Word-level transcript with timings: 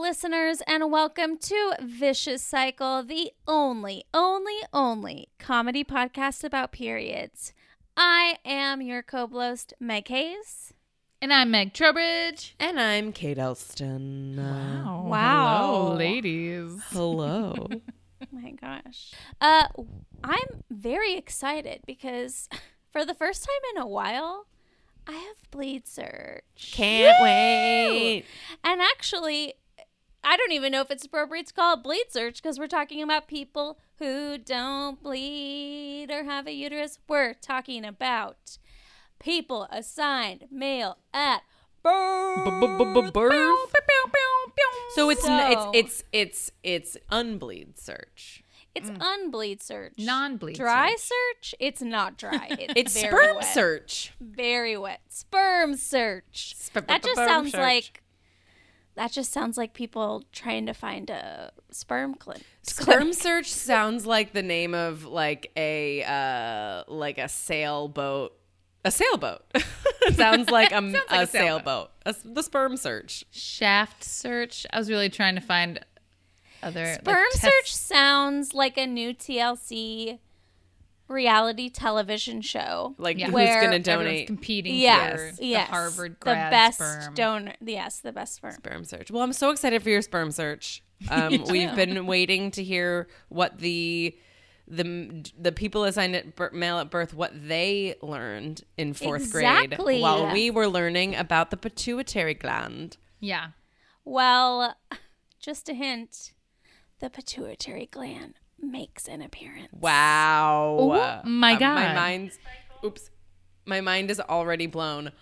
listeners, 0.00 0.62
and 0.66 0.90
welcome 0.90 1.36
to 1.36 1.74
Vicious 1.82 2.42
Cycle, 2.42 3.02
the 3.02 3.32
only, 3.46 4.04
only, 4.14 4.56
only 4.72 5.28
comedy 5.38 5.84
podcast 5.84 6.42
about 6.42 6.72
periods. 6.72 7.52
I 7.96 8.38
am 8.44 8.80
your 8.80 9.02
co 9.02 9.26
host, 9.26 9.74
Meg 9.78 10.08
Hayes. 10.08 10.72
And 11.20 11.32
I'm 11.34 11.50
Meg 11.50 11.74
Trowbridge. 11.74 12.54
And 12.58 12.80
I'm 12.80 13.12
Kate 13.12 13.38
Elston. 13.38 14.38
Uh, 14.38 15.02
Wow. 15.04 15.66
Hello, 15.66 15.94
ladies. 15.96 16.82
hello. 16.90 17.68
Oh 18.22 18.26
my 18.32 18.50
gosh. 18.50 19.12
Uh, 19.40 19.66
I'm 20.22 20.62
very 20.70 21.14
excited 21.14 21.80
because 21.86 22.50
for 22.90 23.06
the 23.06 23.14
first 23.14 23.42
time 23.44 23.74
in 23.74 23.82
a 23.82 23.86
while, 23.86 24.46
I 25.06 25.12
have 25.12 25.50
Bleed 25.50 25.88
Search. 25.88 26.42
Can't 26.72 27.16
wait. 27.22 28.24
And 28.62 28.82
actually, 28.82 29.54
I 30.22 30.36
don't 30.36 30.52
even 30.52 30.72
know 30.72 30.80
if 30.82 30.90
it's 30.90 31.04
appropriate 31.04 31.46
to 31.48 31.54
call 31.54 31.74
it 31.74 31.82
bleed 31.82 32.04
search 32.10 32.42
because 32.42 32.58
we're 32.58 32.66
talking 32.66 33.02
about 33.02 33.26
people 33.26 33.78
who 33.98 34.36
don't 34.38 35.02
bleed 35.02 36.10
or 36.10 36.24
have 36.24 36.46
a 36.46 36.52
uterus. 36.52 36.98
We're 37.08 37.34
talking 37.34 37.84
about 37.84 38.58
people 39.18 39.66
assigned 39.70 40.46
male 40.50 40.98
at 41.14 41.42
birth. 41.82 43.12
Birth. 43.12 43.70
So 44.94 45.08
it's 45.10 45.24
So- 45.24 45.70
it's 45.74 46.02
it's 46.02 46.04
it's 46.12 46.50
it's 46.62 46.96
unbleed 47.10 47.78
search. 47.78 48.42
It's 48.74 48.88
mm. 48.88 48.98
unbleed 49.00 49.60
search. 49.62 49.94
Non-bleed 49.98 50.56
search. 50.56 50.64
Dry 50.64 50.90
search. 50.90 50.98
search. 51.00 51.54
It's 51.58 51.82
not 51.82 52.16
dry. 52.16 52.48
It's, 52.60 52.72
It's 52.76 53.00
very 53.00 53.08
sperm 53.08 53.36
wet. 53.36 53.44
search. 53.44 54.12
Very 54.20 54.76
wet. 54.76 55.00
Sperm 55.08 55.74
search. 55.76 56.54
Sperm 56.56 56.84
That 56.86 57.02
just 57.02 57.16
search. 57.16 57.28
sounds 57.28 57.52
like. 57.54 58.02
That 59.00 59.12
just 59.12 59.32
sounds 59.32 59.56
like 59.56 59.72
people 59.72 60.24
trying 60.30 60.66
to 60.66 60.74
find 60.74 61.08
a 61.08 61.52
sperm 61.70 62.16
clinic. 62.16 62.44
Sperm 62.60 63.12
search 63.14 63.50
sounds 63.50 64.04
like 64.04 64.34
the 64.34 64.42
name 64.42 64.74
of 64.74 65.06
like 65.06 65.50
a 65.56 66.04
uh 66.04 66.84
like 66.86 67.16
a 67.16 67.26
sailboat. 67.26 68.36
A 68.84 68.90
sailboat. 68.90 69.40
sounds 70.12 70.50
like 70.50 70.72
a, 70.72 70.80
like 70.82 71.02
a 71.10 71.22
a 71.22 71.26
sailboat. 71.26 71.30
sailboat. 71.30 71.90
A 72.04 72.08
s 72.10 72.20
the 72.26 72.42
sperm 72.42 72.76
search. 72.76 73.24
Shaft 73.30 74.04
search. 74.04 74.66
I 74.70 74.78
was 74.78 74.90
really 74.90 75.08
trying 75.08 75.36
to 75.36 75.40
find 75.40 75.80
other 76.62 76.84
like, 76.84 77.00
Sperm 77.00 77.24
test- 77.32 77.42
Search 77.42 77.74
sounds 77.74 78.52
like 78.52 78.76
a 78.76 78.86
new 78.86 79.14
TLC 79.14 80.18
reality 81.10 81.68
television 81.68 82.40
show. 82.40 82.94
Like 82.98 83.18
Yeah. 83.18 83.26
who's 83.26 83.34
gonna 83.34 83.48
Everyone's 83.50 83.84
donate 83.84 84.26
competing 84.26 84.76
yes, 84.76 85.12
for 85.32 85.36
the 85.36 85.46
yes, 85.46 85.68
Harvard 85.68 86.16
the 86.20 86.24
best 86.26 86.78
sperm. 86.78 87.14
donor. 87.14 87.54
Yes, 87.60 88.00
the 88.00 88.12
best 88.12 88.34
sperm. 88.36 88.52
sperm 88.52 88.84
search. 88.84 89.10
Well, 89.10 89.22
I'm 89.22 89.32
so 89.32 89.50
excited 89.50 89.82
for 89.82 89.90
your 89.90 90.02
sperm 90.02 90.30
search. 90.30 90.82
Um, 91.10 91.44
we've 91.48 91.74
been 91.74 92.04
waiting 92.06 92.50
to 92.50 92.62
hear 92.62 93.08
what 93.30 93.58
the 93.58 94.14
the 94.68 95.24
the 95.38 95.50
people 95.50 95.84
assigned 95.84 96.14
at 96.14 96.36
bir- 96.36 96.50
male 96.52 96.78
at 96.78 96.90
birth 96.90 97.14
what 97.14 97.32
they 97.48 97.94
learned 98.02 98.62
in 98.76 98.92
fourth 98.92 99.22
Exactly. 99.22 99.76
grade 99.76 100.02
while 100.02 100.30
we 100.32 100.50
were 100.50 100.68
learning 100.68 101.16
about 101.16 101.50
the 101.50 101.56
pituitary 101.56 102.34
gland. 102.34 102.98
yeah. 103.18 103.48
Well, 104.04 104.76
just 105.40 105.68
a 105.70 105.74
hint: 105.74 106.32
the 106.98 107.08
pituitary 107.10 107.86
gland 107.90 108.34
makes 108.62 109.08
an 109.08 109.22
appearance. 109.22 109.68
Wow! 109.72 110.76
Oh 110.80 111.20
my 111.28 111.54
Uh, 111.54 111.58
God. 111.58 111.74
my 111.74 111.94
mind's 111.94 112.38
oops, 112.84 113.10
my 113.66 113.80
mind 113.80 114.10
is 114.10 114.20
already 114.20 114.66
blown. 114.66 115.12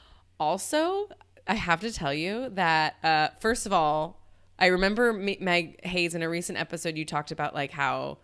Also, 0.40 1.08
I 1.46 1.54
have 1.54 1.80
to 1.80 1.92
tell 1.92 2.14
you 2.14 2.48
that 2.50 2.96
uh, 3.02 3.28
first 3.40 3.66
of 3.66 3.72
all, 3.72 4.20
I 4.58 4.66
remember 4.66 5.12
Meg 5.12 5.84
Hayes 5.84 6.14
in 6.14 6.22
a 6.22 6.28
recent 6.28 6.58
episode. 6.58 6.96
You 6.96 7.04
talked 7.04 7.30
about 7.30 7.54
like 7.54 7.70
how 7.70 8.18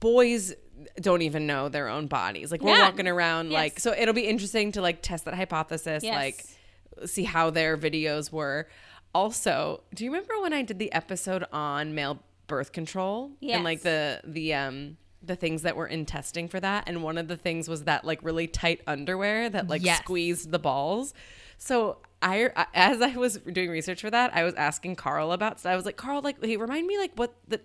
boys 0.00 0.52
don't 1.00 1.22
even 1.22 1.46
know 1.46 1.68
their 1.68 1.88
own 1.88 2.06
bodies. 2.06 2.50
Like 2.50 2.62
we're 2.62 2.74
Yeah. 2.76 2.82
walking 2.88 3.08
around 3.08 3.50
like 3.50 3.78
so 3.80 3.92
it'll 3.92 4.14
be 4.14 4.26
interesting 4.26 4.72
to 4.72 4.82
like 4.82 5.00
test 5.02 5.24
that 5.26 5.34
hypothesis, 5.34 6.02
Yes. 6.02 6.14
like 6.14 7.08
see 7.08 7.24
how 7.24 7.50
their 7.50 7.76
videos 7.76 8.32
were. 8.32 8.68
Also, 9.14 9.82
do 9.94 10.04
you 10.04 10.10
remember 10.10 10.34
when 10.42 10.52
I 10.52 10.62
did 10.62 10.78
the 10.78 10.92
episode 10.92 11.44
on 11.52 11.94
male 11.94 12.22
birth 12.46 12.72
control 12.72 13.32
and 13.56 13.64
like 13.64 13.82
the 13.82 14.20
the 14.24 14.54
um 14.54 14.96
the 15.22 15.36
things 15.36 15.62
that 15.62 15.74
were 15.76 15.86
in 15.86 16.06
testing 16.06 16.46
for 16.48 16.60
that 16.60 16.84
and 16.86 17.02
one 17.02 17.18
of 17.18 17.26
the 17.26 17.36
things 17.36 17.68
was 17.68 17.84
that 17.84 18.04
like 18.04 18.22
really 18.22 18.46
tight 18.46 18.80
underwear 18.86 19.48
that 19.50 19.68
like 19.68 19.82
Yes. 19.82 19.98
squeezed 19.98 20.50
the 20.52 20.58
balls. 20.58 21.12
So 21.58 21.98
I 22.22 22.50
as 22.74 23.00
I 23.02 23.16
was 23.16 23.38
doing 23.38 23.70
research 23.70 24.00
for 24.00 24.10
that, 24.10 24.34
I 24.34 24.44
was 24.44 24.54
asking 24.54 24.96
Carl 24.96 25.32
about 25.32 25.58
so 25.60 25.70
I 25.70 25.76
was 25.76 25.84
like, 25.84 25.96
"Carl, 25.96 26.20
like 26.22 26.42
hey, 26.44 26.56
remind 26.56 26.86
me 26.86 26.98
like 26.98 27.12
what 27.16 27.34
the 27.48 27.60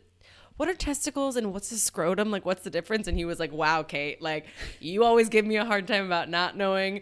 what 0.57 0.67
are 0.69 0.73
testicles 0.73 1.35
and 1.37 1.53
what's 1.53 1.71
a 1.71 1.79
scrotum? 1.79 2.29
Like, 2.29 2.45
what's 2.45 2.63
the 2.63 2.69
difference? 2.69 3.07
And 3.07 3.17
he 3.17 3.25
was 3.25 3.39
like, 3.39 3.51
wow, 3.51 3.81
Kate, 3.81 4.21
like, 4.21 4.45
you 4.79 5.03
always 5.03 5.27
give 5.27 5.43
me 5.43 5.55
a 5.57 5.65
hard 5.65 5.87
time 5.87 6.05
about 6.05 6.29
not 6.29 6.55
knowing 6.55 7.01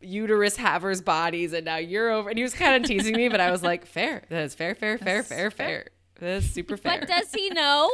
uterus 0.00 0.56
havers' 0.56 1.00
bodies, 1.00 1.52
and 1.52 1.64
now 1.66 1.76
you're 1.76 2.10
over. 2.10 2.28
And 2.30 2.38
he 2.38 2.42
was 2.42 2.54
kind 2.54 2.82
of 2.82 2.88
teasing 2.88 3.14
me, 3.16 3.28
but 3.28 3.38
I 3.40 3.50
was 3.52 3.62
like, 3.62 3.86
fair. 3.86 4.24
That 4.28 4.42
is 4.42 4.54
fair, 4.54 4.74
fair, 4.74 4.98
fair, 4.98 5.22
fair, 5.22 5.50
fair. 5.50 5.84
That 5.84 5.90
is 6.28 6.50
super 6.50 6.76
fair. 6.76 7.00
But 7.00 7.08
does 7.08 7.32
he 7.32 7.50
know? 7.50 7.90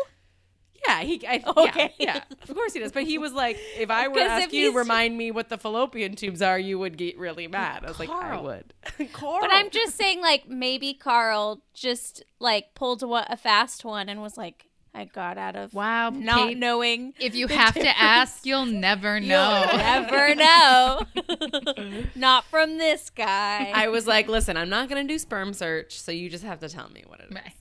yeah, 0.87 1.01
he, 1.01 1.27
I, 1.27 1.43
Okay. 1.47 1.95
yeah, 1.99 2.15
yeah, 2.17 2.23
of 2.49 2.55
course 2.55 2.73
he 2.73 2.79
does. 2.81 2.93
But 2.93 3.05
he 3.05 3.19
was 3.19 3.33
like, 3.33 3.59
if 3.77 3.91
I 3.91 4.09
were 4.09 4.15
to 4.17 4.21
ask 4.23 4.53
you 4.53 4.71
to 4.73 4.79
remind 4.79 5.17
me 5.17 5.31
what 5.31 5.49
the 5.49 5.59
fallopian 5.59 6.15
tubes 6.15 6.43
are, 6.43 6.59
you 6.59 6.79
would 6.79 6.97
get 6.97 7.19
really 7.19 7.49
mad. 7.49 7.85
I 7.85 7.89
was 7.89 7.99
like, 7.99 8.09
I 8.11 8.13
Carl. 8.13 8.45
would. 8.45 8.75
Carl. 9.13 9.41
But 9.41 9.51
I'm 9.53 9.71
just 9.71 9.97
saying, 9.97 10.21
like 10.21 10.49
maybe 10.49 10.95
Carl 10.95 11.63
just 11.75 12.23
like 12.39 12.75
pulled 12.75 13.03
a, 13.03 13.37
fast 13.37 13.85
one 13.85 14.09
and 14.09 14.23
was 14.23 14.37
like, 14.37 14.67
I 14.95 15.05
got 15.07 15.37
out 15.39 15.57
of 15.57 15.75
Wow. 15.75 16.11
not 16.11 16.49
Kate, 16.49 16.59
knowing. 16.59 17.13
if 17.21 17.35
you 17.35 17.49
have 17.49 17.75
to 17.75 17.99
ask, 17.99 18.47
you'll 18.47 18.65
never 18.67 19.19
know. 19.21 19.65
You'll 19.69 19.77
never 19.79 20.35
know. 20.35 22.05
Not 22.15 22.45
from 22.47 22.79
this 22.79 23.11
guy. 23.11 23.73
I 23.75 23.89
was 23.89 24.07
like, 24.07 24.27
listen, 24.27 24.57
I'm 24.57 24.71
not 24.71 24.89
going 24.89 25.07
to 25.07 25.13
do 25.13 25.19
sperm 25.19 25.53
search, 25.53 26.01
so 26.01 26.13
you 26.13 26.31
just 26.31 26.45
have 26.45 26.61
to 26.61 26.69
tell 26.71 26.89
me 26.89 27.05
what 27.07 27.21
it 27.21 27.27
is. 27.29 27.35
Right. 27.35 27.53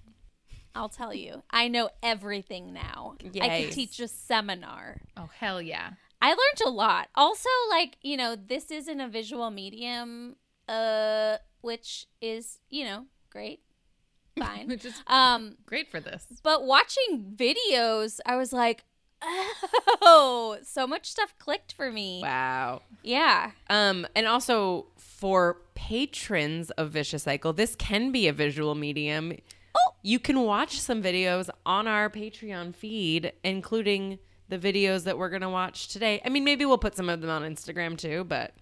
I'll 0.75 0.89
tell 0.89 1.13
you. 1.13 1.41
I 1.49 1.67
know 1.69 1.89
everything 2.03 2.73
now. 2.73 3.15
I 3.23 3.29
Yes. 3.31 3.65
could 3.65 3.73
teach 3.73 3.99
a 3.99 4.07
seminar. 4.07 5.01
Oh 5.17 5.29
hell 5.39 5.61
yeah. 5.61 5.91
I 6.21 6.29
learned 6.29 6.61
a 6.65 6.69
lot. 6.69 7.09
Also, 7.15 7.49
like, 7.69 7.97
you 8.01 8.17
know, 8.17 8.35
this 8.35 8.71
isn't 8.71 8.99
a 8.99 9.07
visual 9.07 9.49
medium, 9.51 10.35
uh, 10.67 11.37
which 11.61 12.07
is, 12.21 12.59
you 12.69 12.83
know, 12.85 13.05
great. 13.29 13.61
Fine. 14.37 14.67
Which 14.69 14.83
is 14.83 14.93
um, 15.07 15.55
great 15.65 15.89
for 15.89 16.01
this. 16.01 16.25
but 16.43 16.65
watching 16.65 17.35
videos, 17.37 18.19
I 18.25 18.35
was 18.35 18.51
like, 18.51 18.83
oh, 20.01 20.57
so 20.63 20.85
much 20.85 21.05
stuff 21.09 21.33
clicked 21.39 21.73
for 21.73 21.91
me. 21.91 22.19
Wow. 22.21 22.81
Yeah. 23.03 23.51
Um, 23.69 24.05
and 24.15 24.27
also 24.27 24.87
for 24.97 25.57
patrons 25.73 26.69
of 26.71 26.91
Vicious 26.91 27.23
Cycle, 27.23 27.53
this 27.53 27.75
can 27.75 28.11
be 28.11 28.27
a 28.27 28.33
visual 28.33 28.75
medium. 28.75 29.37
You 30.05 30.19
can 30.19 30.41
watch 30.41 30.79
some 30.79 31.01
videos 31.01 31.49
on 31.65 31.87
our 31.87 32.11
Patreon 32.11 32.75
feed, 32.75 33.33
including 33.43 34.19
the 34.49 34.59
videos 34.59 35.05
that 35.05 35.17
we're 35.17 35.29
gonna 35.29 35.49
watch 35.49 35.87
today. 35.87 36.21
I 36.23 36.29
mean, 36.29 36.43
maybe 36.43 36.63
we'll 36.63 36.77
put 36.77 36.95
some 36.95 37.09
of 37.09 37.21
them 37.21 37.31
on 37.31 37.41
Instagram 37.41 37.97
too, 37.97 38.23
but 38.23 38.53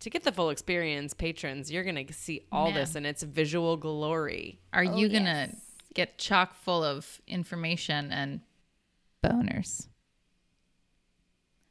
to 0.00 0.08
get 0.08 0.24
the 0.24 0.32
full 0.32 0.48
experience, 0.48 1.12
patrons, 1.12 1.70
you're 1.70 1.84
gonna 1.84 2.10
see 2.14 2.46
all 2.50 2.70
Man. 2.70 2.76
this 2.76 2.96
in 2.96 3.04
its 3.04 3.22
visual 3.22 3.76
glory. 3.76 4.58
Are 4.72 4.86
Oh, 4.88 4.96
you 4.96 5.10
gonna 5.10 5.48
yes. 5.50 5.56
get 5.92 6.16
chock 6.16 6.54
full 6.54 6.82
of 6.82 7.20
information 7.26 8.10
and 8.10 8.40
boners? 9.22 9.88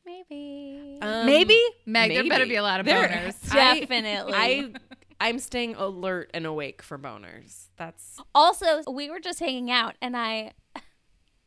Maybe. 0.06 1.00
Um, 1.01 1.25
Maybe? 1.25 1.60
Meg, 1.88 2.12
there 2.12 2.24
better 2.30 2.45
be 2.45 2.57
a 2.57 2.62
lot 2.63 2.80
of 2.80 2.86
There- 2.86 3.07
boners. 3.07 3.36
I- 3.51 3.80
Definitely. 3.80 4.33
I 4.36 4.72
I'm 5.19 5.39
staying 5.39 5.75
alert 5.75 6.29
and 6.33 6.45
awake 6.45 6.81
for 6.81 6.97
boners. 6.97 7.67
That's 7.77 8.17
Also, 8.33 8.81
we 8.91 9.09
were 9.09 9.19
just 9.19 9.39
hanging 9.39 9.71
out, 9.71 9.95
and 10.01 10.15
I 10.17 10.51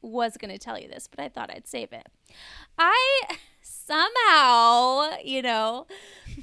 was 0.01 0.37
going 0.37 0.51
to 0.53 0.59
tell 0.59 0.79
you 0.79 0.89
this, 0.89 1.07
but 1.09 1.21
I 1.21 1.29
thought 1.29 1.51
I'd 1.51 1.67
save 1.67 1.93
it. 1.93 2.07
I 2.79 3.21
somehow, 3.61 5.17
you 5.25 5.43
know, 5.43 5.87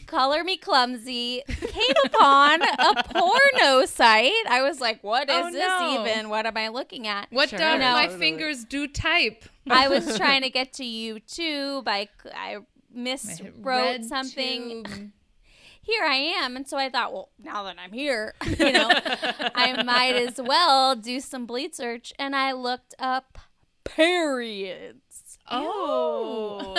color 0.07 0.43
me 0.43 0.57
clumsy, 0.57 1.41
came 1.47 1.95
upon 2.05 2.61
a 2.61 3.03
porno 3.13 3.85
site. 3.85 4.33
I 4.49 4.61
was 4.61 4.79
like, 4.79 5.03
what 5.03 5.29
oh, 5.29 5.47
is 5.47 5.55
Oh, 5.55 5.57
this 5.57 5.67
no. 5.67 6.01
even? 6.07 6.29
What 6.29 6.45
am 6.45 6.57
I 6.57 6.67
looking 6.69 7.07
at? 7.07 7.27
What 7.31 7.49
Sure. 7.49 7.59
do 7.59 7.65
You 7.65 7.77
know- 7.79 7.93
my 7.93 8.09
fingers 8.09 8.65
do 8.65 8.87
type? 8.87 9.45
I 9.69 9.87
was 9.87 10.17
trying 10.17 10.41
to 10.43 10.49
get 10.49 10.73
to 10.73 10.83
YouTube. 10.83 11.83
I, 11.87 12.09
I 12.33 12.57
miswrote 12.95 14.03
something. 14.03 14.83
tube. 14.83 15.11
here 15.85 16.03
I 16.03 16.15
am. 16.15 16.55
And 16.55 16.67
so 16.67 16.77
I 16.77 16.89
thought, 16.89 17.13
well, 17.13 17.29
now 17.41 17.63
that 17.63 17.77
I'm 17.79 17.93
here, 17.93 18.33
you 18.59 18.71
know, 18.73 18.89
I 19.55 19.83
might 19.83 20.15
as 20.15 20.41
well 20.41 20.95
do 20.95 21.19
some 21.19 21.45
bleed 21.45 21.75
search. 21.75 22.11
And 22.17 22.35
I 22.35 22.51
looked 22.51 22.95
up 22.99 23.37
periods, 23.83 25.37
oh. 25.49 26.75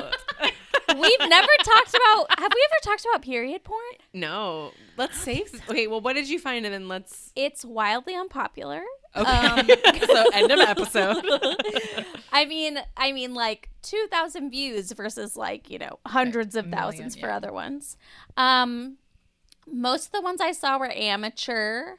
We've 0.89 1.29
never 1.29 1.49
talked 1.63 1.95
about. 1.95 2.27
Have 2.39 2.53
we 2.55 2.67
ever 2.71 2.81
talked 2.83 3.05
about 3.11 3.23
period 3.23 3.65
porn? 3.65 3.81
No, 4.13 4.73
let's 4.97 5.19
save. 5.19 5.61
Okay, 5.69 5.87
well, 5.89 6.01
what 6.01 6.15
did 6.15 6.29
you 6.29 6.39
find, 6.39 6.65
and 6.65 6.73
then 6.73 6.89
let's. 6.89 7.33
It's 7.37 7.65
wildly 7.65 8.15
unpopular. 8.15 8.83
Okay, 9.17 9.31
Um, 9.31 9.67
so 10.07 10.25
end 10.33 10.53
of 10.53 10.61
episode. 10.61 11.25
I 12.33 12.45
mean, 12.45 12.79
I 12.97 13.13
mean, 13.13 13.35
like 13.35 13.71
two 13.83 14.07
thousand 14.11 14.51
views 14.51 14.93
versus 14.93 15.37
like 15.37 15.71
you 15.71 15.79
know 15.79 15.99
hundreds 16.07 16.55
of 16.57 16.67
million, 16.67 16.79
thousands 16.79 17.17
for 17.17 17.27
yeah. 17.29 17.37
other 17.37 17.53
ones. 17.53 17.97
Um, 18.37 18.99
most 19.67 20.07
of 20.07 20.13
the 20.13 20.23
ones 20.23 20.41
I 20.41 20.53
saw 20.53 20.79
were 20.79 20.93
amateur. 20.95 21.97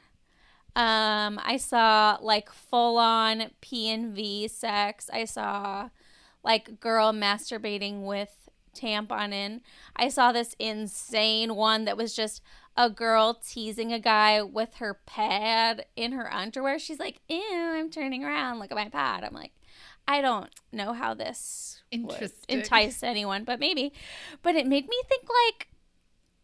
Um, 0.75 1.40
I 1.44 1.58
saw 1.58 2.18
like 2.22 2.52
full 2.52 2.98
on 2.98 3.50
P 3.62 3.90
and 3.90 4.14
V 4.16 4.48
sex. 4.48 5.10
I 5.12 5.25
saw 5.25 5.90
like 6.44 6.80
girl 6.80 7.12
masturbating 7.12 8.04
with 8.04 8.48
tampon 8.75 9.34
in. 9.34 9.62
I 9.96 10.10
saw 10.10 10.31
this 10.31 10.56
insane 10.60 11.56
one 11.56 11.86
that 11.86 11.98
was 11.98 12.16
just 12.16 12.42
a 12.77 12.89
girl 12.89 13.33
teasing 13.33 13.91
a 13.91 14.00
guy 14.00 14.41
with 14.41 14.75
her 14.75 14.94
pad 15.06 15.85
in 15.95 16.12
her 16.13 16.31
underwear. 16.31 16.79
She's 16.79 17.00
like, 17.00 17.19
"Ew, 17.27 17.41
I'm 17.41 17.89
turning 17.89 18.24
around. 18.24 18.59
Look 18.59 18.71
at 18.71 18.77
my 18.77 18.89
pad." 18.89 19.24
I'm 19.24 19.33
like, 19.33 19.51
I 20.07 20.21
don't 20.21 20.50
know 20.71 20.94
how 20.94 21.13
this 21.13 21.81
would 21.91 22.31
entice 22.47 23.03
anyone, 23.03 23.44
but 23.44 23.59
maybe. 23.59 23.91
But 24.41 24.56
it 24.56 24.65
made 24.65 24.88
me 24.88 25.01
think 25.09 25.24
like 25.24 25.68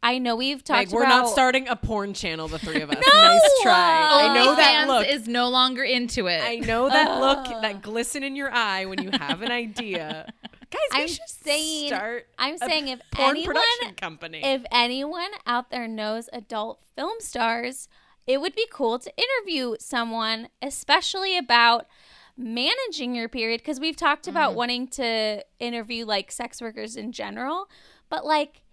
I 0.04 0.18
know 0.18 0.36
we've 0.36 0.62
talked 0.62 0.88
Like, 0.88 0.92
we're 0.92 1.06
about 1.06 1.24
not 1.24 1.30
starting 1.30 1.70
a 1.70 1.78
porn 1.78 2.14
channel, 2.14 2.50
the 2.50 2.60
three 2.60 2.82
of 2.82 2.90
us. 2.92 2.98
No! 3.14 3.22
nice 3.22 3.42
try. 3.62 4.10
I 4.12 4.34
know 4.34 4.56
that 4.56 4.86
OnlyFans 4.86 4.88
look. 4.88 5.08
is 5.08 5.28
no 5.30 5.50
longer 5.50 5.84
into 5.84 6.28
it. 6.28 6.44
I 6.44 6.58
know 6.58 6.90
that 6.90 7.22
look, 7.22 7.62
that 7.62 7.82
glisten 7.82 8.22
in 8.22 8.36
your 8.36 8.52
eye 8.52 8.86
when 8.86 9.02
you 9.02 9.12
have 9.14 9.42
an 9.42 9.52
idea. 9.52 10.28
Guys, 10.74 10.82
I'm 10.92 11.08
should 11.08 11.30
saying- 11.30 11.88
start 11.88 12.28
I'm 12.40 12.58
saying 12.58 12.88
if 12.88 13.00
anyone 13.18 13.56
production 13.56 13.96
company. 13.96 14.44
if 14.44 14.64
anyone 14.72 15.30
out 15.46 15.70
there 15.70 15.88
knows 15.88 16.30
adult 16.34 16.82
film 16.96 17.20
stars, 17.20 17.88
it 18.26 18.42
would 18.42 18.56
be 18.56 18.68
cool 18.72 18.98
to 19.00 19.14
interview 19.16 19.76
someone, 19.80 20.50
especially 20.62 21.38
about 21.38 21.88
managing 22.36 23.14
your 23.14 23.30
period 23.30 23.62
because 23.62 23.80
we've 23.80 23.96
talked 23.96 24.28
about 24.28 24.54
mm. 24.54 24.56
wanting 24.56 24.88
to 24.88 25.46
interview 25.60 26.06
like 26.06 26.32
sex 26.32 26.60
workers 26.60 26.96
in 26.96 27.12
general, 27.12 27.70
but 28.10 28.26
like 28.26 28.64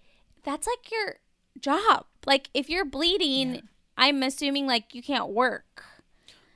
that's 0.42 0.66
like 0.66 0.90
your 0.90 1.16
job. 1.60 2.06
Like 2.26 2.48
if 2.54 2.70
you're 2.70 2.86
bleeding, 2.86 3.68
I'm 3.96 4.22
assuming 4.22 4.66
like 4.66 4.94
you 4.94 5.02
can't 5.02 5.28
work. 5.28 5.84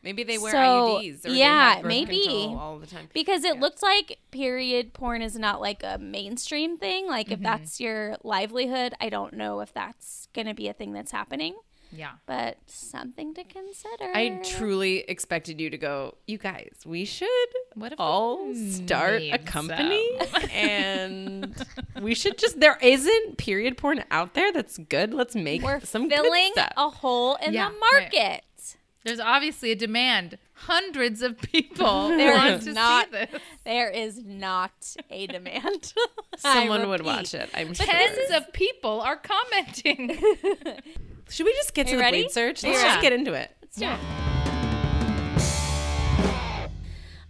Maybe 0.05 0.23
they 0.23 0.39
wear 0.39 0.53
So, 0.53 0.59
IUDs. 0.59 1.25
Or 1.25 1.31
they 1.31 1.39
yeah, 1.39 1.81
maybe. 1.83 2.55
all 2.57 2.79
the 2.79 2.87
time. 2.87 3.09
Because 3.13 3.43
it 3.43 3.59
looks 3.59 3.83
like 3.83 4.19
period 4.31 4.93
porn 4.93 5.23
is 5.23 5.37
not 5.37 5.61
like 5.61 5.83
a 5.83 5.99
mainstream 5.99 6.79
thing. 6.79 7.09
Like 7.09 7.31
if 7.31 7.39
mm-hmm. 7.39 7.45
that's 7.45 7.81
your 7.81 8.17
livelihood, 8.23 8.95
I 9.01 9.09
don't 9.09 9.33
know 9.33 9.61
if 9.61 9.73
that's 9.73 10.29
going 10.35 10.47
to 10.47 10.55
be 10.55 10.69
a 10.69 10.73
thing 10.73 10.93
that's 10.93 11.11
happening, 11.11 11.55
yeah. 11.91 12.13
but 12.27 12.59
something 12.67 13.35
to 13.35 13.45
consider. 13.45 14.11
I 14.15 14.41
truly 14.45 14.99
expected 15.09 15.61
you 15.61 15.71
to 15.71 15.79
go. 15.79 16.17
You 16.27 16.39
guys, 16.39 16.75
we 16.85 17.05
should 17.05 17.29
What 17.75 17.93
if 17.93 18.01
all 18.01 18.55
start 18.55 19.23
a 19.23 19.39
company, 19.39 20.07
some?" 20.31 20.51
and 20.53 21.67
we 22.03 22.15
should 22.15 22.37
just. 22.37 22.61
There 22.61 22.79
isn't 22.83 23.39
period 23.39 23.79
porn 23.79 24.05
out 24.11 24.35
there 24.35 24.53
that's 24.53 24.77
good. 24.77 25.15
Let's 25.15 25.35
make 25.35 25.63
We're 25.63 25.81
some 25.81 26.09
good 26.09 26.21
filling 26.21 26.53
a 26.77 26.91
hole 26.91 27.37
in 27.37 27.55
Yeah, 27.55 27.71
the 27.71 27.75
right. 27.93 28.45
Market. 29.05 29.17
There's 29.17 29.21
obviously 29.21 29.71
a 29.73 29.75
demand. 29.77 30.39
Hundreds 30.55 31.21
of 31.23 31.39
people 31.41 32.09
There 32.17 32.35
want 32.35 32.55
is 32.61 32.65
to 32.65 32.73
not- 32.73 33.07
see 33.07 33.11
this. 33.11 33.41
There 33.65 33.91
is 33.91 34.23
not 34.25 34.97
a 35.11 35.27
demand. 35.27 35.93
Someone 36.37 36.89
would 36.89 37.05
watch 37.05 37.35
it. 37.35 37.51
I'm 37.55 37.75
sure. 37.75 37.87
Tens 37.87 38.31
of 38.33 38.53
people 38.53 39.01
are 39.01 39.17
commenting. 39.17 40.11
Should 41.31 41.47
we 41.47 41.53
just 41.55 41.75
get 41.75 41.87
to 41.89 41.97
the 41.97 42.01
ready? 42.03 42.23
bleed 42.23 42.31
search? 42.31 42.63
Let's 42.63 42.83
just 42.83 43.01
get 43.01 43.13
into 43.13 43.33
it. 43.33 43.51
Let's 43.63 43.77
do 43.77 43.87
it. 43.87 43.99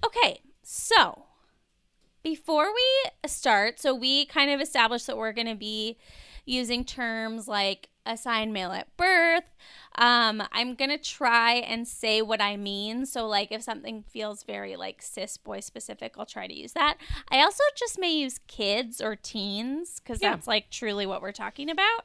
Okay, 0.04 0.40
so 0.62 1.24
before 2.22 2.66
we 2.74 3.28
start, 3.28 3.80
so 3.80 3.94
we 3.94 4.26
kind 4.26 4.50
of 4.50 4.60
established 4.60 5.06
that 5.06 5.16
we're 5.16 5.32
going 5.32 5.46
to 5.46 5.54
be 5.54 5.96
using 6.44 6.84
terms 6.84 7.48
like 7.48 7.88
assigned 8.04 8.52
male 8.52 8.72
at 8.72 8.94
birth. 8.98 9.44
Um, 9.96 10.42
I'm 10.52 10.74
going 10.74 10.90
to 10.90 10.98
try 10.98 11.54
and 11.54 11.86
say 11.86 12.20
what 12.20 12.40
I 12.40 12.56
mean. 12.56 13.06
So, 13.06 13.26
like, 13.26 13.52
if 13.52 13.62
something 13.62 14.02
feels 14.08 14.42
very 14.42 14.74
like 14.76 15.00
cis 15.02 15.36
boy 15.36 15.60
specific, 15.60 16.14
I'll 16.18 16.26
try 16.26 16.46
to 16.46 16.54
use 16.54 16.72
that. 16.72 16.96
I 17.30 17.40
also 17.40 17.62
just 17.76 17.98
may 17.98 18.10
use 18.12 18.38
kids 18.48 19.00
or 19.00 19.14
teens 19.16 20.00
because 20.00 20.20
Yeah. 20.20 20.30
that's 20.32 20.46
like 20.48 20.70
truly 20.70 21.06
what 21.06 21.22
we're 21.22 21.32
talking 21.32 21.70
about. 21.70 22.04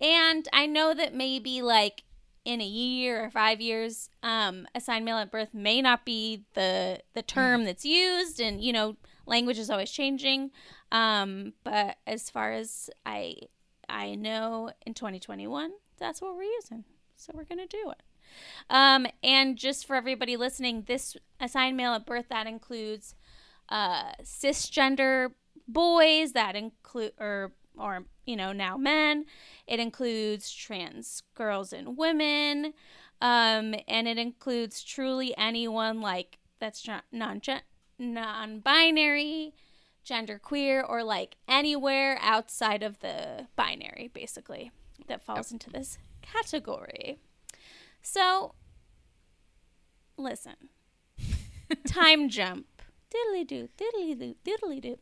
And 0.00 0.48
I 0.52 0.66
know 0.66 0.94
that 0.94 1.14
maybe 1.14 1.62
like 1.62 2.02
in 2.44 2.60
a 2.60 2.66
year 2.66 3.24
or 3.24 3.30
five 3.30 3.60
years, 3.60 4.10
um, 4.24 4.66
assigned 4.74 5.04
male 5.04 5.18
at 5.18 5.30
birth 5.30 5.54
may 5.54 5.80
not 5.80 6.04
be 6.04 6.42
the 6.54 7.00
the 7.14 7.22
term 7.22 7.64
that's 7.64 7.84
used, 7.84 8.40
and 8.40 8.60
you 8.60 8.72
know, 8.72 8.96
language 9.26 9.58
is 9.60 9.70
always 9.70 9.92
changing. 9.92 10.50
Um, 10.90 11.52
but 11.62 11.98
as 12.04 12.30
far 12.30 12.50
as 12.52 12.90
I 13.06 13.36
I 13.88 14.16
know, 14.16 14.72
in 14.84 14.94
2021, 14.94 15.70
that's 15.98 16.20
what 16.20 16.34
we're 16.34 16.42
using, 16.42 16.84
so 17.22 17.32
we're 17.34 17.44
gonna 17.44 17.66
do 17.66 17.90
it. 17.90 18.02
Um, 18.68 19.06
and 19.22 19.56
just 19.56 19.86
for 19.86 19.96
everybody 19.96 20.36
listening, 20.36 20.84
this 20.86 21.16
assigned 21.40 21.76
male 21.76 21.92
at 21.92 22.06
birth 22.06 22.26
that 22.30 22.46
includes 22.46 23.14
uh, 23.68 24.12
cisgender 24.22 25.32
boys, 25.68 26.32
that 26.32 26.56
include 26.56 27.12
or 27.18 27.52
or 27.78 28.04
you 28.26 28.36
know 28.36 28.52
now 28.52 28.76
men. 28.76 29.26
It 29.66 29.80
includes 29.80 30.52
trans 30.52 31.22
girls 31.34 31.72
and 31.72 31.96
women, 31.96 32.74
um, 33.20 33.74
and 33.86 34.08
it 34.08 34.18
includes 34.18 34.82
truly 34.82 35.36
anyone 35.36 36.00
like 36.00 36.38
that's 36.58 36.86
non 37.12 37.40
non-binary, 37.98 39.54
genderqueer, 40.04 40.88
or 40.88 41.04
like 41.04 41.36
anywhere 41.46 42.18
outside 42.20 42.82
of 42.82 42.98
the 43.00 43.46
binary, 43.54 44.10
basically, 44.12 44.72
that 45.06 45.22
falls 45.22 45.52
into 45.52 45.70
this 45.70 45.98
category. 46.22 47.18
So, 48.00 48.54
listen. 50.16 50.54
Time 51.86 52.28
jump. 52.28 52.66
Diddly 53.12 53.46
do, 53.46 53.68
diddly 53.76 54.18
doo, 54.18 54.36
diddly 54.44 54.80
doo. 54.80 54.98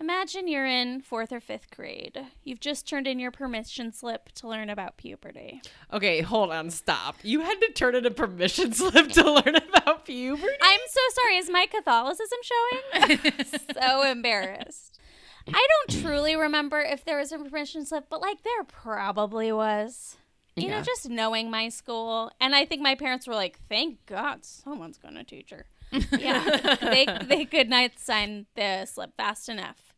Imagine 0.00 0.48
you're 0.48 0.66
in 0.66 1.02
fourth 1.02 1.30
or 1.30 1.40
fifth 1.40 1.70
grade. 1.70 2.18
You've 2.42 2.60
just 2.60 2.88
turned 2.88 3.06
in 3.06 3.18
your 3.18 3.30
permission 3.30 3.92
slip 3.92 4.32
to 4.36 4.48
learn 4.48 4.70
about 4.70 4.96
puberty. 4.96 5.60
Okay, 5.92 6.22
hold 6.22 6.50
on, 6.50 6.70
stop. 6.70 7.16
You 7.22 7.40
had 7.40 7.60
to 7.60 7.72
turn 7.74 7.94
in 7.94 8.06
a 8.06 8.10
permission 8.10 8.72
slip 8.72 9.12
to 9.12 9.30
learn 9.30 9.56
about 9.56 10.06
puberty. 10.06 10.54
I'm 10.62 10.80
so 10.88 11.00
sorry. 11.12 11.36
Is 11.36 11.50
my 11.50 11.66
Catholicism 11.66 12.38
showing? 12.42 13.18
so 13.74 14.02
embarrassed. 14.02 14.99
I 15.48 15.66
don't 15.88 16.02
truly 16.02 16.36
remember 16.36 16.80
if 16.80 17.04
there 17.04 17.18
was 17.18 17.32
a 17.32 17.38
permission 17.38 17.84
slip, 17.84 18.06
but 18.08 18.20
like 18.20 18.42
there 18.42 18.64
probably 18.64 19.52
was. 19.52 20.16
You 20.56 20.68
know, 20.68 20.82
just 20.82 21.08
knowing 21.08 21.50
my 21.50 21.70
school, 21.70 22.30
and 22.38 22.54
I 22.54 22.66
think 22.66 22.82
my 22.82 22.94
parents 22.94 23.26
were 23.26 23.34
like, 23.34 23.58
"Thank 23.68 24.04
God, 24.04 24.44
someone's 24.44 24.98
gonna 24.98 25.24
teach 25.24 25.50
her." 25.50 25.64
yeah, 26.18 26.76
they 26.80 27.06
they 27.22 27.44
could 27.46 27.70
not 27.70 27.92
sign 27.98 28.46
the 28.56 28.84
slip 28.84 29.16
fast 29.16 29.48
enough. 29.48 29.94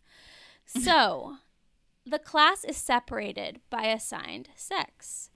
So, 0.67 1.39
the 2.07 2.21
class 2.21 2.65
is 2.65 2.77
separated 2.77 3.61
by 3.71 3.87
assigned 3.87 4.51
sex. 4.55 5.31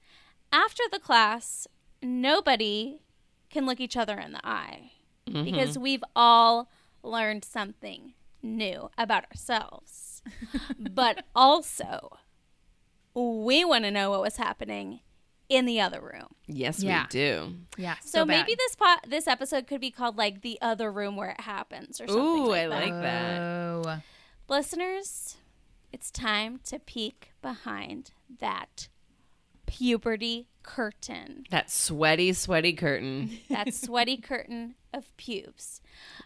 After 0.53 0.85
the 0.93 1.01
class, 1.01 1.67
nobody 2.01 3.01
can 3.51 3.67
look 3.67 3.81
each 3.81 3.97
other 3.97 4.19
in 4.19 4.33
the 4.33 4.47
eye 4.47 4.93
mm-hmm. 5.29 5.45
because 5.45 5.79
we've 5.79 6.05
all 6.15 6.71
learned 7.03 7.45
something 7.45 8.15
new 8.47 8.91
about 8.97 9.25
ourselves. 9.31 10.23
but 10.79 11.25
also, 11.35 12.17
we 13.15 13.65
want 13.65 13.85
to 13.85 13.91
know 13.91 14.11
what 14.11 14.21
was 14.23 14.37
happening 14.37 15.01
in 15.49 15.65
the 15.65 15.81
other 15.81 16.01
room. 16.01 16.35
Yes, 16.47 16.83
Yeah. 16.83 17.03
we 17.05 17.09
do. 17.09 17.55
yeah. 17.77 17.97
So, 18.05 18.25
maybe 18.25 18.55
this 18.57 18.75
pot, 18.75 19.05
this 19.09 19.27
episode 19.29 19.67
could 19.67 19.81
be 19.81 19.91
called 19.93 20.17
like 20.17 20.41
the 20.43 20.59
other 20.61 20.91
room 20.91 21.17
where 21.17 21.31
it 21.31 21.41
happens 21.41 22.01
or 22.01 22.07
something. 22.09 22.25
Ooh, 22.25 22.47
like 22.49 22.67
I 22.67 22.69
that. 22.69 22.81
like 22.81 23.03
that. 23.03 23.41
Oh. 23.41 24.03
Listeners, 24.49 25.37
it's 25.93 26.11
time 26.11 26.59
to 26.65 26.79
peek 26.81 27.31
behind 27.43 28.11
that 28.41 28.89
puberty 29.67 30.49
curtain. 30.63 31.45
That 31.51 31.71
sweaty, 31.71 32.33
sweaty 32.33 32.73
curtain. 32.73 33.39
That 33.49 33.73
sweaty 33.75 34.17
curtain 34.17 34.75
of 34.97 35.17
pubes. 35.17 35.81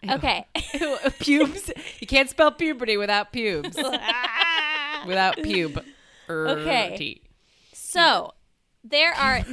Okay. 0.09 0.45
pubes. 1.19 1.71
You 1.99 2.07
can't 2.07 2.29
spell 2.29 2.51
puberty 2.51 2.97
without 2.97 3.31
pubes. 3.31 3.75
without 5.05 5.37
pube. 5.37 5.83
Okay. 6.29 7.21
So 7.73 8.33
there 8.83 9.13
are 9.13 9.41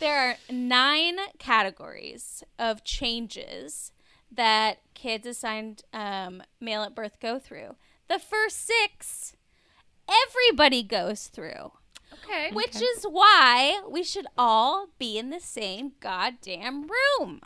there 0.00 0.30
are 0.30 0.36
nine 0.50 1.16
categories 1.38 2.42
of 2.58 2.84
changes 2.84 3.92
that 4.30 4.78
kids 4.94 5.26
assigned 5.26 5.82
um, 5.92 6.42
male 6.60 6.82
at 6.82 6.94
birth 6.94 7.18
go 7.20 7.38
through. 7.38 7.76
The 8.08 8.18
first 8.18 8.66
six, 8.66 9.36
everybody 10.08 10.82
goes 10.82 11.26
through, 11.26 11.72
Okay. 12.24 12.50
which 12.52 12.76
is 12.76 13.04
why 13.04 13.82
we 13.88 14.02
should 14.02 14.26
all 14.36 14.88
be 14.98 15.18
in 15.18 15.30
the 15.30 15.40
same 15.40 15.92
goddamn 16.00 16.88
room. 16.88 17.40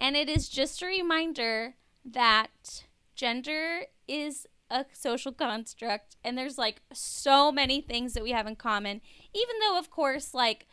And 0.00 0.16
it 0.16 0.28
is 0.28 0.48
just 0.48 0.82
a 0.82 0.86
reminder 0.86 1.74
that 2.04 2.84
gender 3.14 3.82
is 4.08 4.46
a 4.70 4.86
social 4.92 5.32
construct 5.32 6.16
and 6.24 6.38
there's 6.38 6.56
like 6.56 6.80
so 6.92 7.50
many 7.52 7.80
things 7.80 8.14
that 8.14 8.22
we 8.22 8.30
have 8.30 8.46
in 8.46 8.56
common. 8.56 9.00
Even 9.34 9.56
though 9.60 9.78
of 9.78 9.90
course 9.90 10.32
like 10.32 10.66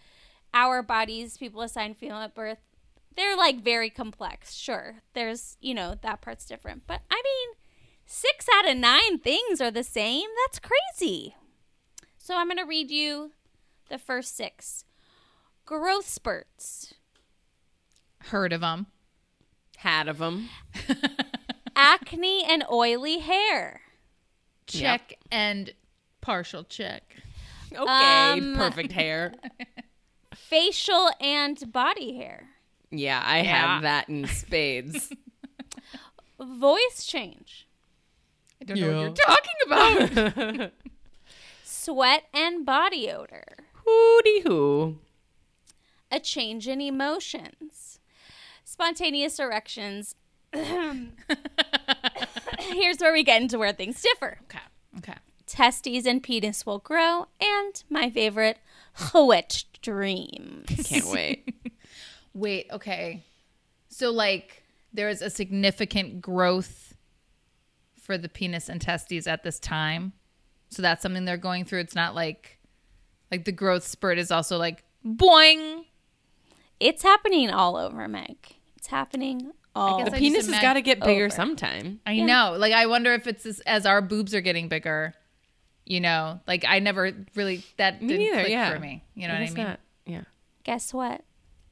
our 0.54 0.82
bodies 0.82 1.38
people 1.38 1.62
assign 1.62 1.94
female 1.94 2.18
at 2.18 2.34
birth 2.36 2.60
they're 3.16 3.36
like 3.36 3.62
very 3.64 3.90
complex. 3.90 4.54
Sure 4.54 4.98
there's 5.14 5.58
you 5.60 5.74
know 5.74 5.96
that 6.02 6.22
part's 6.22 6.46
different. 6.46 6.84
But 6.88 7.02
i 7.12 7.22
mean 7.24 7.58
six 8.06 8.48
out 8.56 8.70
of 8.70 8.78
nine 8.78 9.20
things 9.20 9.60
are 9.60 9.72
the 9.72 9.84
same. 9.84 10.28
That's 10.46 10.60
crazy 10.60 11.36
so 12.28 12.36
i'm 12.38 12.48
going 12.48 12.58
to 12.58 12.64
read 12.66 12.92
you 12.92 13.32
the 13.90 13.98
first 13.98 14.36
six 14.36 14.84
growth 15.66 16.08
spurts 16.08 16.94
Heard 18.32 18.52
of 18.52 18.60
them. 18.60 18.88
Had 19.78 20.10
of 20.10 20.18
them. 20.18 20.50
acne 21.78 22.44
and 22.44 22.64
oily 22.70 23.20
hair 23.20 23.80
Check 24.66 25.18
and 25.32 25.72
partial 26.20 26.66
check. 26.66 27.04
Okay, 27.74 28.32
Um, 28.40 28.56
perfect 28.58 28.92
hair. 29.04 29.34
facial 30.36 31.10
and 31.22 31.72
body 31.72 32.18
hair 32.18 32.50
Yeah, 32.92 33.22
I 33.26 33.38
Yeah. 33.44 33.74
have 33.76 33.82
that 33.84 34.10
in 34.10 34.28
spades. 34.28 35.14
voice 36.40 37.06
change 37.06 37.68
I 38.62 38.66
don't 38.66 38.80
know 38.82 38.88
what 38.88 39.02
you're 39.04 39.14
talking 39.14 40.58
about. 40.58 40.72
Sweat 41.88 42.24
and 42.34 42.66
body 42.66 43.10
odor 43.10 43.46
Hooty 43.86 44.42
hoo. 44.42 44.98
a 46.12 46.20
change 46.20 46.68
in 46.68 46.82
emotions, 46.82 48.00
spontaneous 48.66 49.40
erections. 49.40 50.16
Here's 52.60 53.00
where 53.00 53.14
we 53.14 53.24
get 53.24 53.42
into 53.42 53.58
where 53.58 53.72
things 53.72 54.02
differ. 54.02 54.40
okay. 54.44 54.60
Okay. 54.98 55.14
Testes 55.46 56.06
and 56.06 56.22
penis 56.22 56.66
will 56.66 56.80
grow, 56.80 57.28
and 57.40 57.82
my 57.90 58.10
favorite, 58.10 58.58
wet 59.14 59.64
dreams. 59.82 60.88
Can't 60.90 61.06
wait. 61.06 61.74
Wait, 62.34 62.68
okay. 62.70 63.24
So 63.88 64.12
like 64.12 64.64
there's 64.92 65.22
a 65.22 65.30
significant 65.30 66.22
growth 66.22 66.96
for 67.98 68.18
the 68.18 68.28
penis 68.28 68.68
and 68.68 68.82
testes 68.82 69.26
at 69.26 69.44
this 69.44 69.58
time. 69.58 70.12
So 70.70 70.82
that's 70.82 71.02
something 71.02 71.26
they're 71.26 71.38
going 71.38 71.66
through. 71.66 71.80
It's 71.80 71.96
not 71.96 72.16
like 72.16 72.60
like 73.32 73.46
the 73.46 73.52
growth 73.52 73.86
spurt 73.86 74.18
is 74.18 74.32
also 74.32 74.58
like 74.58 74.84
boing. 75.06 75.86
It's 76.80 77.04
happening 77.04 77.50
all 77.50 77.76
over, 77.78 78.08
Meg. 78.08 78.38
It's 78.76 78.88
happening 78.88 79.52
all. 79.76 80.00
guess 80.00 80.10
The 80.12 80.16
I 80.16 80.20
penis 80.20 80.48
has 80.48 80.62
got 80.62 80.74
to 80.74 80.82
get 80.82 81.00
bigger 81.02 81.26
over. 81.26 81.36
sometime. 81.36 82.00
I 82.06 82.20
know. 82.20 82.56
Like 82.58 82.74
I 82.74 82.86
wonder 82.86 83.14
if 83.14 83.28
it's 83.28 83.46
as, 83.46 83.60
as 83.62 83.86
our 83.86 84.02
boobs 84.02 84.36
are 84.36 84.42
getting 84.42 84.68
bigger, 84.70 85.14
you 85.86 86.00
know, 86.00 86.40
like 86.48 86.66
I 86.68 86.80
never 86.80 87.12
really 87.36 87.64
that 87.78 88.02
Me 88.02 88.08
didn't 88.10 88.26
neither, 88.26 88.40
click 88.42 88.50
yeah. 88.52 88.74
for 88.74 88.80
me. 88.80 89.04
You 89.16 89.28
know 89.28 89.34
what 89.34 89.44
I 89.44 89.46
mean? 89.46 89.54
not. 89.56 89.80
Yeah. 90.06 90.22
Guess 90.64 90.94
what? 90.94 91.24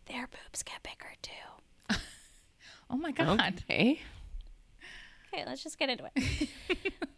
Their 0.08 0.28
boobs 0.28 0.64
get 0.64 0.82
bigger 0.84 1.14
too. 1.22 1.32
Oh 2.88 2.98
my 2.98 3.12
god. 3.12 3.64
Okay. 3.68 4.00
Okay, 5.34 5.44
let's 5.48 5.64
just 5.64 5.80
get 5.80 5.90
into 5.90 6.08
it. 6.16 6.50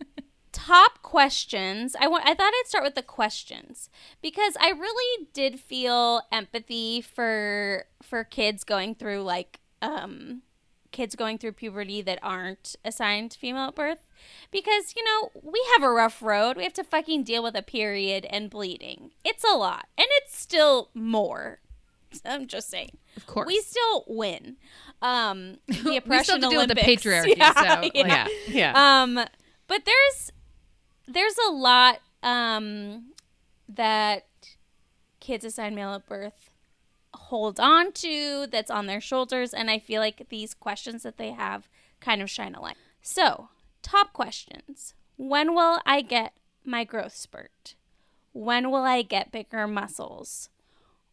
Top 0.58 1.02
questions. 1.04 1.96
I 2.00 2.08
want. 2.08 2.26
I 2.26 2.34
thought 2.34 2.52
I'd 2.54 2.64
start 2.66 2.84
with 2.84 2.96
the 2.96 3.04
questions 3.04 3.90
because 4.22 4.58
I 4.60 4.70
really 4.72 5.28
did 5.34 5.60
feel 5.60 6.22
empathy 6.32 7.00
for 7.00 7.86
for 8.02 8.24
kids 8.24 8.64
going 8.64 8.96
through 8.96 9.22
like 9.22 9.60
um 9.84 10.42
kids 10.92 11.16
going 11.16 11.38
through 11.38 11.52
puberty 11.52 12.02
that 12.02 12.18
aren't 12.24 12.76
assigned 12.84 13.38
female 13.40 13.68
at 13.68 13.76
birth 13.76 14.10
because 14.52 14.96
you 14.96 15.04
know 15.04 15.30
we 15.44 15.64
have 15.74 15.84
a 15.84 15.92
rough 15.92 16.22
road. 16.24 16.58
We 16.58 16.64
have 16.64 16.74
to 16.74 16.84
fucking 16.84 17.24
deal 17.24 17.44
with 17.44 17.56
a 17.56 17.62
period 17.62 18.26
and 18.30 18.50
bleeding. 18.50 19.12
It's 19.24 19.44
a 19.44 19.56
lot, 19.56 19.86
and 19.98 20.08
it's 20.22 20.38
still 20.40 20.90
more. 20.96 21.60
I'm 22.26 22.48
just 22.48 22.70
saying. 22.70 22.98
Of 23.16 23.28
course. 23.28 23.46
We 23.48 23.60
still 23.62 24.06
win. 24.08 24.56
Um, 25.04 25.58
the 25.68 25.74
We 25.76 25.80
still 25.82 25.98
oppression 25.98 26.42
have 26.42 26.44
to 26.44 26.50
deal 26.50 26.60
with 26.62 26.70
the 26.70 26.82
Olympics. 26.82 27.04
patriarchy, 27.06 27.38
Yeah, 27.38 27.54
so, 27.76 27.82
like- 27.82 27.92
yeah. 27.96 28.28
Yeah. 28.48 28.74
Yeah. 28.74 29.02
Um, 29.04 29.26
but 29.68 29.84
there's 29.86 30.32
there's 31.08 31.38
a 31.48 31.52
lot 31.52 32.00
um 32.24 33.14
that 33.70 34.26
kids 35.20 35.46
assigned 35.46 35.76
male 35.76 35.94
at 35.94 36.08
birth 36.08 36.50
hold 37.18 37.60
on 37.60 37.92
to 37.92 38.48
that's 38.48 38.72
on 38.72 38.86
their 38.86 39.02
shoulders, 39.02 39.54
and 39.54 39.70
I 39.70 39.80
feel 39.80 40.02
like 40.02 40.30
these 40.30 40.54
questions 40.54 41.04
that 41.04 41.18
they 41.18 41.32
have 41.32 41.68
kind 42.00 42.22
of 42.22 42.30
shine 42.30 42.56
a 42.56 42.62
light. 42.62 42.78
So, 43.02 43.50
top 43.82 44.14
questions: 44.14 44.94
When 45.18 45.54
will 45.54 45.82
I 45.86 46.02
get 46.02 46.34
my 46.64 46.84
growth 46.84 47.16
spurt? 47.16 47.76
When 48.34 48.70
will 48.70 48.84
I 48.84 49.02
get 49.02 49.32
bigger 49.32 49.68
muscles? 49.68 50.50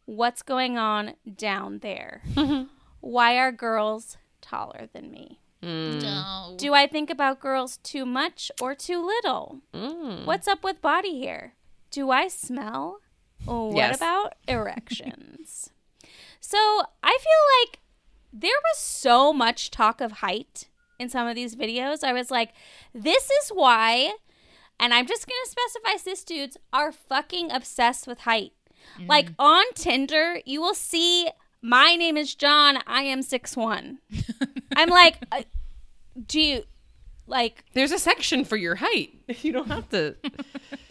What's 0.05 0.43
going 0.43 0.77
on 0.77 1.15
down 1.35 1.79
there? 1.79 2.21
Why 3.01 3.37
are 3.37 3.51
girls 3.51 4.17
taller 4.41 4.87
than 4.93 5.11
me? 5.11 5.39
No. 5.61 6.55
Do 6.57 6.73
I 6.73 6.87
think 6.87 7.09
about 7.09 7.39
girls 7.39 7.77
too 7.77 8.05
much 8.05 8.51
or 8.61 8.75
too 8.75 9.03
little? 9.05 9.61
Mm. 9.73 10.25
What's 10.25 10.47
up 10.47 10.63
with 10.63 10.81
body 10.81 11.21
hair? 11.23 11.53
Do 11.91 12.11
I 12.11 12.27
smell? 12.27 12.99
What 13.45 13.75
Yes. 13.75 13.97
about 13.97 14.35
erections? 14.47 15.69
so 16.39 16.57
I 17.03 17.17
feel 17.19 17.41
like 17.63 17.79
there 18.31 18.51
was 18.71 18.77
so 18.77 19.33
much 19.33 19.71
talk 19.71 19.99
of 20.01 20.11
height 20.13 20.67
in 20.99 21.09
some 21.09 21.27
of 21.27 21.35
these 21.35 21.55
videos. 21.55 22.03
I 22.03 22.13
was 22.13 22.29
like, 22.29 22.51
this 22.93 23.29
is 23.31 23.49
why, 23.49 24.13
and 24.79 24.93
I'm 24.93 25.07
just 25.07 25.25
going 25.27 25.39
to 25.43 25.49
specify 25.49 25.97
cis 25.97 26.23
dudes 26.23 26.57
are 26.71 26.91
fucking 26.91 27.51
obsessed 27.51 28.05
with 28.07 28.19
height. 28.21 28.53
Like 29.07 29.31
on 29.39 29.65
Tinder, 29.73 30.39
you 30.45 30.61
will 30.61 30.75
see 30.75 31.29
my 31.65 31.95
name 31.95 32.15
is 32.15 32.35
John. 32.35 32.77
I 32.85 33.01
am 33.01 33.23
six 33.23 33.57
one. 33.57 33.97
I'm 34.75 34.89
like, 34.89 35.17
uh, 35.31 35.41
do 36.27 36.39
you 36.39 36.63
like? 37.25 37.63
There's 37.73 37.91
a 37.91 37.99
section 37.99 38.45
for 38.45 38.55
your 38.55 38.75
height. 38.75 39.11
You 39.41 39.51
don't 39.51 39.67
have 39.67 39.89
to. 39.89 40.15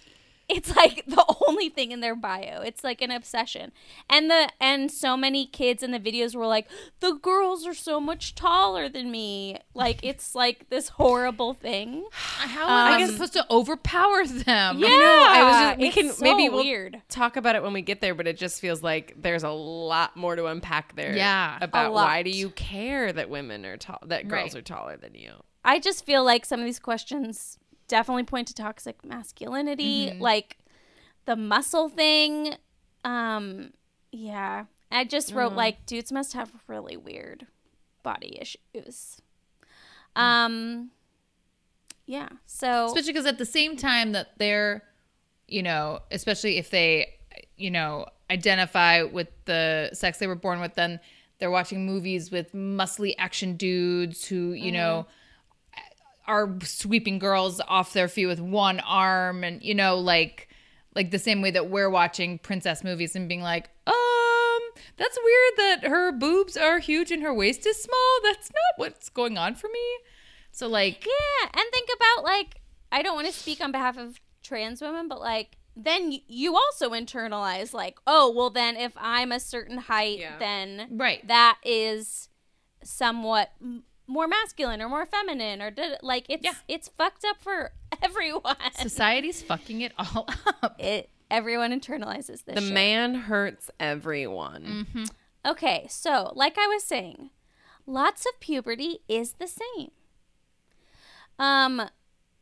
It's 0.55 0.75
like 0.77 1.05
the 1.07 1.25
only 1.49 1.69
thing 1.69 1.91
in 1.91 2.01
their 2.01 2.15
bio. 2.15 2.61
It's 2.63 2.85
like 2.85 3.03
an 3.03 3.11
obsession. 3.11 3.73
And 4.09 4.31
the 4.31 4.49
and 4.61 4.91
so 4.91 5.17
many 5.17 5.47
kids 5.47 5.83
in 5.83 5.91
the 5.91 5.99
videos 5.99 6.35
were 6.37 6.47
like, 6.47 6.69
the 7.01 7.13
girls 7.15 7.67
are 7.67 7.75
so 7.75 7.99
much 8.01 8.35
taller 8.35 8.89
than 8.89 9.11
me. 9.11 9.59
Like 9.75 9.99
it's 10.03 10.35
like 10.35 10.69
this 10.71 10.91
horrible 10.91 11.55
thing. 11.55 12.07
How 12.13 12.63
am 12.69 13.01
I 13.01 13.05
Um, 13.05 13.11
supposed 13.11 13.33
to 13.33 13.45
overpower 13.51 14.27
them? 14.27 14.79
Yeah, 14.79 14.87
I 14.87 14.91
know. 14.91 15.27
I 15.29 15.43
was 15.43 15.57
just, 15.71 15.79
we 15.81 15.87
it's 15.89 15.95
can 15.97 16.11
so 16.13 16.23
maybe 16.25 16.49
we'll 16.49 16.65
weird. 16.65 17.03
talk 17.09 17.37
about 17.37 17.57
it 17.57 17.63
when 17.63 17.73
we 17.73 17.83
get 17.83 18.01
there, 18.01 18.15
but 18.15 18.27
it 18.27 18.37
just 18.39 18.61
feels 18.61 18.83
like 18.83 19.15
there's 19.21 19.43
a 19.43 19.51
lot 19.51 20.17
more 20.17 20.37
to 20.37 20.47
unpack 20.47 20.95
there. 20.95 21.17
Yeah, 21.17 21.59
about 21.61 21.93
why 21.93 22.23
do 22.23 22.31
you 22.31 22.51
care 22.51 23.13
that 23.13 23.29
women 23.29 23.65
are 23.67 23.77
tall, 23.77 23.99
that 24.07 24.29
girls 24.29 24.55
Right. 24.55 24.61
are 24.61 24.63
taller 24.63 24.97
than 24.97 25.15
you? 25.15 25.33
I 25.65 25.79
just 25.81 26.05
feel 26.05 26.23
like 26.25 26.45
some 26.45 26.61
of 26.61 26.67
these 26.67 26.79
questions 26.79 27.59
definitely 27.89 28.25
point 28.25 28.49
to 28.49 28.55
toxic 28.55 29.05
masculinity, 29.05 30.17
like 30.19 30.59
the 31.25 31.37
muscle 31.37 31.89
thing. 31.89 32.55
Um, 33.05 33.73
yeah. 34.13 34.65
I 34.91 35.05
just 35.05 35.33
wrote 35.33 35.55
like 35.55 35.87
dudes 35.87 36.13
must 36.13 36.35
have 36.35 36.51
really 36.69 36.97
weird 36.97 37.47
body 38.03 38.39
issues. 38.41 39.21
Um, 40.15 40.91
yeah. 42.07 42.29
So 42.47 42.87
especially 42.87 43.13
because 43.13 43.27
at 43.27 43.39
the 43.39 43.47
same 43.47 43.77
time 43.77 44.13
that 44.13 44.39
they're 44.39 44.85
you 45.49 45.63
know 45.63 46.01
especially 46.11 46.59
if 46.59 46.71
they 46.71 47.15
you 47.57 47.71
know 47.71 48.07
identify 48.31 49.03
with 49.03 49.29
the 49.45 49.91
sex 49.93 50.19
they 50.19 50.27
were 50.27 50.35
born 50.35 50.61
with 50.61 50.75
then 50.75 51.01
they're 51.39 51.51
watching 51.51 51.85
movies 51.85 52.31
with 52.31 52.53
muscly 52.53 53.15
action 53.19 53.57
dudes 53.57 54.27
who 54.27 54.53
you 54.53 54.73
know 54.73 55.07
are 56.27 56.57
sweeping 56.63 57.19
girls 57.19 57.61
off 57.69 57.93
their 57.93 58.09
feet 58.09 58.27
with 58.27 58.41
one 58.41 58.81
arm 58.81 59.45
and 59.45 59.63
you 59.63 59.75
know 59.75 59.97
like 59.97 60.49
like 60.95 61.11
the 61.11 61.19
same 61.19 61.43
way 61.43 61.51
that 61.51 61.69
we're 61.71 61.91
watching 61.91 62.39
princess 62.39 62.83
movies 62.85 63.15
and 63.17 63.29
being 63.29 63.43
like 63.43 63.69
um 63.87 64.61
that's 64.97 65.19
weird 65.23 65.53
that 65.83 65.89
her 65.89 66.13
boobs 66.13 66.57
are 66.57 66.79
huge 66.79 67.11
and 67.11 67.23
her 67.23 67.35
waist 67.35 67.67
is 67.67 67.77
small 67.83 68.19
that's 68.23 68.51
not 68.51 68.79
what's 68.79 69.09
going 69.09 69.37
on 69.37 69.55
for 69.55 69.69
me 69.69 69.99
so 70.51 70.67
like 70.69 71.05
Yeah, 71.05 71.49
and 71.53 71.65
think 71.73 71.89
about 71.97 72.25
like 72.25 72.61
I 72.93 73.03
don't 73.03 73.15
want 73.17 73.27
to 73.27 73.33
speak 73.33 73.61
on 73.61 73.73
behalf 73.73 73.97
of 73.99 74.21
trans 74.43 74.81
women, 74.81 75.09
but 75.09 75.21
like 75.21 75.57
then 75.77 76.13
you 76.29 76.55
also 76.55 76.91
internalize 76.91 77.75
like, 77.75 77.99
oh, 78.07 78.31
well 78.31 78.51
then 78.51 78.77
if 78.77 78.93
I'm 78.97 79.33
a 79.33 79.41
certain 79.41 79.79
height, 79.79 80.21
Yeah. 80.21 80.39
then 80.39 80.87
Right. 80.93 81.27
that 81.27 81.59
is 81.65 82.29
somewhat 82.85 83.51
m- 83.61 83.83
more 84.07 84.27
masculine 84.29 84.83
or 84.83 84.89
more 84.89 85.07
feminine 85.07 85.63
or 85.63 85.71
did, 85.71 85.99
like 86.03 86.27
it's 86.29 86.45
Yeah. 86.45 86.53
it's 86.69 86.89
fucked 86.89 87.25
up 87.25 87.37
for 87.41 87.73
everyone. 88.03 88.57
Society's 88.79 89.43
fucking 89.43 89.81
it 89.81 89.93
all 89.99 90.29
up. 90.63 90.79
It 90.81 91.11
everyone 91.31 91.71
internalizes 91.79 92.45
this. 92.45 92.55
The 92.57 92.61
shit. 92.61 92.73
man 92.75 93.15
hurts 93.15 93.71
everyone. 93.81 95.09
Okay, 95.47 95.87
so 95.91 96.33
like 96.35 96.57
I 96.59 96.67
was 96.67 96.83
saying, 96.85 97.31
lots 97.87 98.25
of 98.27 98.39
puberty 98.41 99.01
is 99.09 99.33
the 99.35 99.47
same. 99.47 99.91
Um, 101.39 101.83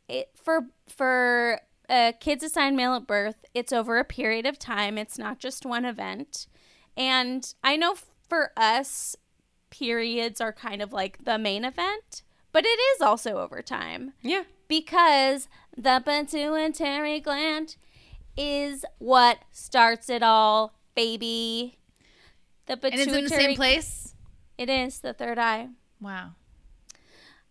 it 0.07 0.29
for 0.35 0.67
for 0.87 1.59
uh, 1.89 2.13
kids 2.19 2.43
assigned 2.43 2.77
male 2.77 2.93
at 2.95 3.07
birth, 3.07 3.45
it's 3.53 3.73
over 3.73 3.97
a 3.97 4.03
period 4.03 4.45
of 4.45 4.59
time. 4.59 4.97
It's 4.97 5.17
not 5.17 5.39
just 5.39 5.65
one 5.65 5.85
event, 5.85 6.47
and 6.95 7.53
I 7.63 7.75
know 7.75 7.95
for 8.29 8.51
us, 8.55 9.15
periods 9.73 10.39
are 10.39 10.53
kind 10.53 10.81
of 10.81 10.93
like 10.93 11.25
the 11.25 11.37
main 11.39 11.65
event, 11.65 12.21
but 12.51 12.63
it 12.65 12.79
is 12.95 13.01
also 13.01 13.39
over 13.39 13.61
time 13.63 14.13
Yeah. 14.21 14.43
because 14.67 15.47
the 15.75 16.01
pituitary 16.05 17.19
gland 17.19 17.75
is 18.37 18.85
what 18.99 19.39
starts 19.51 20.09
it 20.09 20.21
all, 20.21 20.75
baby. 20.95 21.79
The 22.67 22.73
And 22.73 22.81
pituitary 22.81 23.03
it's 23.07 23.17
in 23.17 23.23
the 23.23 23.29
same 23.29 23.55
place. 23.55 24.15
It 24.57 24.69
is 24.69 24.99
the 24.99 25.13
third 25.13 25.39
eye. 25.39 25.69
Wow. 25.99 26.35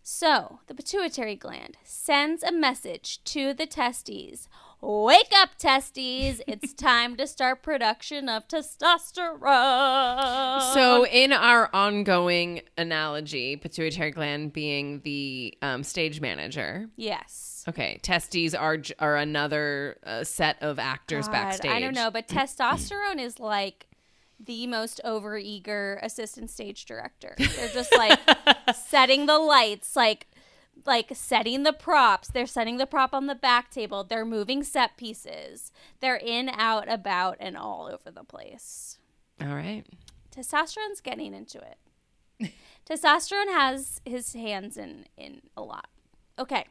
So, 0.01 0.59
the 0.67 0.73
pituitary 0.75 1.35
gland 1.35 1.77
sends 1.83 2.43
a 2.43 2.51
message 2.51 3.23
to 3.25 3.53
the 3.53 3.65
testes. 3.65 4.47
Wake 4.85 5.31
up, 5.37 5.51
testes. 5.57 6.41
It's 6.45 6.73
time 6.73 7.15
to 7.15 7.25
start 7.25 7.63
production 7.63 8.27
of 8.27 8.49
testosterone. 8.49 10.73
So, 10.73 11.05
in 11.05 11.31
our 11.31 11.73
ongoing 11.73 12.63
analogy, 12.77 13.55
pituitary 13.55 14.11
gland 14.11 14.51
being 14.51 14.99
the 15.05 15.57
um, 15.61 15.83
stage 15.83 16.19
manager. 16.19 16.89
yes. 16.97 17.51
Okay, 17.65 17.97
testes 18.01 18.53
are 18.53 18.77
are 18.99 19.15
another 19.15 19.99
uh, 20.05 20.25
set 20.25 20.61
of 20.61 20.79
actors 20.79 21.27
God, 21.27 21.31
backstage. 21.31 21.71
I 21.71 21.79
don't 21.79 21.95
know, 21.95 22.11
but 22.11 22.27
testosterone 22.27 23.19
is 23.19 23.39
like 23.39 23.87
the 24.37 24.67
most 24.67 24.99
overeager 25.05 25.97
assistant 26.03 26.49
stage 26.49 26.83
director. 26.83 27.35
They're 27.37 27.69
just 27.69 27.95
like 27.95 28.19
setting 28.75 29.27
the 29.27 29.39
lights, 29.39 29.95
like 29.95 30.27
like 30.85 31.11
setting 31.13 31.63
the 31.63 31.73
props. 31.73 32.27
They're 32.27 32.45
setting 32.45 32.77
the 32.77 32.85
prop 32.85 33.13
on 33.13 33.27
the 33.27 33.35
back 33.35 33.69
table. 33.69 34.03
They're 34.03 34.25
moving 34.25 34.63
set 34.63 34.97
pieces. 34.97 35.71
They're 35.99 36.15
in, 36.15 36.49
out, 36.49 36.91
about, 36.91 37.37
and 37.39 37.57
all 37.57 37.87
over 37.87 38.11
the 38.11 38.23
place. 38.23 38.97
All 39.41 39.55
right. 39.55 39.83
Testosterone's 40.35 41.01
getting 41.01 41.33
into 41.33 41.59
it. 41.59 42.53
Testosterone 42.89 43.51
has 43.51 44.01
his 44.05 44.33
hands 44.33 44.77
in 44.77 45.05
in 45.17 45.41
a 45.55 45.61
lot. 45.61 45.87
Okay. 46.37 46.65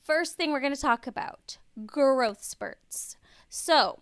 First 0.00 0.36
thing 0.36 0.50
we're 0.50 0.60
going 0.60 0.74
to 0.74 0.80
talk 0.80 1.06
about 1.06 1.58
growth 1.86 2.42
spurts. 2.42 3.16
So, 3.48 4.00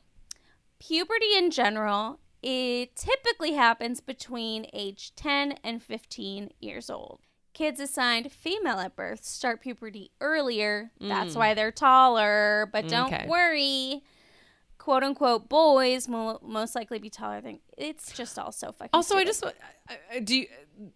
puberty 0.79 1.37
in 1.37 1.51
general, 1.51 2.21
it 2.43 2.97
typically 2.97 3.53
happens 3.53 4.01
between 4.01 4.67
age 4.73 5.15
10 5.15 5.57
and 5.63 5.83
15 5.83 6.51
years 6.61 6.89
old. 6.89 7.21
Kids 7.53 7.81
assigned 7.81 8.31
female 8.31 8.79
at 8.79 8.95
birth 8.97 9.25
start 9.25 9.61
puberty 9.61 10.11
earlier. 10.21 10.93
That's 11.01 11.35
mm. 11.35 11.39
why 11.39 11.55
they're 11.55 11.73
taller, 11.73 12.69
but 12.73 12.89
don't 12.89 13.13
Okay. 13.13 13.27
worry. 13.29 14.03
Quote 14.79 15.03
unquote 15.03 15.49
boys 15.49 16.09
will 16.09 16.41
most 16.43 16.75
likely 16.75 16.99
be 16.99 17.11
taller 17.11 17.41
than 17.41 17.61
it's 17.77 18.13
just 18.13 18.39
all 18.39 18.51
so 18.53 18.73
fucking 18.73 18.91
Also, 18.95 19.15
I 19.17 19.25
stupid. 19.25 19.27
just 19.27 19.45
I- 19.89 20.17
I- 20.17 20.21
do. 20.21 20.37
You, 20.37 20.47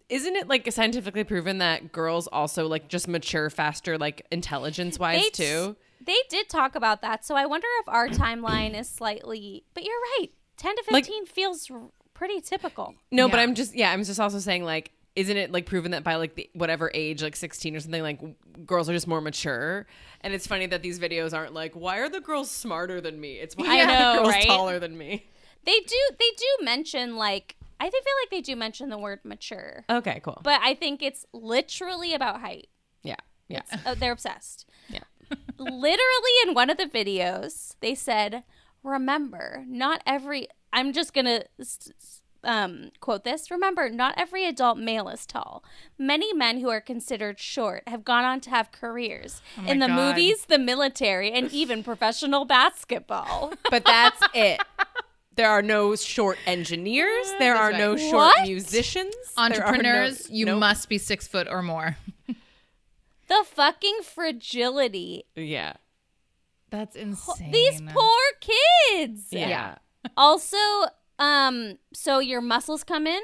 isn't 0.09 0.35
it 0.35 0.47
like 0.47 0.71
scientifically 0.71 1.23
proven 1.23 1.59
that 1.59 1.91
girls 1.91 2.25
also 2.27 2.67
like 2.67 2.87
just 2.87 3.07
mature 3.07 3.49
faster, 3.51 3.97
like 3.97 4.25
intelligence 4.31 4.97
wise 4.97 5.21
They- 5.23 5.29
too? 5.29 5.75
They 6.03 6.17
did 6.29 6.49
talk 6.49 6.75
about 6.75 7.01
that, 7.01 7.25
so 7.25 7.35
I 7.35 7.45
wonder 7.47 7.67
if 7.81 7.89
our 7.89 8.07
timeline 8.09 8.79
is 8.79 8.87
slightly. 8.87 9.63
But 9.73 9.83
you're 9.85 9.99
right. 10.19 10.29
Ten 10.57 10.75
to 10.75 10.83
Like- 10.91 11.05
fifteen 11.05 11.25
feels 11.25 11.69
r- 11.69 11.89
pretty 12.13 12.41
typical. 12.41 12.95
No, 13.11 13.27
but 13.27 13.39
I'm 13.39 13.55
just 13.55 13.75
yeah, 13.75 13.91
I'm 13.91 14.03
just 14.03 14.19
also 14.19 14.39
saying 14.39 14.63
like 14.63 14.91
isn't 15.15 15.37
it 15.37 15.51
like 15.51 15.65
proven 15.65 15.91
that 15.91 16.03
by 16.03 16.15
like 16.15 16.35
the 16.35 16.49
whatever 16.53 16.91
age 16.93 17.23
like 17.23 17.35
16 17.35 17.75
or 17.75 17.79
something 17.79 18.01
like 18.03 18.17
w- 18.17 18.35
girls 18.65 18.89
are 18.89 18.93
just 18.93 19.07
more 19.07 19.21
mature 19.21 19.85
and 20.21 20.33
it's 20.33 20.45
funny 20.47 20.65
that 20.65 20.81
these 20.81 20.99
videos 20.99 21.33
aren't 21.33 21.53
like 21.53 21.73
why 21.75 21.97
are 21.99 22.09
the 22.09 22.19
girls 22.21 22.51
smarter 22.51 22.99
than 22.99 23.19
me 23.19 23.33
it's 23.35 23.55
why 23.55 23.65
I 23.79 23.83
are 23.83 23.87
know, 23.87 24.11
the 24.15 24.21
girls 24.23 24.33
right? 24.33 24.45
taller 24.45 24.79
than 24.79 24.97
me 24.97 25.25
They 25.65 25.79
do. 25.79 25.95
They 26.19 26.29
do 26.37 26.65
mention 26.65 27.15
like. 27.15 27.55
I 27.79 27.89
think- 27.89 28.03
feel 28.05 28.13
like 28.23 28.29
they 28.31 28.41
do 28.41 28.55
mention 28.55 28.89
the 28.89 28.97
word 28.97 29.19
mature, 29.23 29.83
okay 29.89 30.19
cool 30.23 30.39
but 30.43 30.59
I 30.63 30.75
think 30.75 31.01
it's 31.03 31.25
literally 31.33 32.13
about 32.13 32.39
height. 32.41 32.67
yeah 33.03 33.15
yeah 33.49 33.61
Oh, 33.85 33.95
they're 33.95 34.11
obsessed. 34.13 34.65
yeah 34.89 34.99
literally 35.57 36.31
in 36.47 36.53
one 36.53 36.69
of 36.69 36.77
the 36.77 36.85
videos 36.85 37.75
they 37.81 37.95
said 37.95 38.43
remember 38.83 39.63
not 39.67 40.01
every 40.05 40.47
i'm 40.71 40.93
just 40.93 41.13
gonna 41.13 41.43
s- 41.59 41.89
s- 41.99 42.21
um, 42.45 42.91
quote 42.99 43.23
this 43.23 43.49
remember 43.51 43.89
not 43.89 44.13
every 44.17 44.45
adult 44.45 44.77
male 44.77 45.09
is 45.09 45.25
tall. 45.25 45.63
Many 45.97 46.33
men 46.33 46.59
who 46.59 46.69
are 46.69 46.81
considered 46.81 47.39
short 47.39 47.83
have 47.87 48.03
gone 48.05 48.23
on 48.23 48.39
to 48.41 48.49
have 48.49 48.71
careers 48.71 49.41
my 49.57 49.69
in 49.71 49.79
the 49.79 49.87
God. 49.87 49.95
movies 50.15 50.45
the 50.45 50.57
military 50.59 51.31
and 51.31 51.51
even 51.51 51.83
professional 51.91 52.45
basketball. 52.45 53.53
But 53.69 53.83
that's 53.85 54.21
it. 54.33 54.61
There 55.35 55.49
are 55.49 55.61
no 55.61 55.95
short 55.97 56.37
engineers. 56.45 57.33
There 57.39 57.55
are 57.55 57.71
That's 57.73 57.81
no 57.83 57.97
short 57.97 58.13
What? 58.37 58.41
musicians. 58.43 59.13
There 59.35 59.43
are 59.45 59.49
no- 59.49 59.55
Entrepreneurs, 59.57 60.29
you 60.29 60.45
Nope. 60.45 60.59
must 60.61 60.87
be 60.87 60.97
six 60.97 61.27
foot 61.27 61.47
or 61.49 61.61
more. 61.61 61.97
the 63.27 63.43
fucking 63.45 63.99
fragility. 64.03 65.25
Yeah. 65.35 65.73
That's 66.69 66.95
insane. 66.95 67.51
these 67.51 67.81
poor 67.81 68.19
kids. 68.41 69.27
Yeah, 69.31 69.75
also 70.17 70.57
um 71.19 71.77
so 71.93 72.19
your 72.19 72.41
muscles 72.41 72.83
come 72.83 73.07
in. 73.07 73.21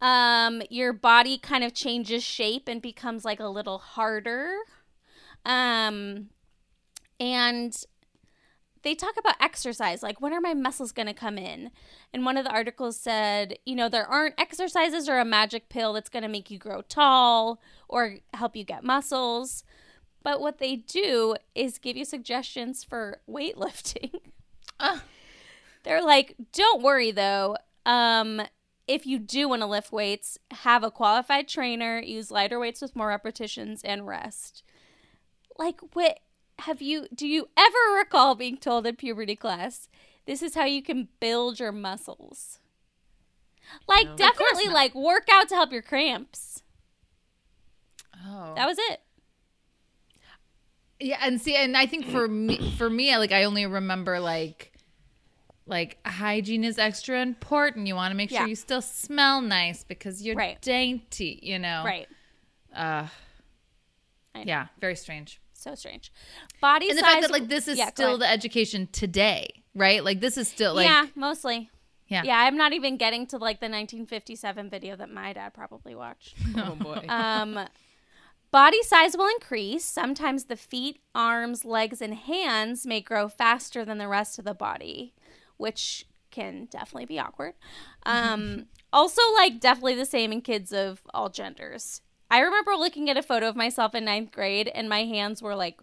Um 0.00 0.62
your 0.70 0.92
body 0.92 1.38
kind 1.38 1.64
of 1.64 1.74
changes 1.74 2.22
shape 2.22 2.68
and 2.68 2.80
becomes 2.80 3.24
like 3.24 3.40
a 3.40 3.48
little 3.48 3.78
harder. 3.78 4.52
Um 5.44 6.30
and 7.20 7.76
they 8.82 8.94
talk 8.94 9.14
about 9.18 9.36
exercise 9.40 10.02
like 10.02 10.20
when 10.20 10.32
are 10.32 10.40
my 10.40 10.52
muscles 10.52 10.92
going 10.92 11.06
to 11.06 11.14
come 11.14 11.38
in? 11.38 11.70
And 12.12 12.24
one 12.24 12.36
of 12.36 12.44
the 12.44 12.52
articles 12.52 12.98
said 12.98 13.58
you 13.64 13.74
know 13.74 13.88
there 13.88 14.06
aren't 14.06 14.38
exercises 14.38 15.08
or 15.08 15.18
a 15.18 15.24
magic 15.24 15.68
pill 15.68 15.92
that's 15.92 16.10
going 16.10 16.22
to 16.22 16.28
make 16.28 16.50
you 16.50 16.58
grow 16.58 16.82
tall 16.82 17.60
or 17.88 18.16
help 18.34 18.56
you 18.56 18.64
get 18.64 18.84
muscles. 18.84 19.64
But 20.22 20.40
what 20.40 20.58
they 20.58 20.76
do 20.76 21.36
is 21.54 21.78
give 21.78 21.96
you 21.96 22.04
suggestions 22.06 22.82
for 22.82 23.20
weightlifting 23.28 24.20
they're 25.84 26.02
like, 26.02 26.34
don't 26.52 26.82
worry 26.82 27.10
though. 27.12 27.56
Um, 27.86 28.42
if 28.86 29.06
you 29.06 29.18
do 29.18 29.48
want 29.48 29.62
to 29.62 29.66
lift 29.66 29.92
weights, 29.92 30.38
have 30.50 30.82
a 30.82 30.90
qualified 30.90 31.48
trainer, 31.48 32.00
use 32.00 32.30
lighter 32.30 32.58
weights 32.58 32.82
with 32.82 32.96
more 32.96 33.08
repetitions, 33.08 33.82
and 33.82 34.06
rest. 34.06 34.62
Like, 35.58 35.80
what 35.92 36.20
have 36.60 36.82
you, 36.82 37.06
do 37.14 37.26
you 37.26 37.48
ever 37.56 37.96
recall 37.96 38.34
being 38.34 38.56
told 38.56 38.86
in 38.86 38.96
puberty 38.96 39.36
class, 39.36 39.88
this 40.26 40.42
is 40.42 40.54
how 40.54 40.64
you 40.64 40.82
can 40.82 41.08
build 41.20 41.60
your 41.60 41.72
muscles? 41.72 42.58
Like, 43.88 44.16
definitely, 44.16 44.68
like, 44.68 44.94
work 44.94 45.28
out 45.32 45.48
to 45.48 45.54
help 45.54 45.72
your 45.72 45.82
cramps. 45.82 46.62
Oh. 48.26 48.52
That 48.54 48.66
was 48.66 48.78
it. 48.78 49.00
Yeah, 51.00 51.18
and 51.22 51.40
see, 51.40 51.56
and 51.56 51.76
I 51.76 51.86
think 51.86 52.06
for 52.06 52.28
me, 52.28 52.74
for 52.78 52.88
me, 52.88 53.16
like 53.16 53.32
I 53.32 53.44
only 53.44 53.66
remember 53.66 54.20
like, 54.20 54.72
like 55.66 55.98
hygiene 56.06 56.64
is 56.64 56.78
extra 56.78 57.20
important. 57.22 57.86
You 57.86 57.94
want 57.94 58.12
to 58.12 58.16
make 58.16 58.30
sure 58.30 58.40
Yeah. 58.40 58.46
you 58.46 58.56
still 58.56 58.82
smell 58.82 59.40
nice 59.40 59.82
because 59.84 60.22
you're 60.22 60.36
Right. 60.36 60.60
dainty. 60.60 61.38
You 61.42 61.58
know, 61.58 61.82
Right. 61.84 62.08
Uh, 62.74 63.06
know. 64.34 64.42
yeah, 64.44 64.66
very 64.80 64.96
strange. 64.96 65.40
So 65.52 65.74
strange. 65.74 66.12
Body 66.60 66.86
size. 66.86 66.90
And 66.90 66.98
the 66.98 67.02
fact 67.02 67.20
that 67.22 67.30
like 67.30 67.48
this 67.48 67.68
is 67.68 67.78
Yeah, 67.78 67.88
still 67.88 68.18
the 68.18 68.28
education 68.28 68.88
today, 68.92 69.62
right? 69.74 70.04
Like 70.04 70.20
this 70.20 70.36
is 70.36 70.48
still 70.48 70.74
like, 70.74 70.86
yeah, 70.86 71.06
mostly. 71.14 71.70
yeah, 72.08 72.22
Yeah, 72.24 72.38
I'm 72.40 72.56
not 72.56 72.72
even 72.74 72.98
getting 72.98 73.26
to 73.28 73.38
like 73.38 73.60
the 73.60 73.68
1957 73.70 74.68
video 74.68 74.96
that 74.96 75.10
my 75.10 75.32
dad 75.32 75.54
probably 75.54 75.94
watched. 75.94 76.34
oh 76.56 76.74
boy 76.74 77.02
Um, 77.08 77.66
body 78.50 78.82
size 78.82 79.16
will 79.16 79.28
increase. 79.28 79.84
Sometimes 79.86 80.44
the 80.44 80.56
feet, 80.56 81.00
arms, 81.14 81.64
legs, 81.64 82.02
and 82.02 82.12
hands 82.14 82.84
may 82.86 83.00
grow 83.00 83.28
faster 83.28 83.84
than 83.86 83.96
the 83.96 84.08
rest 84.08 84.38
of 84.38 84.44
the 84.44 84.54
body, 84.54 85.14
which 85.64 86.06
can 86.30 86.66
definitely 86.70 87.06
be 87.06 87.18
awkward. 87.18 87.54
Um, 88.04 88.66
also, 88.92 89.22
like, 89.34 89.60
definitely 89.60 89.94
the 89.94 90.04
same 90.04 90.30
in 90.30 90.42
kids 90.42 90.74
of 90.74 91.00
all 91.14 91.30
genders. 91.30 92.02
I 92.30 92.40
remember 92.40 92.72
looking 92.72 93.08
at 93.08 93.16
a 93.16 93.22
photo 93.22 93.48
of 93.48 93.56
myself 93.56 93.94
in 93.94 94.04
ninth 94.04 94.30
grade, 94.30 94.70
and 94.74 94.86
my 94.86 95.04
hands 95.04 95.40
were 95.40 95.54
like 95.54 95.80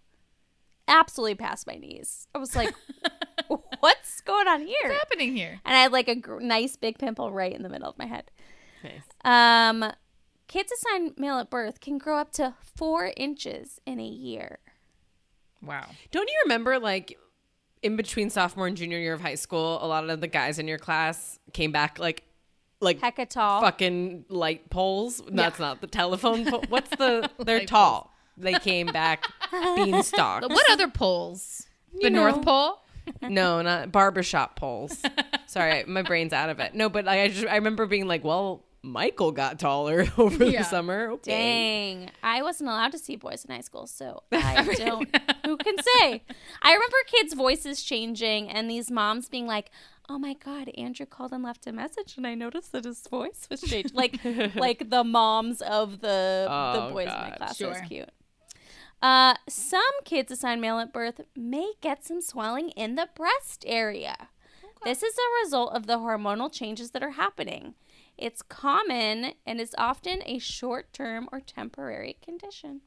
absolutely 0.87 1.33
past 1.33 1.65
my 1.65 1.77
knees. 1.77 2.27
I 2.35 2.37
was 2.37 2.55
like, 2.55 2.75
what's 3.79 4.21
going 4.21 4.47
on 4.47 4.59
here? 4.59 4.77
What's 4.83 4.99
happening 4.99 5.35
here? 5.35 5.59
and 5.65 5.75
I 5.75 5.81
had 5.81 5.91
like 5.91 6.07
a 6.07 6.15
gr- 6.15 6.41
nice 6.41 6.75
big 6.75 6.99
pimple 6.99 7.31
right 7.31 7.55
in 7.55 7.63
the 7.63 7.69
middle 7.69 7.89
of 7.89 7.97
my 7.97 8.05
head. 8.05 8.29
Nice. 8.83 9.03
Um, 9.25 9.91
kids 10.47 10.71
assigned 10.71 11.13
male 11.17 11.39
at 11.39 11.49
birth 11.49 11.79
can 11.79 11.97
grow 11.97 12.19
up 12.19 12.31
to 12.33 12.53
four 12.61 13.13
inches 13.17 13.79
in 13.87 13.99
a 13.99 14.05
year. 14.05 14.59
Wow. 15.63 15.87
Don't 16.11 16.29
you 16.29 16.39
remember 16.43 16.77
like 16.77 17.17
in 17.83 17.95
between 17.95 18.29
sophomore 18.29 18.67
and 18.67 18.77
junior 18.77 18.97
year 18.99 19.13
of 19.13 19.21
high 19.21 19.35
school, 19.35 19.79
a 19.83 19.87
lot 19.87 20.09
of 20.09 20.21
the 20.21 20.27
guys 20.27 20.59
in 20.59 20.67
your 20.67 20.77
class 20.77 21.39
came 21.53 21.71
back 21.71 21.99
like 21.99 22.23
like 22.79 22.99
Hecka 22.99 23.29
tall. 23.29 23.61
fucking 23.61 24.25
light 24.29 24.69
poles. 24.69 25.21
That's 25.31 25.59
not 25.59 25.81
the 25.81 25.87
telephone 25.87 26.45
pole. 26.45 26.63
What's 26.69 26.89
the 26.91 27.29
they're 27.39 27.59
Light 27.59 27.67
tall. 27.67 28.11
They 28.37 28.53
came 28.53 28.87
back 28.87 29.25
beanstalk. 29.51 30.49
What 30.49 30.69
other 30.71 30.87
poles? 30.87 31.67
The 32.01 32.09
North 32.09 32.37
know. 32.37 32.43
Pole? 32.43 32.77
No, 33.23 33.61
not 33.63 33.91
barbershop 33.91 34.55
poles. 34.55 35.01
Sorry, 35.47 35.83
my 35.85 36.03
brain's 36.03 36.33
out 36.33 36.49
of 36.49 36.59
it. 36.59 36.75
No, 36.75 36.87
but 36.87 37.03
like, 37.03 37.19
I 37.19 37.27
just 37.29 37.47
I 37.47 37.55
remember 37.55 37.87
being 37.87 38.07
like, 38.07 38.23
well, 38.23 38.63
Michael 38.83 39.31
got 39.31 39.59
taller 39.59 40.05
over 40.17 40.43
Yeah. 40.45 40.59
the 40.63 40.65
summer. 40.67 41.11
Okay. 41.11 41.31
Dang. 41.31 42.11
I 42.23 42.41
wasn't 42.41 42.69
allowed 42.69 42.91
to 42.93 42.97
see 42.97 43.15
boys 43.15 43.45
in 43.45 43.53
high 43.53 43.61
school, 43.61 43.85
so 43.87 44.23
I 44.31 44.63
don't. 44.75 45.07
who 45.45 45.57
can 45.57 45.75
say? 45.99 46.23
I 46.61 46.73
remember 46.73 46.95
kids' 47.07 47.33
voices 47.33 47.83
changing 47.83 48.49
and 48.49 48.69
these 48.69 48.89
moms 48.89 49.29
being 49.29 49.45
like, 49.45 49.69
oh 50.09 50.17
my 50.17 50.33
God, 50.33 50.69
Andrew 50.77 51.05
called 51.05 51.31
and 51.31 51.43
left 51.43 51.67
a 51.67 51.71
message 51.71 52.17
and 52.17 52.25
I 52.25 52.33
noticed 52.35 52.71
that 52.71 52.85
his 52.85 53.05
voice 53.07 53.47
was 53.51 53.61
changed. 53.61 53.93
like, 53.93 54.19
like 54.55 54.89
the 54.89 55.03
moms 55.03 55.61
of 55.61 56.01
the, 56.01 56.47
the 56.47 56.47
Oh, 56.49 56.89
boys 56.91 57.07
in 57.07 57.13
my 57.13 57.29
God. 57.29 57.37
class. 57.37 57.61
It 57.61 57.67
was 57.67 57.81
cute. 57.87 58.09
Uh, 59.01 59.35
some 59.49 59.81
kids 60.05 60.31
assigned 60.31 60.61
male 60.61 60.79
at 60.79 60.91
birth 60.93 61.21
may 61.35 61.73
get 61.81 62.05
some 62.05 62.21
swelling 62.21 62.69
in 62.71 62.95
the 62.95 63.09
breast 63.15 63.63
area. 63.67 64.29
This 64.83 65.01
is 65.03 65.13
a 65.15 65.43
result 65.45 65.73
of 65.73 65.85
the 65.87 65.97
hormonal 65.99 66.51
changes 66.51 66.91
that 66.91 67.01
are 67.03 67.11
happening. 67.11 67.75
It's 68.17 68.41
common 68.41 69.33
and 69.45 69.59
is 69.59 69.75
often 69.77 70.21
a 70.25 70.37
short 70.37 70.93
term 70.93 71.27
or 71.31 71.39
temporary 71.39 72.17
condition. 72.21 72.81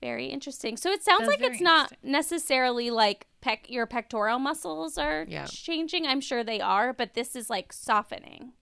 Very 0.00 0.26
interesting. 0.26 0.76
So 0.76 0.90
it 0.90 1.02
sounds 1.02 1.26
That's 1.26 1.40
like 1.40 1.52
it's 1.52 1.60
not 1.60 1.92
necessarily 2.02 2.90
like 2.90 3.26
pec- 3.42 3.68
your 3.68 3.86
pectoral 3.86 4.38
muscles 4.38 4.96
are 4.96 5.26
Yeah. 5.28 5.46
changing. 5.46 6.06
I'm 6.06 6.20
sure 6.20 6.44
they 6.44 6.60
are, 6.60 6.92
but 6.92 7.14
this 7.14 7.34
is 7.34 7.50
like 7.50 7.72
softening, 7.72 8.52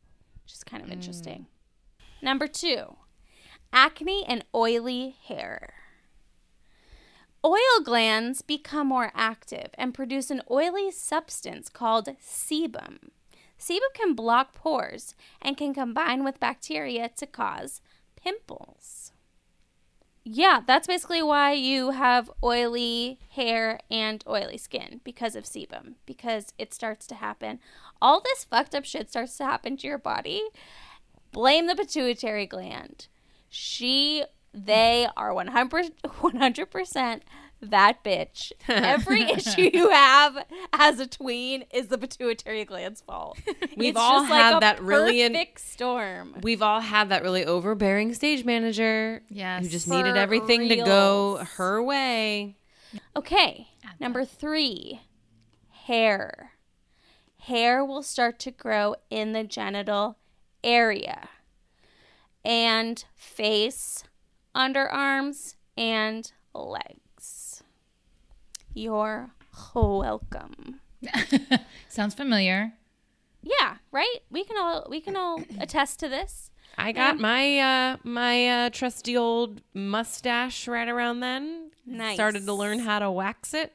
which 0.42 0.55
is 0.55 0.64
kind 0.64 0.83
of 0.83 0.88
mm. 0.88 0.95
interesting. 0.95 1.47
Number 2.23 2.47
two, 2.47 2.97
acne 3.73 4.25
and 4.27 4.45
oily 4.55 5.16
hair. 5.27 5.75
Oil 7.45 7.81
glands 7.85 8.42
become 8.42 8.88
more 8.88 9.12
active 9.14 9.69
and 9.75 9.95
produce 9.95 10.31
an 10.31 10.42
oily 10.51 10.90
substance 10.90 11.69
called 11.69 12.09
sebum. 12.21 13.11
Sebum 13.59 13.92
can 13.95 14.14
block 14.14 14.55
pores 14.55 15.14
and 15.40 15.57
can 15.57 15.73
combine 15.75 16.25
with 16.25 16.40
bacteria 16.40 17.09
to 17.16 17.27
cause 17.27 17.81
pimples. 18.16 19.12
Yeah, 20.29 20.61
that's 20.66 20.88
basically 20.88 21.23
why 21.23 21.53
you 21.53 21.92
have 21.92 22.31
oily 22.42 23.21
hair 23.31 23.79
and 23.88 24.25
oily 24.27 24.59
skin 24.59 25.01
because 25.05 25.37
of 25.37 25.45
sebum, 25.45 25.95
because 26.05 26.53
it 26.59 26.75
starts 26.75 27.07
to 27.07 27.14
happen. 27.14 27.61
All 28.03 28.21
this 28.21 28.42
fucked 28.42 28.75
up 28.75 28.85
shit 28.85 29.09
starts 29.11 29.37
to 29.37 29.45
happen 29.45 29.77
to 29.77 29.87
your 29.87 29.99
body. 29.99 30.42
Blame 31.31 31.69
the 31.69 31.77
pituitary 31.77 32.45
gland. 32.45 33.07
She, 33.49 34.25
they 34.53 35.07
are 35.16 35.33
100, 35.33 35.92
100% 36.03 37.21
that 37.61 38.05
bitch. 38.05 38.53
Every 38.69 39.23
issue 39.33 39.71
you 39.73 39.90
have 39.90 40.45
as 40.73 41.01
a 41.01 41.07
tween 41.07 41.64
is 41.73 41.88
the 41.88 41.99
pituitary 41.99 42.64
gland's 42.64 43.01
fault. 43.01 43.38
We've 43.77 43.90
It's 43.90 43.99
all 43.99 44.21
just 44.21 44.31
like 44.31 44.42
had 44.42 44.57
a 44.57 44.61
that 44.61 44.83
really 44.83 45.23
in- 45.23 45.47
storm. 45.57 46.35
We've 46.42 46.62
all 46.62 46.81
had 46.81 47.09
that 47.09 47.23
really 47.23 47.45
overbearing 47.45 48.12
stage 48.14 48.45
manager 48.45 49.23
Yes. 49.29 49.62
who 49.64 49.69
just 49.71 49.88
For 49.88 49.95
needed 49.95 50.16
everything 50.16 50.69
to 50.69 50.77
go 50.77 51.45
her 51.57 51.83
way. 51.83 52.57
Okay, 53.14 53.69
number 54.01 54.25
three, 54.25 55.01
hair. 55.71 56.53
Hair 57.40 57.85
will 57.85 58.03
start 58.03 58.38
to 58.40 58.51
grow 58.51 58.97
in 59.11 59.33
the 59.33 59.45
genital 59.45 60.19
area 60.64 61.29
and 62.45 63.05
face, 63.14 64.05
underarms, 64.55 65.55
and 65.77 66.33
legs. 66.55 67.01
You're 68.77 69.31
welcome. 69.75 70.81
Sounds 71.89 72.15
familiar. 72.15 72.75
Yeah, 73.43 73.77
right? 73.91 74.17
We 74.31 74.45
can 74.45 74.59
all 74.59 74.87
we 74.91 75.01
can 75.01 75.17
all 75.17 75.43
attest 75.61 75.99
to 76.01 76.11
this. 76.11 76.51
I 76.77 76.93
got 76.93 77.19
my 77.19 77.59
uh 77.59 77.97
my 78.05 78.67
uh 78.67 78.71
trusty 78.71 79.17
old 79.17 79.62
mustache 79.73 80.69
right 80.69 80.89
around 80.89 81.21
then. 81.21 81.71
Nice. 81.87 82.17
Started 82.17 82.45
to 82.45 82.53
learn 82.53 82.81
how 82.81 82.99
to 82.99 83.11
wax 83.11 83.55
it. 83.55 83.73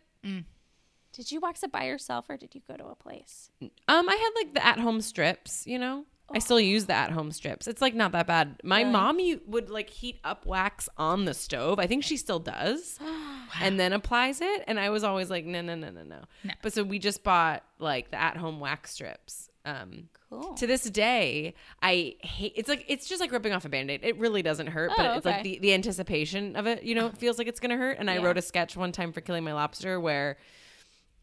Did 1.14 1.32
you 1.32 1.40
wax 1.40 1.64
it 1.64 1.72
by 1.72 1.86
yourself 1.86 2.30
or 2.30 2.38
did 2.38 2.54
you 2.54 2.62
go 2.68 2.78
to 2.78 2.86
a 2.86 2.96
place? 2.96 3.50
Um, 3.60 3.70
I 3.88 4.16
had 4.16 4.30
like 4.36 4.54
the 4.54 4.66
at-home 4.66 5.02
strips, 5.02 5.66
you 5.66 5.80
know. 5.80 6.06
I 6.34 6.40
still 6.40 6.60
use 6.60 6.86
the 6.86 6.94
at-home 6.94 7.32
strips. 7.32 7.68
It's 7.68 7.82
like 7.82 7.94
not 7.96 8.12
that 8.14 8.28
bad. 8.28 8.60
My 8.64 8.84
mom 8.84 9.20
you 9.20 9.42
would 9.48 9.70
like 9.70 9.90
heat 9.90 10.20
up 10.24 10.46
wax 10.46 10.88
on 10.98 11.26
the 11.26 11.34
stove. 11.34 11.80
I 11.80 11.88
think 11.88 12.04
she 12.04 12.18
still 12.18 12.40
does, 12.40 13.00
and 13.62 13.80
then 13.80 13.94
applies 13.94 14.42
it. 14.42 14.64
And 14.68 14.80
I 14.80 14.90
was 14.90 15.04
always 15.04 15.30
like, 15.30 15.46
no, 15.46 15.62
no, 15.62 15.76
no, 15.76 15.90
no, 15.90 16.04
no. 16.04 16.22
No. 16.44 16.54
But 16.62 16.74
so 16.74 16.84
we 16.84 17.00
just 17.00 17.24
bought 17.24 17.64
like 17.80 18.12
the 18.12 18.20
at-home 18.22 18.60
wax 18.60 18.92
strips. 18.92 19.50
Um, 19.64 20.10
Cool. 20.32 20.54
to 20.56 20.66
this 20.66 20.84
day, 20.90 21.54
I 21.84 22.16
hate. 22.22 22.54
It's 22.56 22.70
like 22.70 22.86
it's 22.88 23.08
just 23.10 23.20
like 23.20 23.32
ripping 23.34 23.52
off 23.52 23.66
a 23.66 23.70
band-aid. 23.70 24.00
It 24.02 24.18
really 24.18 24.42
doesn't 24.42 24.68
hurt, 24.68 24.92
but 24.96 25.06
Oh, 25.06 25.18
it's 25.18 25.26
like 25.26 25.44
the, 25.44 25.60
the 25.60 25.74
anticipation 25.74 26.56
of 26.56 26.68
it. 26.68 26.84
You 26.84 26.96
know, 26.96 27.08
it 27.08 27.18
feels 27.18 27.38
like 27.38 27.48
it's 27.48 27.60
gonna 27.60 27.76
hurt. 27.78 27.98
And 28.00 28.10
I 28.10 28.18
wrote 28.20 28.38
a 28.38 28.42
sketch 28.42 28.78
one 28.78 28.94
time 28.94 29.12
for 29.12 29.20
Killing 29.20 29.44
My 29.44 29.54
Lobster 29.54 30.00
where 30.00 30.38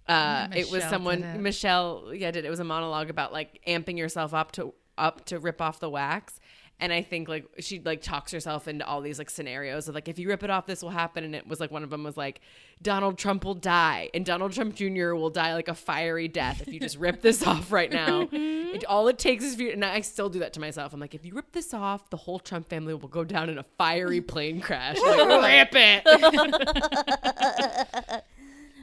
uh, 0.09 0.49
it 0.55 0.71
was 0.71 0.85
someone. 0.85 1.43
Michelle 1.43 2.13
yeah 2.15 2.31
did 2.31 2.45
it 2.45 2.51
was 2.51 2.61
a 2.61 2.65
monologue 2.65 3.11
about 3.11 3.33
like 3.33 3.61
amping 3.67 3.99
yourself 3.99 4.35
up 4.35 4.53
to 4.53 4.73
up 4.99 5.25
to 5.27 5.39
rip 5.39 5.61
off 5.61 5.81
the 5.81 5.91
wax. 5.91 6.41
And 6.81 6.93
I 6.93 7.03
think 7.03 7.29
like 7.29 7.45
she 7.59 7.81
like 7.81 8.03
talks 8.03 8.31
herself 8.31 8.69
into 8.69 8.87
all 8.87 9.01
these 9.01 9.19
like 9.19 9.31
scenarios 9.31 9.89
of 9.89 9.97
like 9.97 10.07
if 10.07 10.17
you 10.17 10.29
rip 10.29 10.45
it 10.45 10.51
off 10.51 10.67
this 10.67 10.81
will 10.81 10.91
happen. 10.91 11.25
And 11.25 11.35
it 11.35 11.49
was 11.49 11.59
like 11.59 11.73
one 11.73 11.83
of 11.83 11.91
them 11.91 12.05
was 12.05 12.17
like 12.17 12.41
Donald 12.81 13.19
Trump 13.19 13.45
will 13.45 13.57
die 13.57 14.11
and 14.15 14.25
Donald 14.25 14.53
Trump 14.53 14.77
Jr. 14.77 15.15
will 15.15 15.31
die 15.31 15.55
like 15.55 15.67
a 15.67 15.75
fiery 15.75 16.29
death 16.29 16.61
if 16.61 16.73
you 16.73 16.79
just 16.79 16.97
rip 16.97 17.21
this 17.21 17.43
off 17.47 17.73
right 17.73 17.91
now. 17.91 18.29
Mm-hmm. 18.39 18.77
It, 18.77 18.85
all 18.85 19.09
it 19.09 19.19
takes 19.19 19.43
is 19.43 19.55
for 19.55 19.63
you 19.63 19.71
and 19.71 19.83
I 19.83 20.03
still 20.03 20.29
do 20.29 20.41
that 20.41 20.53
to 20.53 20.61
myself. 20.61 20.93
I'm 20.93 21.01
like 21.01 21.15
if 21.15 21.25
you 21.25 21.35
rip 21.35 21.53
this 21.53 21.73
off 21.73 22.11
the 22.11 22.19
whole 22.19 22.39
Trump 22.39 22.69
family 22.69 22.93
will 22.93 23.09
go 23.09 23.25
down 23.25 23.49
in 23.49 23.57
a 23.59 23.63
fiery 23.63 24.21
plane 24.21 24.61
crash. 24.61 24.99
Like 25.01 25.73
rip 25.73 26.05
it 26.07 28.23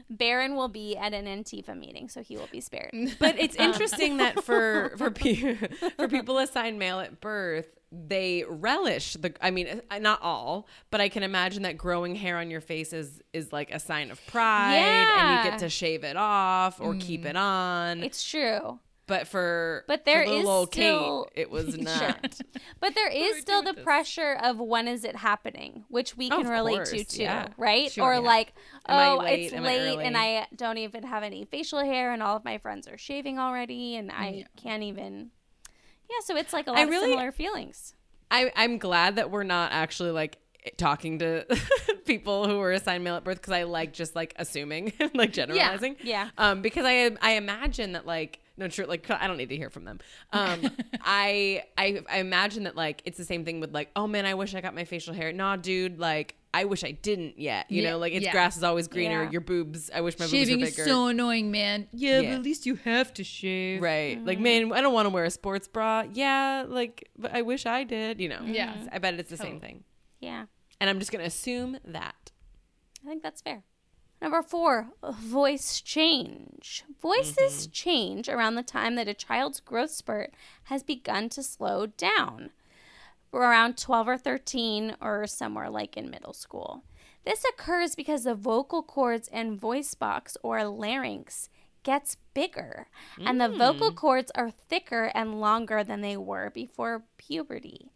Barron 0.09 0.55
will 0.55 0.67
be 0.67 0.95
at 0.95 1.13
an 1.13 1.25
Antifa 1.25 1.77
meeting, 1.77 2.09
so 2.09 2.21
he 2.21 2.37
will 2.37 2.49
be 2.51 2.61
spared. 2.61 2.91
But 3.19 3.39
it's 3.39 3.55
interesting 3.55 4.17
that 4.17 4.43
for 4.43 4.93
for 4.97 5.11
pe- 5.11 5.55
for 5.97 6.07
people 6.07 6.37
assigned 6.37 6.77
male 6.79 6.99
at 6.99 7.21
birth, 7.21 7.67
they 7.91 8.43
relish 8.47 9.13
the. 9.13 9.33
I 9.41 9.51
mean, 9.51 9.81
uh, 9.89 9.99
not 9.99 10.21
all, 10.21 10.67
but 10.91 11.01
I 11.01 11.09
can 11.09 11.23
imagine 11.23 11.63
that 11.63 11.77
growing 11.77 12.15
hair 12.15 12.37
on 12.37 12.49
your 12.51 12.61
face 12.61 12.93
is 12.93 13.21
is 13.33 13.51
like 13.51 13.71
a 13.71 13.79
sign 13.79 14.11
of 14.11 14.25
pride, 14.27 14.75
and 14.75 15.45
you 15.45 15.51
get 15.51 15.59
to 15.59 15.69
shave 15.69 16.03
it 16.03 16.17
off 16.17 16.79
or 16.79 16.95
keep 16.95 17.25
it 17.25 17.35
on. 17.35 18.03
It's 18.03 18.23
true. 18.23 18.79
But 19.07 19.27
for 19.27 19.83
But 19.87 20.05
there 20.05 20.23
for 20.23 20.29
little 20.29 20.41
is 20.41 20.47
old 20.47 20.73
still- 20.73 21.25
Kate, 21.35 21.41
it 21.43 21.51
was 21.51 21.77
not. 21.77 22.39
But 22.79 22.95
there 22.95 23.09
is 23.09 23.39
still 23.41 23.61
the 23.61 23.73
pressure 23.73 24.37
of 24.41 24.57
when 24.59 24.87
is 24.87 25.03
it 25.03 25.15
happening, 25.17 25.85
which 25.89 26.17
we 26.17 26.27
Oh, 26.31 26.37
can 26.37 26.45
of 26.47 26.51
relate 26.51 26.85
to 26.85 27.03
too, 27.03 27.21
yeah. 27.23 27.47
right? 27.57 27.91
Sure, 27.91 28.03
or 28.05 28.13
yeah. 28.15 28.19
like, 28.19 28.53
Am 28.87 29.13
oh, 29.17 29.17
late? 29.23 29.45
it's 29.45 29.53
Am 29.53 29.63
I 29.63 29.77
late 29.77 29.99
and? 29.99 30.17
I 30.17 30.47
don't 30.55 30.77
even 30.79 31.03
have 31.03 31.23
any 31.23 31.45
facial 31.45 31.79
hair, 31.83 32.11
and 32.13 32.23
all 32.23 32.35
of 32.37 32.43
my 32.45 32.57
friends 32.57 32.87
are 32.87 32.97
shaving 32.97 33.37
already, 33.39 33.95
and 33.95 34.11
I 34.11 34.45
can't 34.57 34.83
even. 34.83 35.31
Yeah, 36.09 36.17
so 36.23 36.35
it's 36.37 36.53
like 36.53 36.67
a 36.67 36.71
lot 36.71 36.79
I 36.79 36.83
of 36.83 36.89
really- 36.89 37.11
similar 37.11 37.31
feelings. 37.31 37.93
I, 38.31 38.51
I'm 38.55 38.79
glad 38.79 39.17
that 39.17 39.29
we're 39.29 39.43
not 39.43 39.71
actually 39.71 40.11
like 40.11 40.37
talking 40.77 41.19
to 41.19 41.45
people 42.05 42.47
who 42.47 42.57
were 42.57 42.71
assigned 42.71 43.03
male 43.03 43.15
at 43.15 43.23
birth 43.23 43.37
because 43.37 43.53
I 43.53 43.63
like 43.63 43.93
just 43.93 44.15
like 44.15 44.33
assuming, 44.37 44.93
like 45.13 45.31
generalizing. 45.31 45.95
yeah. 46.03 46.29
Um, 46.37 46.61
because 46.63 46.85
I 46.85 47.11
I 47.21 47.33
imagine 47.33 47.91
that 47.93 48.07
like 48.07 48.39
no 48.57 48.69
sure 48.69 48.85
like 48.87 49.09
I 49.09 49.27
don't 49.27 49.37
need 49.37 49.49
to 49.49 49.57
hear 49.57 49.69
from 49.69 49.85
them. 49.85 49.99
Um, 50.31 50.69
I 51.01 51.63
I 51.77 52.01
I 52.09 52.17
imagine 52.19 52.63
that 52.63 52.75
like 52.75 53.01
it's 53.05 53.17
the 53.17 53.25
same 53.25 53.45
thing 53.45 53.59
with 53.59 53.73
like 53.73 53.89
oh 53.95 54.07
man 54.07 54.25
I 54.25 54.33
wish 54.33 54.55
I 54.55 54.61
got 54.61 54.73
my 54.75 54.85
facial 54.85 55.13
hair. 55.13 55.31
Nah, 55.33 55.55
dude, 55.57 55.99
like 55.99 56.35
I 56.53 56.63
wish 56.63 56.85
I 56.85 56.91
didn't 56.91 57.37
yet. 57.37 57.69
You 57.69 57.81
Yeah, 57.83 57.91
know, 57.91 57.97
like 57.97 58.13
it's 58.13 58.23
yeah. 58.23 58.31
grass 58.31 58.55
is 58.55 58.63
always 58.63 58.87
greener. 58.87 59.23
Yeah. 59.23 59.31
Your 59.31 59.41
boobs. 59.41 59.91
I 59.93 59.99
wish 59.99 60.17
my 60.17 60.25
Shaving 60.25 60.59
boobs 60.59 60.71
is 60.71 60.77
were 60.77 60.83
bigger. 60.85 60.95
so 60.95 61.07
annoying, 61.07 61.51
man. 61.51 61.89
Yeah, 61.91 62.21
Yeah. 62.21 62.29
but 62.29 62.35
at 62.37 62.43
least 62.43 62.65
you 62.65 62.75
have 62.85 63.13
to 63.15 63.25
shave. 63.25 63.81
Right. 63.81 64.15
Mm-hmm. 64.17 64.25
Like, 64.25 64.39
man, 64.39 64.71
I 64.71 64.79
don't 64.79 64.93
want 64.93 65.05
to 65.05 65.09
wear 65.09 65.25
a 65.25 65.29
sports 65.29 65.67
bra. 65.67 66.05
Yeah, 66.13 66.63
like, 66.65 67.09
but 67.17 67.33
I 67.35 67.41
wish 67.41 67.65
I 67.65 67.83
did, 67.83 68.21
you 68.21 68.29
know. 68.29 68.39
Yeah. 68.45 68.73
I 68.89 68.99
bet 68.99 69.15
it's 69.15 69.29
the 69.29 69.35
same 69.35 69.59
thing. 69.59 69.83
Yeah, 70.21 70.45
And 70.79 70.89
I'm 70.89 70.99
just 70.99 71.11
going 71.11 71.19
to 71.23 71.27
assume 71.27 71.77
that. 71.83 72.31
I 73.05 73.09
think 73.09 73.21
that's 73.21 73.41
fair. 73.41 73.63
Number 74.25 74.41
four, 74.41 74.87
voice 75.03 75.79
change. 75.81 76.83
Voices 76.99 77.37
mm-hmm. 77.37 77.71
change 77.71 78.27
around 78.27 78.55
the 78.55 78.63
time 78.63 78.95
that 78.95 79.07
a 79.07 79.13
child's 79.13 79.59
growth 79.59 79.91
spurt 79.91 80.33
has 80.63 80.81
begun 80.81 81.29
to 81.29 81.43
slow 81.43 81.85
down, 81.85 82.49
around 83.31 83.77
12 83.77 84.07
or 84.07 84.17
13, 84.17 84.95
or 84.99 85.27
somewhere 85.27 85.69
like 85.69 85.95
in 85.95 86.09
middle 86.09 86.33
school. 86.33 86.81
This 87.23 87.45
occurs 87.45 87.93
because 87.93 88.23
the 88.23 88.33
vocal 88.33 88.81
cords 88.81 89.29
and 89.31 89.59
voice 89.59 89.93
box 89.93 90.37
or 90.41 90.65
larynx 90.65 91.49
gets 91.83 92.17
bigger, 92.33 92.87
and 93.19 93.39
the 93.39 93.47
vocal 93.47 93.91
mm. 93.91 93.95
cords 93.95 94.31
are 94.33 94.49
thicker 94.49 95.11
and 95.13 95.39
longer 95.39 95.83
than 95.83 96.01
they 96.01 96.17
were 96.17 96.49
before 96.49 97.03
puberty 97.17 97.91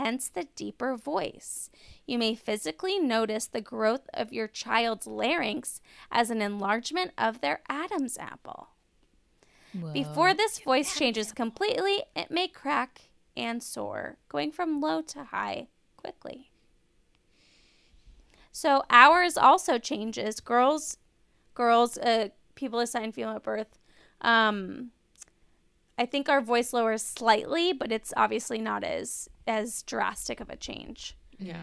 hence 0.00 0.28
the 0.28 0.46
deeper 0.56 0.96
voice. 0.96 1.70
You 2.06 2.18
may 2.18 2.34
physically 2.34 2.98
notice 2.98 3.46
the 3.46 3.60
growth 3.60 4.08
of 4.14 4.32
your 4.32 4.48
child's 4.48 5.06
larynx 5.06 5.80
as 6.10 6.30
an 6.30 6.40
enlargement 6.40 7.12
of 7.18 7.40
their 7.40 7.60
Adam's 7.68 8.16
apple. 8.16 8.68
Before 9.92 10.34
this 10.34 10.58
voice 10.58 10.98
changes 10.98 11.32
completely, 11.32 12.02
it 12.16 12.30
may 12.30 12.48
crack 12.48 13.02
and 13.36 13.62
soar, 13.62 14.16
going 14.28 14.50
from 14.50 14.80
low 14.80 15.00
to 15.02 15.24
high 15.24 15.68
quickly. 15.96 16.50
So 18.50 18.82
ours 18.90 19.36
also 19.36 19.78
changes. 19.78 20.40
Girls, 20.40 20.96
girls, 21.54 21.98
uh, 21.98 22.30
people 22.56 22.80
assigned 22.80 23.14
female 23.14 23.36
at 23.36 23.44
birth. 23.44 23.78
Um, 24.22 24.90
I 25.96 26.06
think 26.06 26.28
our 26.28 26.40
voice 26.40 26.72
lowers 26.72 27.02
slightly, 27.02 27.72
but 27.72 27.92
it's 27.92 28.12
obviously 28.16 28.58
not 28.58 28.82
as 28.82 29.28
as 29.50 29.82
drastic 29.82 30.40
of 30.40 30.48
a 30.48 30.56
change. 30.56 31.16
Yeah. 31.38 31.56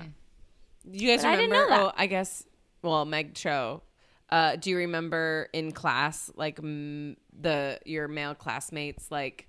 You 0.89 1.07
guys 1.09 1.21
But 1.23 1.29
I 1.29 1.31
remember? 1.35 1.55
didn't 1.55 1.69
know 1.69 1.75
that. 1.75 1.81
Oh, 1.85 1.91
I 1.97 2.07
guess. 2.07 2.43
Well, 2.81 3.05
Meg 3.05 3.33
Cho. 3.33 3.81
Uh, 4.29 4.57
do 4.57 4.69
you 4.69 4.77
remember 4.77 5.47
in 5.53 5.71
class, 5.71 6.29
like 6.35 6.59
m- 6.59 7.15
the 7.39 7.79
your 7.85 8.07
male 8.07 8.35
classmates, 8.35 9.09
like 9.09 9.47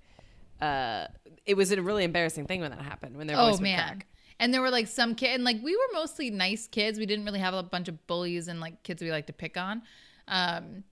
uh, 0.61 1.05
it 1.45 1.55
was 1.55 1.71
a 1.71 1.81
really 1.81 2.03
embarrassing 2.05 2.45
thing 2.45 2.61
when 2.61 2.71
that 2.71 2.81
happened 2.81 3.17
when 3.17 3.27
their 3.27 3.35
voice 3.37 3.45
Oh 3.47 3.51
would 3.53 3.61
man. 3.61 3.77
crack. 3.77 4.07
And 4.39 4.53
there 4.53 4.61
were 4.61 4.69
like 4.71 4.87
some 4.87 5.15
kid, 5.15 5.35
and 5.35 5.43
like 5.43 5.57
we 5.61 5.75
were 5.75 5.89
mostly 5.93 6.29
nice 6.29 6.65
kids. 6.67 6.97
We 6.97 7.05
didn't 7.05 7.25
really 7.25 7.39
have 7.39 7.53
a 7.53 7.61
bunch 7.63 7.89
of 7.89 8.07
bullies 8.07 8.47
and 8.47 8.61
like 8.61 8.83
kids 8.83 9.01
we 9.01 9.11
like 9.11 9.27
to 9.27 9.33
pick 9.33 9.57
on. 9.57 9.81
Um, 10.29 10.83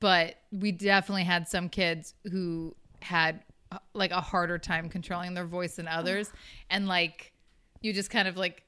but 0.00 0.36
we 0.50 0.72
definitely 0.72 1.24
had 1.24 1.46
some 1.46 1.68
kids 1.68 2.14
who 2.30 2.74
had 3.00 3.42
like 3.92 4.10
a 4.10 4.20
harder 4.20 4.58
time 4.58 4.88
controlling 4.88 5.34
their 5.34 5.46
voice 5.46 5.76
than 5.76 5.88
others, 5.88 6.32
and 6.70 6.86
like 6.88 7.32
you 7.80 7.92
just 7.92 8.10
kind 8.10 8.28
of 8.28 8.36
like 8.36 8.62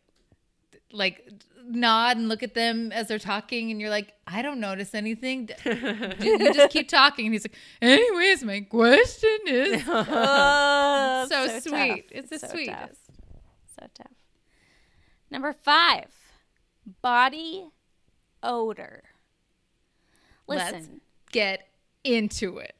like 0.92 1.28
nod 1.68 2.16
and 2.16 2.28
look 2.28 2.44
at 2.44 2.54
them 2.54 2.92
as 2.92 3.08
they're 3.08 3.18
talking 3.18 3.72
and 3.72 3.80
you're 3.80 3.90
like 3.90 4.12
i 4.28 4.40
don't 4.40 4.60
notice 4.60 4.94
anything 4.94 5.48
you 5.64 6.52
just 6.54 6.70
keep 6.70 6.88
talking 6.88 7.26
and 7.26 7.34
he's 7.34 7.42
like 7.44 7.56
anyways 7.82 8.44
my 8.44 8.60
question 8.60 9.36
is 9.48 9.82
Oh, 9.88 11.26
so, 11.28 11.46
tough. 11.48 11.62
sweet 11.64 12.04
it's 12.12 12.30
the 12.30 12.38
So 12.38 12.46
sweetest 12.48 12.78
tough. 12.78 12.90
So 13.80 13.86
tough. 13.94 14.12
Number 15.28 15.52
five, 15.52 16.06
body 17.02 17.66
odor. 18.44 19.02
Listen, 20.46 20.72
Let's 20.72 20.88
get 21.32 21.68
into 22.04 22.58
it. 22.58 22.76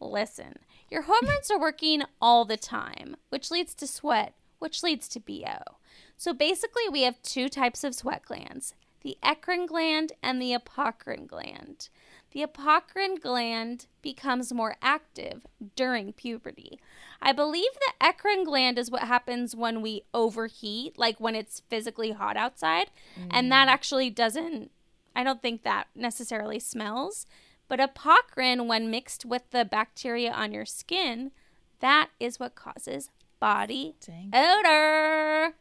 listen. 0.00 0.58
Your 0.96 1.02
hormones 1.02 1.50
are 1.50 1.60
working 1.60 2.04
all 2.22 2.46
the 2.46 2.56
time, 2.56 3.16
which 3.28 3.50
leads 3.50 3.74
to 3.74 3.86
sweat, 3.86 4.32
which 4.60 4.82
leads 4.82 5.08
to 5.08 5.20
BO. 5.20 5.76
So 6.16 6.32
basically, 6.32 6.88
we 6.90 7.02
have 7.02 7.20
two 7.20 7.50
types 7.50 7.84
of 7.84 7.94
sweat 7.94 8.22
glands 8.24 8.72
the 9.02 9.18
eccrine 9.22 9.66
gland 9.66 10.14
and 10.22 10.40
the 10.40 10.54
apocrine 10.54 11.26
gland. 11.26 11.90
The 12.30 12.40
apocrine 12.46 13.20
gland 13.20 13.84
becomes 14.00 14.54
more 14.54 14.76
active 14.80 15.46
during 15.76 16.14
puberty. 16.14 16.80
I 17.20 17.32
believe 17.32 17.74
the 17.74 17.92
eccrine 18.06 18.46
gland 18.46 18.78
is 18.78 18.90
what 18.90 19.02
happens 19.02 19.54
when 19.54 19.82
we 19.82 20.04
overheat, 20.14 20.98
like 20.98 21.20
when 21.20 21.34
it's 21.34 21.60
physically 21.68 22.12
hot 22.12 22.38
outside. 22.38 22.86
And 23.30 23.52
that 23.52 23.68
mm. 23.68 23.70
actually 23.70 24.08
doesn't, 24.08 24.70
I 25.14 25.24
don't 25.24 25.42
think 25.42 25.62
that 25.62 25.88
necessarily 25.94 26.58
smells. 26.58 27.26
But 27.68 27.80
apocrine, 27.80 28.66
when 28.66 28.90
mixed 28.90 29.24
with 29.24 29.50
the 29.50 29.64
bacteria 29.64 30.32
on 30.32 30.52
your 30.52 30.66
skin, 30.66 31.32
that 31.80 32.10
is 32.20 32.38
what 32.38 32.54
causes 32.54 33.10
body 33.40 33.96
Dang. 34.04 34.30
odor. 34.32 35.54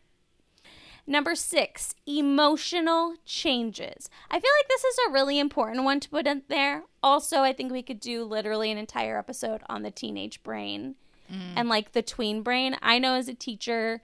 Number 1.07 1.35
six, 1.35 1.93
emotional 2.07 3.15
changes. 3.25 4.09
I 4.29 4.39
feel 4.39 4.51
like 4.59 4.67
this 4.67 4.83
is 4.83 4.97
a 5.07 5.11
really 5.11 5.37
important 5.37 5.83
one 5.83 5.99
to 5.99 6.09
put 6.09 6.25
in 6.25 6.41
there. 6.47 6.83
Also, 7.03 7.41
I 7.41 7.53
think 7.53 7.71
we 7.71 7.83
could 7.83 7.99
do 7.99 8.23
literally 8.23 8.71
an 8.71 8.79
entire 8.79 9.19
episode 9.19 9.61
on 9.69 9.83
the 9.83 9.91
teenage 9.91 10.41
brain 10.41 10.95
mm. 11.31 11.53
and 11.55 11.69
like 11.69 11.91
the 11.91 12.01
tween 12.01 12.41
brain. 12.41 12.75
I 12.81 12.97
know 12.97 13.13
as 13.13 13.27
a 13.27 13.35
teacher 13.35 14.01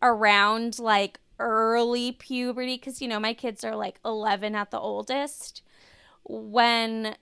around 0.00 0.78
like 0.78 1.18
early 1.40 2.12
puberty, 2.12 2.76
because 2.76 3.02
you 3.02 3.08
know, 3.08 3.18
my 3.18 3.34
kids 3.34 3.64
are 3.64 3.74
like 3.74 3.98
11 4.04 4.54
at 4.54 4.70
the 4.70 4.78
oldest. 4.78 5.62
When 6.22 7.16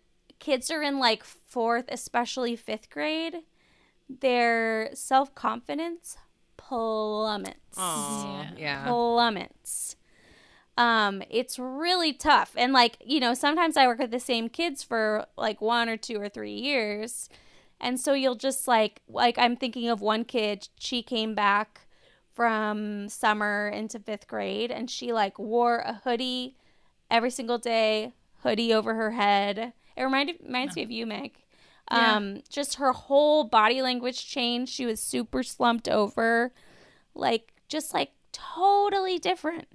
kids 0.44 0.70
are 0.70 0.82
in 0.82 0.98
like 0.98 1.24
fourth, 1.24 1.86
especially 1.88 2.54
fifth 2.54 2.90
grade, 2.90 3.38
their 4.08 4.90
self 4.92 5.34
confidence 5.34 6.18
plummets 6.58 7.78
Aw, 7.78 8.52
yeah. 8.56 8.84
plummets. 8.86 9.96
Um, 10.76 11.22
it's 11.30 11.58
really 11.58 12.12
tough. 12.12 12.52
And 12.56 12.72
like, 12.72 12.96
you 13.02 13.20
know, 13.20 13.32
sometimes 13.32 13.76
I 13.76 13.86
work 13.86 13.98
with 13.98 14.10
the 14.10 14.20
same 14.20 14.48
kids 14.48 14.82
for 14.82 15.24
like 15.36 15.62
one 15.62 15.88
or 15.88 15.96
two 15.96 16.20
or 16.20 16.28
three 16.28 16.52
years. 16.52 17.30
And 17.80 17.98
so 17.98 18.12
you'll 18.12 18.34
just 18.34 18.68
like 18.68 19.00
like 19.08 19.38
I'm 19.38 19.56
thinking 19.56 19.88
of 19.88 20.02
one 20.02 20.24
kid, 20.26 20.68
she 20.78 21.02
came 21.02 21.34
back 21.34 21.86
from 22.34 23.08
summer 23.08 23.70
into 23.72 23.98
5th 23.98 24.26
grade 24.26 24.70
and 24.70 24.90
she 24.90 25.12
like 25.12 25.38
wore 25.38 25.78
a 25.78 26.00
hoodie 26.04 26.56
every 27.10 27.30
single 27.30 27.58
day, 27.58 28.12
hoodie 28.42 28.74
over 28.74 28.94
her 28.94 29.12
head. 29.12 29.72
It 29.96 30.02
reminded 30.02 30.36
reminds 30.44 30.76
me 30.76 30.82
of 30.82 30.90
you, 30.90 31.06
Meg. 31.06 31.32
Yeah. 31.90 32.16
Um, 32.16 32.42
just 32.48 32.76
her 32.76 32.92
whole 32.92 33.44
body 33.44 33.82
language 33.82 34.26
changed. 34.26 34.72
She 34.72 34.86
was 34.86 35.00
super 35.00 35.42
slumped 35.42 35.88
over, 35.88 36.52
like 37.14 37.52
just 37.68 37.92
like 37.92 38.12
totally 38.32 39.18
different. 39.18 39.68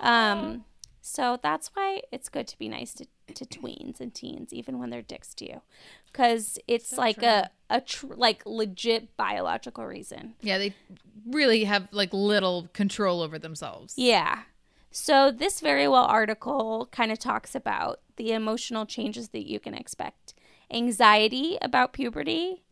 Um, 0.00 0.64
so 1.00 1.38
that's 1.42 1.70
why 1.74 2.02
it's 2.12 2.28
good 2.28 2.46
to 2.48 2.58
be 2.58 2.68
nice 2.68 2.94
to, 2.94 3.06
to 3.34 3.44
tweens 3.44 4.00
and 4.00 4.14
teens, 4.14 4.52
even 4.52 4.78
when 4.78 4.90
they're 4.90 5.02
dicks 5.02 5.34
to 5.34 5.46
you, 5.46 5.62
because 6.06 6.58
it's 6.68 6.96
like 6.96 7.22
a 7.22 7.50
a 7.70 7.80
tr- 7.80 8.14
like 8.14 8.44
legit 8.46 9.16
biological 9.16 9.84
reason. 9.84 10.34
Yeah, 10.40 10.58
they 10.58 10.74
really 11.26 11.64
have 11.64 11.88
like 11.92 12.12
little 12.12 12.68
control 12.72 13.20
over 13.20 13.38
themselves. 13.38 13.94
Yeah. 13.96 14.42
So 14.90 15.30
this 15.30 15.60
Verywell 15.60 16.08
article 16.08 16.88
kind 16.90 17.12
of 17.12 17.18
talks 17.18 17.54
about 17.54 18.00
the 18.16 18.32
emotional 18.32 18.86
changes 18.86 19.28
that 19.30 19.46
you 19.46 19.60
can 19.60 19.74
expect. 19.74 20.34
Anxiety 20.72 21.58
about 21.62 21.92
puberty, 21.92 22.62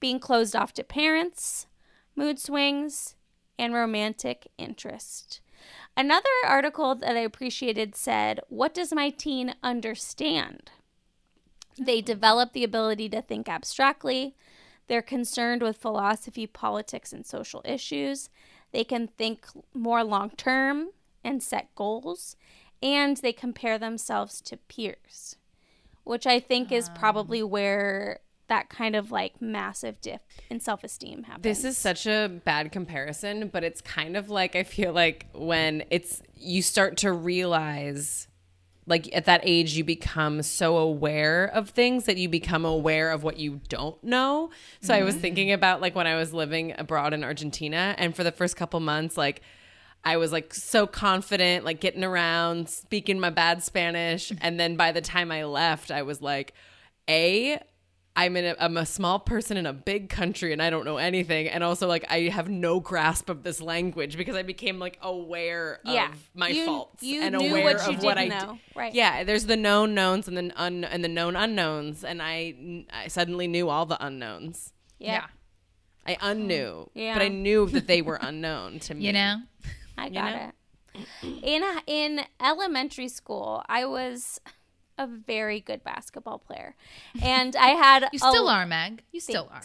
being 0.00 0.18
closed 0.18 0.56
off 0.56 0.72
to 0.74 0.84
parents, 0.84 1.66
mood 2.16 2.38
swings, 2.38 3.14
and 3.58 3.74
romantic 3.74 4.48
interest. 4.58 5.40
Another 5.96 6.28
article 6.46 6.94
that 6.94 7.16
I 7.16 7.20
appreciated 7.20 7.94
said, 7.94 8.40
What 8.48 8.74
does 8.74 8.92
my 8.92 9.10
teen 9.10 9.54
understand? 9.62 10.70
They 11.78 12.00
hmm. 12.00 12.06
develop 12.06 12.52
the 12.52 12.64
ability 12.64 13.08
to 13.10 13.22
think 13.22 13.48
abstractly. 13.48 14.34
They're 14.88 15.02
concerned 15.02 15.62
with 15.62 15.76
philosophy, 15.76 16.46
politics, 16.46 17.12
and 17.12 17.24
social 17.24 17.62
issues. 17.64 18.30
They 18.72 18.84
can 18.84 19.06
think 19.06 19.46
more 19.74 20.02
long 20.02 20.30
term 20.30 20.88
and 21.24 21.42
set 21.42 21.74
goals. 21.74 22.36
And 22.82 23.16
they 23.16 23.32
compare 23.32 23.78
themselves 23.78 24.40
to 24.42 24.56
peers, 24.56 25.36
which 26.04 26.26
I 26.26 26.40
think 26.40 26.72
is 26.72 26.88
probably 26.90 27.42
ah. 27.42 27.46
where 27.46 28.20
that 28.48 28.68
kind 28.68 28.94
of 28.94 29.10
like 29.10 29.40
massive 29.40 30.00
dip 30.00 30.20
in 30.50 30.60
self 30.60 30.84
esteem 30.84 31.22
happens. 31.22 31.42
This 31.42 31.64
is 31.64 31.78
such 31.78 32.06
a 32.06 32.28
bad 32.44 32.70
comparison, 32.70 33.48
but 33.48 33.64
it's 33.64 33.80
kind 33.80 34.16
of 34.16 34.28
like 34.28 34.54
I 34.56 34.62
feel 34.62 34.92
like 34.92 35.26
when 35.32 35.84
it's 35.90 36.22
you 36.36 36.60
start 36.60 36.98
to 36.98 37.12
realize 37.12 38.28
like 38.86 39.08
at 39.14 39.24
that 39.26 39.40
age 39.44 39.74
you 39.74 39.84
become 39.84 40.42
so 40.42 40.76
aware 40.76 41.46
of 41.54 41.70
things 41.70 42.04
that 42.04 42.16
you 42.16 42.28
become 42.28 42.64
aware 42.64 43.10
of 43.10 43.22
what 43.22 43.38
you 43.38 43.60
don't 43.68 44.02
know. 44.02 44.50
So 44.80 44.92
I 44.92 45.02
was 45.02 45.14
mm-hmm. 45.14 45.22
thinking 45.22 45.52
about 45.52 45.80
like 45.80 45.94
when 45.94 46.06
I 46.06 46.16
was 46.16 46.34
living 46.34 46.74
abroad 46.76 47.14
in 47.14 47.24
Argentina 47.24 47.94
and 47.96 48.14
for 48.14 48.24
the 48.24 48.32
first 48.32 48.56
couple 48.56 48.80
months 48.80 49.16
like 49.16 49.40
I 50.04 50.16
was 50.16 50.32
like 50.32 50.52
so 50.52 50.86
confident, 50.86 51.64
like 51.64 51.80
getting 51.80 52.02
around, 52.04 52.68
speaking 52.68 53.20
my 53.20 53.30
bad 53.30 53.62
Spanish. 53.62 54.32
And 54.40 54.58
then 54.58 54.76
by 54.76 54.90
the 54.92 55.00
time 55.00 55.30
I 55.30 55.44
left, 55.44 55.90
I 55.90 56.02
was 56.02 56.20
like, 56.20 56.54
A, 57.08 57.60
I'm 58.14 58.36
in 58.36 58.44
a, 58.44 58.56
I'm 58.58 58.76
a 58.76 58.84
small 58.84 59.18
person 59.20 59.56
in 59.56 59.64
a 59.64 59.72
big 59.72 60.10
country 60.10 60.52
and 60.52 60.60
I 60.60 60.68
don't 60.68 60.84
know 60.84 60.98
anything 60.98 61.48
and 61.48 61.64
also 61.64 61.86
like 61.88 62.04
I 62.10 62.28
have 62.28 62.50
no 62.50 62.78
grasp 62.78 63.30
of 63.30 63.42
this 63.42 63.58
language 63.62 64.18
because 64.18 64.36
I 64.36 64.42
became 64.42 64.78
like 64.78 64.98
aware 65.00 65.80
Yeah. 65.84 66.10
of 66.10 66.18
my 66.34 66.48
You- 66.48 66.66
faults 66.66 67.02
you 67.02 67.22
and 67.22 67.34
knew 67.38 67.48
aware 67.48 67.64
what 67.76 67.86
you 67.90 67.96
of 67.96 68.02
what 68.02 68.18
I 68.18 68.28
didn't 68.28 68.40
d- 68.40 68.46
know. 68.46 68.58
Right. 68.76 68.92
Yeah, 68.92 69.24
there's 69.24 69.46
the 69.46 69.56
known 69.56 69.94
knowns 69.94 70.28
and 70.28 70.36
the 70.36 70.52
un 70.56 70.84
and 70.84 71.02
the 71.02 71.08
known 71.08 71.36
unknowns 71.36 72.04
and 72.04 72.20
I 72.20 72.84
I 72.92 73.08
suddenly 73.08 73.48
knew 73.48 73.70
all 73.70 73.86
the 73.86 74.04
unknowns. 74.04 74.74
Yeah. 74.98 75.24
I 76.06 76.18
unknew, 76.20 76.90
Yeah. 76.92 77.14
but 77.14 77.22
I 77.22 77.28
knew 77.28 77.66
that 77.70 77.86
they 77.86 78.02
were 78.02 78.18
unknown 78.20 78.78
to 78.80 78.94
me. 78.96 79.06
You 79.06 79.12
know? 79.14 79.36
I 79.96 80.08
got 80.08 80.34
know? 80.34 80.50
it. 80.94 81.08
In 81.42 81.62
in 81.86 82.20
elementary 82.40 83.08
school, 83.08 83.62
I 83.68 83.84
was 83.86 84.40
a 84.98 85.06
very 85.06 85.60
good 85.60 85.82
basketball 85.82 86.38
player, 86.38 86.74
and 87.22 87.56
I 87.56 87.68
had 87.68 88.02
You 88.12 88.16
a- 88.16 88.30
still 88.30 88.48
are, 88.48 88.66
Meg. 88.66 89.02
You 89.12 89.20
still 89.20 89.48
are. 89.52 89.62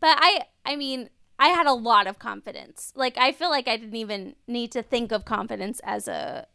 But 0.00 0.18
I, 0.20 0.42
I 0.64 0.76
mean, 0.76 1.10
I 1.38 1.48
had 1.48 1.66
a 1.66 1.72
lot 1.72 2.06
of 2.06 2.18
confidence. 2.18 2.92
Like 2.96 3.16
I 3.18 3.32
feel 3.32 3.50
like 3.50 3.68
I 3.68 3.76
didn't 3.76 3.96
even 3.96 4.34
need 4.46 4.72
to 4.72 4.82
think 4.82 5.12
of 5.12 5.24
confidence 5.24 5.80
as 5.84 6.08
a, 6.08 6.46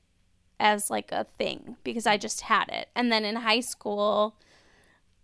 as 0.59 0.89
like 0.89 1.11
a 1.11 1.25
thing 1.37 1.77
because 1.83 2.05
I 2.05 2.17
just 2.17 2.41
had 2.41 2.69
it. 2.69 2.89
And 2.95 3.11
then 3.11 3.23
in 3.25 3.37
high 3.37 3.61
school, 3.61 4.35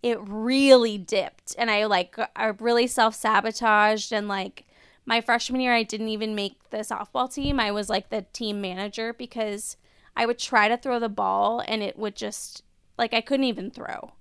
it 0.02 0.18
really 0.20 0.96
dipped, 0.96 1.54
and 1.58 1.70
I 1.70 1.84
like 1.84 2.16
I 2.34 2.46
really 2.46 2.86
self 2.86 3.14
sabotaged 3.14 4.12
and 4.12 4.26
like. 4.28 4.64
My 5.06 5.20
freshman 5.20 5.60
year, 5.60 5.74
I 5.74 5.82
didn't 5.82 6.08
even 6.08 6.34
make 6.34 6.70
the 6.70 6.78
softball 6.78 7.32
team. 7.32 7.58
I 7.58 7.70
was 7.72 7.88
like 7.88 8.10
the 8.10 8.22
team 8.32 8.60
manager 8.60 9.12
because 9.12 9.76
I 10.16 10.26
would 10.26 10.38
try 10.38 10.68
to 10.68 10.76
throw 10.76 10.98
the 10.98 11.08
ball 11.08 11.62
and 11.66 11.82
it 11.82 11.98
would 11.98 12.14
just, 12.14 12.62
like, 12.98 13.12
I 13.14 13.20
couldn't 13.20 13.44
even 13.44 13.70
throw. 13.70 14.12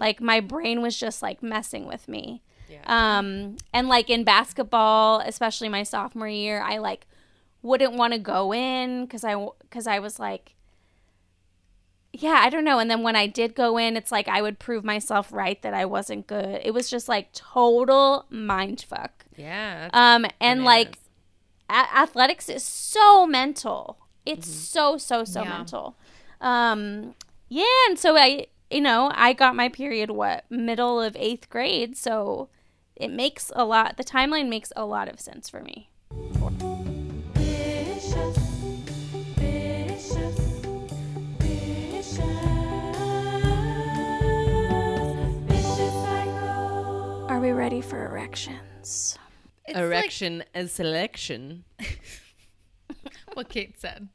Like, 0.00 0.20
my 0.20 0.40
brain 0.40 0.82
was 0.82 0.98
just 0.98 1.22
like 1.22 1.42
messing 1.42 1.86
with 1.86 2.08
me. 2.08 2.42
Um, 2.84 3.56
and 3.72 3.88
like 3.88 4.10
in 4.10 4.24
basketball, 4.24 5.20
especially 5.20 5.68
my 5.68 5.84
sophomore 5.84 6.28
year, 6.28 6.60
I 6.60 6.78
like 6.78 7.06
wouldn't 7.62 7.94
want 7.94 8.12
to 8.12 8.18
go 8.18 8.52
in 8.52 9.04
because 9.04 9.24
I 9.24 9.34
because 9.60 9.86
I 9.86 10.00
was 10.00 10.18
like, 10.18 10.54
yeah, 12.20 12.40
I 12.42 12.50
don't 12.50 12.64
know. 12.64 12.78
And 12.80 12.90
then 12.90 13.02
when 13.02 13.14
I 13.16 13.26
did 13.26 13.54
go 13.54 13.78
in, 13.78 13.96
it's 13.96 14.10
like 14.12 14.26
I 14.28 14.42
would 14.42 14.58
prove 14.58 14.84
myself 14.84 15.32
right 15.32 15.60
that 15.62 15.72
I 15.72 15.84
wasn't 15.84 16.26
good. 16.26 16.60
It 16.64 16.74
was 16.74 16.90
just 16.90 17.08
like 17.08 17.32
total 17.32 18.26
mind 18.28 18.84
fuck. 18.88 19.24
Yeah. 19.36 19.88
Um, 19.92 20.26
and 20.40 20.64
like 20.64 20.98
a- 21.70 21.96
athletics 21.96 22.48
is 22.48 22.64
so 22.64 23.26
mental. 23.26 23.98
It's 24.26 24.48
so 24.48 24.98
so 24.98 25.24
so 25.24 25.42
Yeah. 25.42 25.48
mental. 25.50 25.96
Um, 26.40 27.14
yeah, 27.48 27.64
and 27.88 27.98
so 27.98 28.16
I, 28.16 28.46
you 28.70 28.80
know, 28.80 29.10
I 29.14 29.32
got 29.32 29.54
my 29.56 29.68
period 29.68 30.10
what 30.10 30.44
middle 30.50 31.00
of 31.00 31.16
eighth 31.16 31.48
grade, 31.48 31.96
so 31.96 32.48
it 32.96 33.08
makes 33.12 33.50
a 33.54 33.64
lot. 33.64 33.96
The 33.96 34.04
timeline 34.04 34.48
makes 34.48 34.72
a 34.76 34.84
lot 34.84 35.08
of 35.08 35.20
sense 35.20 35.48
for 35.48 35.60
me. 35.60 35.88
We 47.48 47.54
ready 47.54 47.80
for 47.80 48.04
erections? 48.04 49.16
It's 49.64 49.74
like 49.74 49.76
erection 49.76 50.44
and 50.52 50.68
selection. 50.68 51.64
what 53.32 53.48
Kate 53.48 53.80
said. 53.80 54.08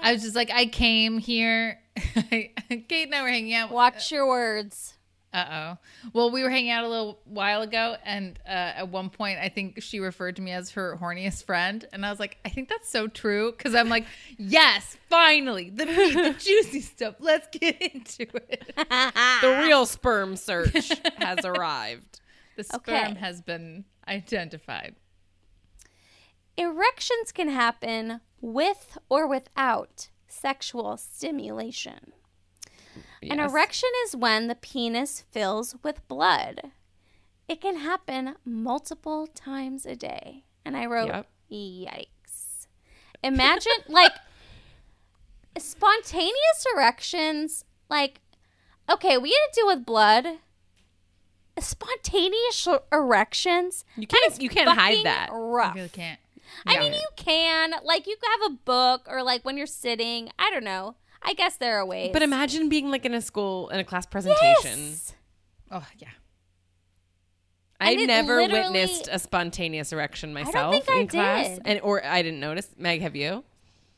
I 0.00 0.12
was 0.12 0.22
just 0.22 0.36
like, 0.36 0.48
I 0.52 0.66
came 0.66 1.18
here. 1.18 1.80
Kate 2.30 2.52
and 2.68 3.14
I 3.14 3.22
were 3.22 3.28
hanging 3.28 3.54
out. 3.54 3.72
Watch 3.72 4.12
your 4.12 4.28
words. 4.28 4.94
Uh 5.34 5.46
oh. 5.50 5.78
Well, 6.12 6.30
we 6.30 6.44
were 6.44 6.48
hanging 6.48 6.70
out 6.70 6.84
a 6.84 6.88
little 6.88 7.18
while 7.24 7.62
ago, 7.62 7.96
and 8.04 8.38
uh, 8.46 8.50
at 8.50 8.88
one 8.88 9.10
point, 9.10 9.40
I 9.40 9.48
think 9.48 9.82
she 9.82 9.98
referred 9.98 10.36
to 10.36 10.42
me 10.42 10.52
as 10.52 10.70
her 10.70 10.96
horniest 11.00 11.44
friend, 11.44 11.84
and 11.92 12.06
I 12.06 12.10
was 12.10 12.20
like, 12.20 12.38
I 12.44 12.50
think 12.50 12.68
that's 12.68 12.88
so 12.88 13.08
true 13.08 13.50
because 13.50 13.74
I'm 13.74 13.88
like, 13.88 14.06
yes, 14.38 14.96
finally, 15.10 15.70
the 15.70 15.86
meat, 15.86 16.14
the 16.14 16.36
juicy 16.38 16.82
stuff. 16.82 17.16
Let's 17.18 17.48
get 17.50 17.82
into 17.82 18.26
it. 18.48 18.72
The 18.76 19.60
real 19.64 19.86
sperm 19.86 20.36
search 20.36 20.92
has 21.18 21.44
arrived. 21.44 22.20
The 22.58 22.64
sperm 22.64 22.80
Okay. 23.12 23.14
has 23.20 23.40
been 23.40 23.84
identified. 24.08 24.96
Erections 26.56 27.30
can 27.30 27.50
happen 27.50 28.20
with 28.40 28.98
or 29.08 29.28
without 29.28 30.08
sexual 30.26 30.96
stimulation. 30.96 32.12
An 33.22 33.38
erection 33.38 33.90
is 34.06 34.16
when 34.16 34.48
the 34.48 34.56
penis 34.56 35.20
fills 35.30 35.76
with 35.84 36.06
blood. 36.08 36.72
It 37.46 37.60
can 37.60 37.76
happen 37.76 38.34
multiple 38.44 39.28
times 39.28 39.86
a 39.86 39.94
day. 39.94 40.42
And 40.64 40.76
I 40.76 40.86
wrote, 40.86 41.06
Yep. 41.06 41.26
yikes. 41.52 42.66
Imagine, 43.22 43.70
like, 43.88 44.16
spontaneous 45.56 46.66
erections, 46.74 47.64
like, 47.88 48.20
okay, 48.90 49.16
we 49.16 49.28
had 49.30 49.52
to 49.54 49.60
deal 49.60 49.66
with 49.68 49.86
blood. 49.86 50.40
Spontaneous 51.60 52.66
erections. 52.92 53.84
You 53.96 54.06
can't- 54.06 54.40
you 54.42 54.48
can't 54.48 54.68
hide 54.70 55.04
that. 55.04 55.28
Rough. 55.32 55.72
I 55.72 55.76
really 55.76 55.88
can't. 55.88 56.18
I 56.66 56.78
mean, 56.78 56.92
you 56.94 57.06
can. 57.16 57.72
Like, 57.84 58.06
you 58.06 58.16
could 58.16 58.28
have 58.40 58.52
a 58.52 58.54
book 58.64 59.06
or, 59.08 59.22
like, 59.22 59.44
when 59.44 59.56
you're 59.56 59.66
sitting. 59.66 60.30
I 60.38 60.50
don't 60.50 60.64
know. 60.64 60.96
I 61.22 61.34
guess 61.34 61.56
there 61.56 61.78
are 61.78 61.84
ways. 61.86 62.10
But 62.12 62.22
imagine 62.22 62.68
being 62.68 62.90
like 62.90 63.04
in 63.04 63.12
a 63.12 63.20
school 63.20 63.68
in 63.70 63.80
a 63.80 63.84
class 63.84 64.06
presentation. 64.06 64.78
Yes. 64.78 65.14
Oh 65.70 65.84
yeah. 65.98 66.08
I've 67.80 68.06
never 68.06 68.36
witnessed 68.38 69.08
a 69.10 69.18
spontaneous 69.18 69.92
erection 69.92 70.32
myself 70.32 70.72
think 70.74 70.90
I 70.90 71.00
in 71.00 71.08
class, 71.08 71.48
did. 71.48 71.62
and 71.64 71.80
or 71.82 72.04
I 72.04 72.22
didn't 72.22 72.40
notice. 72.40 72.68
Meg, 72.78 73.02
have 73.02 73.14
you? 73.14 73.44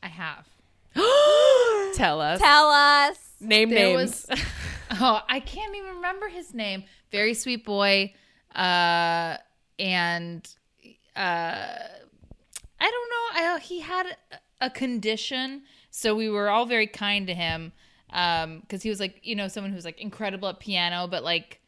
I 0.02 0.08
have. 0.08 0.46
Tell 1.96 2.20
us. 2.20 2.40
Tell 2.40 2.70
us. 2.70 3.18
Name 3.40 3.70
There 3.70 3.96
names. 3.96 4.26
was 4.28 4.40
oh, 5.00 5.20
I 5.28 5.40
can't 5.40 5.74
even 5.76 5.96
remember 5.96 6.28
his 6.28 6.52
name. 6.54 6.84
Very 7.12 7.34
sweet 7.34 7.64
boy, 7.64 8.12
uh, 8.54 9.36
and 9.78 10.48
uh, 11.16 11.18
I 12.80 12.90
don't 12.90 13.10
know. 13.10 13.54
I, 13.54 13.58
he 13.60 13.80
had 13.80 14.16
a 14.60 14.70
condition, 14.70 15.62
so 15.90 16.14
we 16.14 16.28
were 16.28 16.48
all 16.50 16.66
very 16.66 16.86
kind 16.86 17.26
to 17.26 17.34
him 17.34 17.72
because 18.08 18.82
he 18.82 18.88
was 18.90 19.00
like, 19.00 19.20
you 19.22 19.34
know, 19.36 19.48
someone 19.48 19.72
who's 19.72 19.84
like 19.84 20.00
incredible 20.00 20.48
at 20.48 20.60
piano, 20.60 21.06
but 21.08 21.24
like 21.24 21.60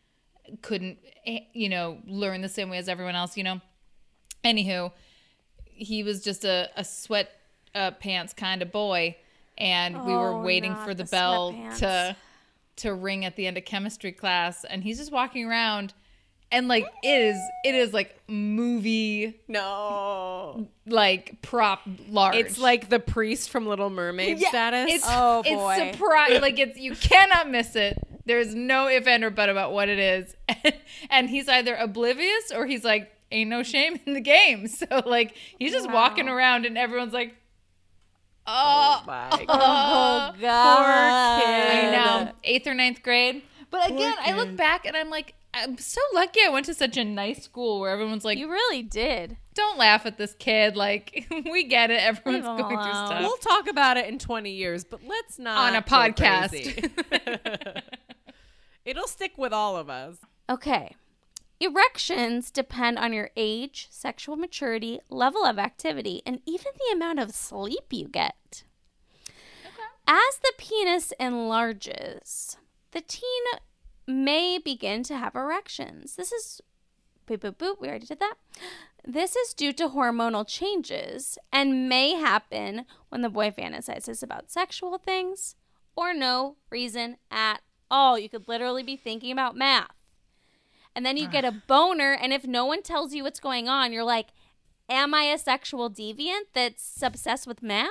couldn't, 0.63 0.99
eh, 1.27 1.41
you 1.53 1.69
know, 1.69 1.99
learn 2.07 2.41
the 2.41 2.49
same 2.49 2.69
way 2.71 2.79
as 2.79 2.89
everyone 2.89 3.15
else. 3.15 3.37
You 3.37 3.45
know. 3.45 3.61
Anywho, 4.45 4.91
he 5.65 6.03
was 6.03 6.23
just 6.23 6.45
a, 6.45 6.69
a 6.77 6.85
sweat 6.85 7.31
uh, 7.75 7.93
pants 7.93 8.33
kind 8.33 8.61
of 8.63 8.73
boy, 8.73 9.17
and 9.57 10.05
we 10.05 10.17
were 10.17 10.33
Oh, 10.35 10.41
waiting 10.43 10.75
for 10.75 10.95
the, 10.95 11.05
the 11.05 11.11
bell 11.11 11.53
sweatpants. 11.53 11.79
to 11.79 12.17
to 12.77 12.95
ring 12.95 13.25
at 13.25 13.37
the 13.37 13.47
end 13.47 13.57
of 13.59 13.65
chemistry 13.65 14.13
class, 14.13 14.65
and 14.65 14.83
he's 14.83 14.99
just 14.99 15.13
walking 15.13 15.45
around, 15.47 15.95
and 16.51 16.69
like 16.69 16.87
it 17.03 17.21
is 17.23 17.37
it 17.65 17.75
is 17.75 17.93
like 17.93 18.19
movie 18.29 19.41
no. 19.49 20.69
like 20.87 21.41
prop 21.43 21.81
large. 22.09 22.37
It's 22.37 22.59
like 22.59 22.89
the 22.89 22.99
priest 22.99 23.51
from 23.51 23.67
Little 23.67 23.91
Mermaid 23.91 24.39
Yeah, 24.39 24.49
status. 24.49 24.91
It's, 24.91 25.05
Oh, 25.07 25.43
boy. 25.43 25.77
It's 25.79 25.97
surprise. 25.97 26.41
like 26.41 26.59
it's 26.59 26.79
you 26.79 26.95
cannot 26.95 27.51
miss 27.51 27.77
it. 27.77 27.99
There's 28.25 28.55
no 28.55 28.87
if 28.89 29.07
and 29.07 29.25
or 29.25 29.31
but 29.31 29.49
about 29.49 29.73
what 29.73 29.89
it 29.89 29.99
is, 29.99 30.37
and 31.11 31.29
he's 31.29 31.49
either 31.49 31.75
oblivious 31.75 32.53
or 32.55 32.67
he's 32.67 32.85
like 32.85 33.13
ain't 33.33 33.51
no 33.51 33.63
shame 33.63 33.99
in 34.07 34.15
the 34.15 34.21
game. 34.21 34.69
So 34.83 35.03
like 35.07 35.37
he's 35.59 35.73
just 35.73 35.91
walking 35.91 36.29
around 36.29 36.67
and 36.67 36.77
everyone's 36.79 37.13
like, 37.13 37.35
Oh, 38.47 39.01
oh, 39.03 39.05
my 39.07 39.29
Oh, 39.33 39.45
God. 39.47 40.41
God. 40.41 41.43
I 41.45 41.91
know 41.93 42.33
eighth 42.45 42.67
or 42.67 42.75
ninth 42.75 43.03
grade. 43.03 43.43
But 43.71 43.91
again, 43.91 44.15
I 44.21 44.33
look 44.33 44.55
back 44.57 44.85
and 44.85 44.97
I'm 44.97 45.09
like, 45.11 45.35
I'm 45.55 45.79
so 45.79 46.01
lucky 46.15 46.41
I 46.45 46.49
went 46.49 46.67
to 46.67 46.75
such 46.75 46.97
a 46.97 47.05
nice 47.05 47.43
school 47.45 47.79
where 47.81 47.91
everyone's 47.91 48.25
like, 48.25 48.39
You 48.39 48.51
really 48.51 48.83
did. 48.83 49.37
don't 49.55 49.79
laugh 49.79 50.07
at 50.07 50.17
this 50.19 50.35
kid. 50.39 50.77
Like 50.77 51.27
we 51.51 51.65
get 51.65 51.91
it. 51.91 52.01
Everyone's 52.03 52.47
Leave 52.47 52.57
going 52.59 52.79
through 52.79 52.91
alone. 52.93 53.07
stuff. 53.07 53.21
We'll 53.23 53.37
talk 53.39 53.69
about 53.69 53.97
it 53.97 54.07
in 54.09 54.19
20 54.19 54.51
years, 54.51 54.85
but 54.85 55.01
let's 55.07 55.39
not 55.39 55.71
On 55.73 55.77
a 55.77 55.83
podcast. 55.83 56.53
It'll 58.85 59.07
stick 59.07 59.33
with 59.39 59.53
all 59.53 59.77
of 59.77 59.89
us. 59.89 60.17
Okay. 60.51 60.95
Erections 61.63 62.51
depend 62.51 62.99
on 62.99 63.13
your 63.13 63.31
age, 63.37 63.87
sexual 63.89 64.35
maturity, 64.35 64.99
level 65.09 65.45
of 65.45 65.61
activity, 65.61 66.21
and 66.27 66.41
even 66.45 66.73
the 66.75 66.93
amount 66.93 67.21
of 67.21 67.37
sleep 67.37 67.85
you 67.93 68.09
get. 68.09 68.65
As 70.05 70.41
the 70.43 70.53
penis 70.59 71.13
enlarges, 71.21 72.57
the 72.91 73.01
teen 73.01 73.45
may 74.09 74.59
begin 74.59 75.05
to 75.05 75.17
have 75.17 75.37
erections. 75.37 76.17
This 76.17 76.33
is 76.33 76.61
boop 77.29 77.39
boop 77.39 77.59
boop. 77.59 77.81
We 77.81 77.87
already 77.87 78.07
did 78.07 78.19
that. 78.19 78.35
This 79.07 79.37
is 79.37 79.55
due 79.55 79.73
to 79.75 79.91
hormonal 79.91 80.45
changes 80.45 81.39
and 81.53 81.89
may 81.89 82.15
happen 82.17 82.87
when 83.09 83.23
the 83.23 83.31
boy 83.31 83.53
fantasizes 83.53 84.21
about 84.21 84.51
sexual 84.51 84.99
things 84.99 85.55
or 85.95 86.13
no 86.13 86.57
reason 86.71 87.19
at 87.31 87.61
all. 87.89 88.19
You 88.19 88.29
could 88.29 88.49
literally 88.49 88.83
be 88.83 88.97
thinking 88.97 89.31
about 89.31 89.55
math. 89.55 90.02
And 90.95 91.05
then 91.07 91.17
you 91.17 91.29
get 91.29 91.45
a 91.45 91.53
boner, 91.53 92.13
and 92.21 92.33
if 92.33 92.47
no 92.47 92.65
one 92.67 92.83
tells 92.83 93.15
you 93.15 93.23
what's 93.25 93.41
going 93.41 93.69
on, 93.69 93.93
you're 93.93 94.05
like, 94.05 94.29
"Am 94.89 95.15
I 95.15 95.25
a 95.25 95.39
sexual 95.39 95.91
deviant 95.91 96.47
that's 96.55 97.03
obsessed 97.03 97.47
with 97.47 97.63
math?" 97.63 97.89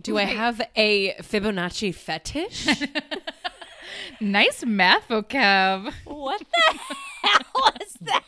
Do 0.00 0.16
I 0.18 0.24
have 0.24 0.60
a 0.76 1.12
Fibonacci 1.22 1.94
fetish? 1.94 2.66
Nice 4.20 4.64
math 4.64 5.08
vocab. 5.08 5.92
What 6.04 6.38
the 6.40 6.78
hell 7.22 7.40
was 7.54 7.96
that? 8.02 8.24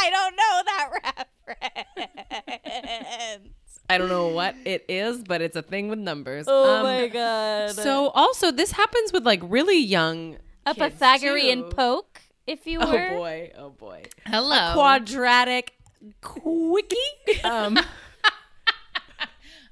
I 0.00 0.10
don't 0.10 0.36
know 0.36 0.62
that 0.66 1.26
reference. 2.36 3.80
I 3.88 3.98
don't 3.98 4.08
know 4.08 4.28
what 4.28 4.54
it 4.64 4.84
is, 4.88 5.22
but 5.22 5.42
it's 5.42 5.56
a 5.56 5.62
thing 5.62 5.88
with 5.88 5.98
numbers. 5.98 6.46
Oh 6.48 6.78
Um, 6.78 6.82
my 6.84 7.08
god! 7.08 7.72
So 7.72 8.08
also 8.10 8.50
this 8.50 8.72
happens 8.72 9.12
with 9.12 9.24
like 9.26 9.40
really 9.44 9.78
young 9.78 10.38
a 10.66 10.74
kids, 10.74 10.94
Pythagorean 10.94 11.64
too. 11.64 11.70
poke, 11.76 12.20
if 12.46 12.66
you 12.66 12.78
were. 12.80 13.08
Oh 13.10 13.16
boy, 13.16 13.52
oh 13.56 13.70
boy. 13.70 14.02
Hello. 14.26 14.72
Quadratic 14.74 15.72
quickie. 16.20 16.96
Um, 17.44 17.78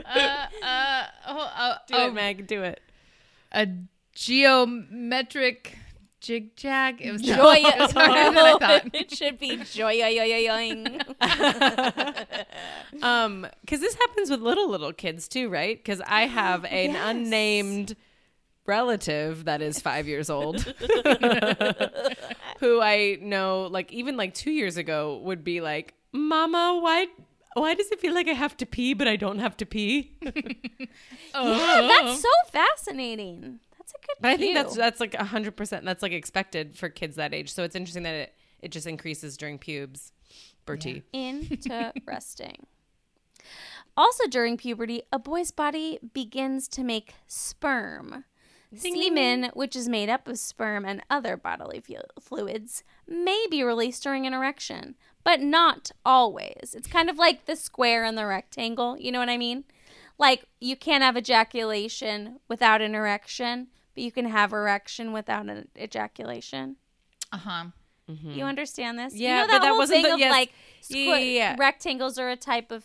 uh, 0.05 0.47
uh, 0.63 1.05
oh, 1.29 1.51
oh, 1.59 1.75
do 1.87 1.95
oh, 1.95 2.07
it, 2.09 2.15
Meg. 2.15 2.47
Do 2.47 2.63
it. 2.63 2.81
a 3.53 3.67
geometric 4.15 5.79
jig 6.21 6.57
jag. 6.57 7.01
It 7.01 7.13
was 7.13 7.23
Joy- 7.23 7.37
it 7.65 7.79
was 7.79 7.93
harder 7.93 8.35
than 8.35 8.39
I 8.39 8.57
thought. 8.59 8.91
it 8.95 9.11
should 9.15 9.39
be 9.39 9.57
joy 9.59 9.93
yo 9.93 10.09
yo 10.09 10.25
yo. 10.25 10.85
Um, 13.03 13.47
because 13.61 13.81
this 13.81 13.95
happens 13.95 14.31
with 14.31 14.41
little 14.41 14.69
little 14.69 14.93
kids 14.93 15.29
too, 15.29 15.49
right? 15.49 15.77
Because 15.77 16.01
I 16.07 16.23
have 16.27 16.65
an 16.65 16.93
Yes. 16.93 17.03
unnamed 17.11 17.97
relative 18.67 19.45
that 19.47 19.63
is 19.63 19.81
five 19.81 20.07
years 20.09 20.31
old, 20.31 20.63
who 22.61 22.81
I 22.81 23.19
know, 23.21 23.69
like 23.71 23.93
even 23.93 24.17
like 24.17 24.35
two 24.35 24.51
years 24.53 24.77
ago, 24.77 25.21
would 25.25 25.45
be 25.45 25.61
like, 25.61 25.95
"Mama, 26.13 26.79
why?" 26.81 27.07
Why 27.55 27.75
does 27.75 27.93
it 27.93 28.01
feel 28.01 28.15
like 28.15 28.29
I 28.29 28.33
have 28.33 28.57
to 28.59 28.67
pee, 28.67 28.95
but 28.95 29.07
I 29.07 29.17
don't 29.17 29.39
have 29.39 29.57
to 29.59 29.67
pee? 29.67 30.13
Oh. 31.35 31.51
Yeah, 31.51 31.87
that's 31.87 32.21
so 32.21 32.29
fascinating. 32.51 33.59
That's 33.79 33.93
a 33.93 34.07
good. 34.07 34.17
But 34.21 34.31
I 34.33 34.37
think 34.37 34.55
that's 34.55 34.77
that's 34.77 35.01
like 35.01 35.15
hundred 35.15 35.57
percent. 35.57 35.85
That's 35.85 36.03
like 36.03 36.13
expected 36.13 36.77
for 36.77 36.89
kids 36.91 37.17
that 37.17 37.33
age. 37.33 37.51
So 37.53 37.63
it's 37.63 37.75
interesting 37.75 38.03
that 38.03 38.15
it 38.15 38.35
it 38.61 38.71
just 38.71 38.87
increases 38.87 39.37
during 39.39 39.59
pubes. 39.59 40.13
Bertie. 40.67 41.03
Interesting. 41.13 42.67
also, 43.97 44.27
during 44.29 44.57
puberty, 44.59 45.03
a 45.11 45.19
boy's 45.19 45.51
body 45.51 45.99
begins 46.13 46.69
to 46.69 46.85
make 46.85 47.15
sperm. 47.27 48.25
Semen, 48.75 49.51
which 49.55 49.77
is 49.77 49.89
made 49.89 50.09
up 50.09 50.27
of 50.29 50.39
sperm 50.39 50.85
and 50.85 51.03
other 51.11 51.37
bodily 51.37 51.81
fu- 51.81 51.95
fluids, 52.21 52.83
may 53.07 53.47
be 53.51 53.63
released 53.63 54.03
during 54.03 54.27
an 54.27 54.33
erection, 54.35 54.95
but 55.25 55.41
not 55.41 55.91
always. 56.05 56.75
It's 56.75 56.89
kind 56.89 57.11
of 57.11 57.19
like 57.19 57.45
the 57.47 57.57
square 57.57 58.05
and 58.05 58.17
the 58.17 58.27
rectangle. 58.27 58.97
You 58.99 59.13
know 59.13 59.19
what 59.19 59.29
I 59.29 59.37
mean? 59.39 59.65
Like, 60.19 60.45
you 60.61 60.77
can't 60.77 61.03
have 61.03 61.17
ejaculation 61.17 62.39
without 62.49 62.81
an 62.81 62.95
erection, 62.95 63.69
but 63.95 64.05
you 64.05 64.13
can 64.13 64.27
have 64.27 64.53
erection 64.53 65.13
without 65.13 65.49
an 65.49 65.69
ejaculation. 65.79 66.77
Uh 67.33 67.39
huh. 67.39 67.65
You 68.25 68.45
understand 68.45 68.99
this? 68.99 69.15
Yeah, 69.15 69.29
you 69.29 69.35
know 69.37 69.43
but 69.47 69.53
that, 69.53 69.63
that 69.63 69.69
whole 69.69 69.79
wasn't 69.79 69.97
thing 70.03 70.09
the- 70.09 70.15
of 70.15 70.21
yes. 70.21 70.33
like 70.33 70.53
Yeah, 70.89 70.97
squ- 70.97 71.07
yeah, 71.07 71.17
yeah. 71.19 71.57
rectangles 71.59 72.19
are 72.19 72.29
a 72.29 72.37
type 72.37 72.71
of 72.71 72.85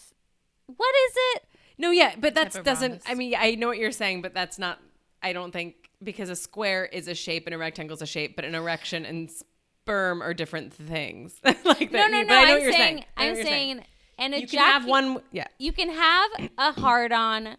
what 0.68 0.96
is 1.10 1.14
it? 1.36 1.44
No, 1.78 1.92
yeah, 1.92 2.16
but 2.18 2.34
that 2.36 2.64
doesn't. 2.64 3.02
I 3.06 3.14
mean, 3.14 3.34
I 3.38 3.56
know 3.56 3.68
what 3.68 3.78
you're 3.78 3.92
saying, 3.92 4.22
but 4.22 4.34
that's 4.34 4.58
not. 4.58 4.80
I 5.24 5.34
don't 5.34 5.52
think 5.52 5.90
because 6.04 6.30
a 6.30 6.36
square 6.36 6.86
is 6.86 7.08
a 7.08 7.16
shape 7.16 7.48
and 7.48 7.56
a 7.56 7.58
rectangle 7.58 7.96
is 7.96 8.02
a 8.02 8.06
shape, 8.06 8.36
but 8.36 8.46
an 8.46 8.54
erection 8.56 9.06
and 9.06 9.30
sperm 9.32 10.22
are 10.22 10.34
different 10.34 10.74
things. 10.74 11.40
like 11.44 11.92
No, 11.92 11.98
that. 12.00 12.12
no, 12.12 12.22
no. 12.22 12.22
I 12.22 12.24
know 12.24 12.36
I'm 12.36 12.50
what 12.50 12.62
you're 12.62 12.72
saying, 12.72 12.96
saying. 12.98 13.06
I'm 13.18 13.36
you're 13.36 13.44
saying, 13.44 13.84
an 14.20 14.34
you 14.34 14.48
can 14.48 14.60
have 14.60 14.86
one. 14.86 15.20
Yeah. 15.32 15.48
You 15.58 15.72
can 15.72 15.90
have 15.90 16.32
a 16.58 16.72
hard 16.80 17.12
on 17.12 17.58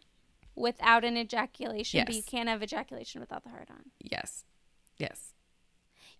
without 0.54 1.04
an 1.04 1.16
ejaculation, 1.16 2.04
but 2.04 2.14
you 2.14 2.22
can't 2.22 2.48
have 2.48 2.62
ejaculation 2.62 3.20
without 3.20 3.42
the 3.44 3.50
hard 3.50 3.68
on. 3.70 3.82
Yes. 4.00 4.44
Yes. 4.98 5.34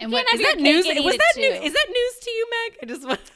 And 0.01 0.13
what 0.13 0.25
Is 0.33 0.41
that 0.43 0.59
news? 0.59 0.87
Was 0.87 0.95
that 0.95 1.33
it, 1.37 1.41
new? 1.61 1.67
Is 1.67 1.73
that 1.73 1.87
news 1.89 2.19
to 2.23 2.31
you, 2.31 2.47
Meg? 2.51 2.79
I 2.83 2.87
just 2.87 3.07
want. 3.07 3.21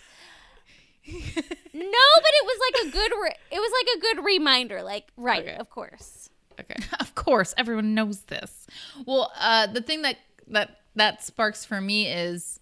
No, 1.75 2.09
but 2.23 2.31
it 2.33 2.45
was 2.45 2.59
like 2.61 2.87
a 2.87 2.91
good. 2.93 3.13
Re- 3.23 3.37
it 3.51 3.59
was 3.59 3.73
like 3.73 3.97
a 3.97 4.01
good 4.01 4.25
reminder. 4.25 4.83
Like, 4.83 5.07
right, 5.17 5.43
Okay. 5.43 5.57
of 5.57 5.69
course. 5.71 6.22
Okay. 6.61 6.75
of 7.01 7.15
course 7.15 7.55
everyone 7.57 7.95
knows 7.95 8.21
this 8.23 8.67
well 9.07 9.33
uh 9.39 9.67
the 9.67 9.81
thing 9.81 10.03
that 10.03 10.17
that 10.49 10.81
that 10.95 11.23
sparks 11.23 11.65
for 11.65 11.81
me 11.81 12.09
is 12.09 12.61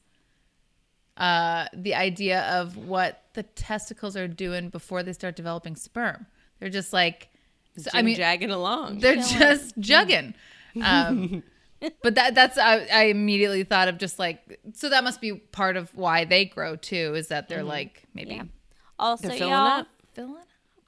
uh 1.16 1.66
the 1.74 1.95
idea 1.95 2.43
of 2.43 2.76
what 2.76 3.24
the 3.34 3.43
testicles 3.43 4.16
are 4.16 4.28
doing 4.28 4.68
before 4.70 5.03
they 5.03 5.12
start 5.12 5.36
developing 5.36 5.76
sperm 5.76 6.26
they're 6.59 6.70
just 6.70 6.93
like 6.93 7.28
so, 7.76 7.91
i 7.95 8.03
mean 8.03 8.16
jagging 8.16 8.51
along. 8.51 8.99
they're 9.01 9.16
just 9.16 9.78
jugging 9.78 10.34
um 10.82 11.43
but 12.03 12.14
that 12.14 12.34
that's 12.34 12.59
I, 12.59 12.86
I 12.93 13.03
immediately 13.05 13.64
thought 13.64 13.88
of 13.88 13.99
just 13.99 14.18
like 14.18 14.61
so 14.74 14.88
that 14.88 15.03
must 15.05 15.20
be 15.20 15.34
part 15.34 15.76
of 15.76 15.95
why 15.95 16.24
they 16.24 16.45
grow 16.45 16.76
too 16.76 17.14
is 17.16 17.28
that 17.28 17.49
they're 17.49 17.64
like 17.64 18.05
maybe 18.14 18.34
Yeah. 18.34 18.45
Also, 18.99 19.28
They're 19.28 19.38
filling 19.38 19.53
y'all. 19.55 19.66
up. 19.80 19.86
filling 20.12 20.34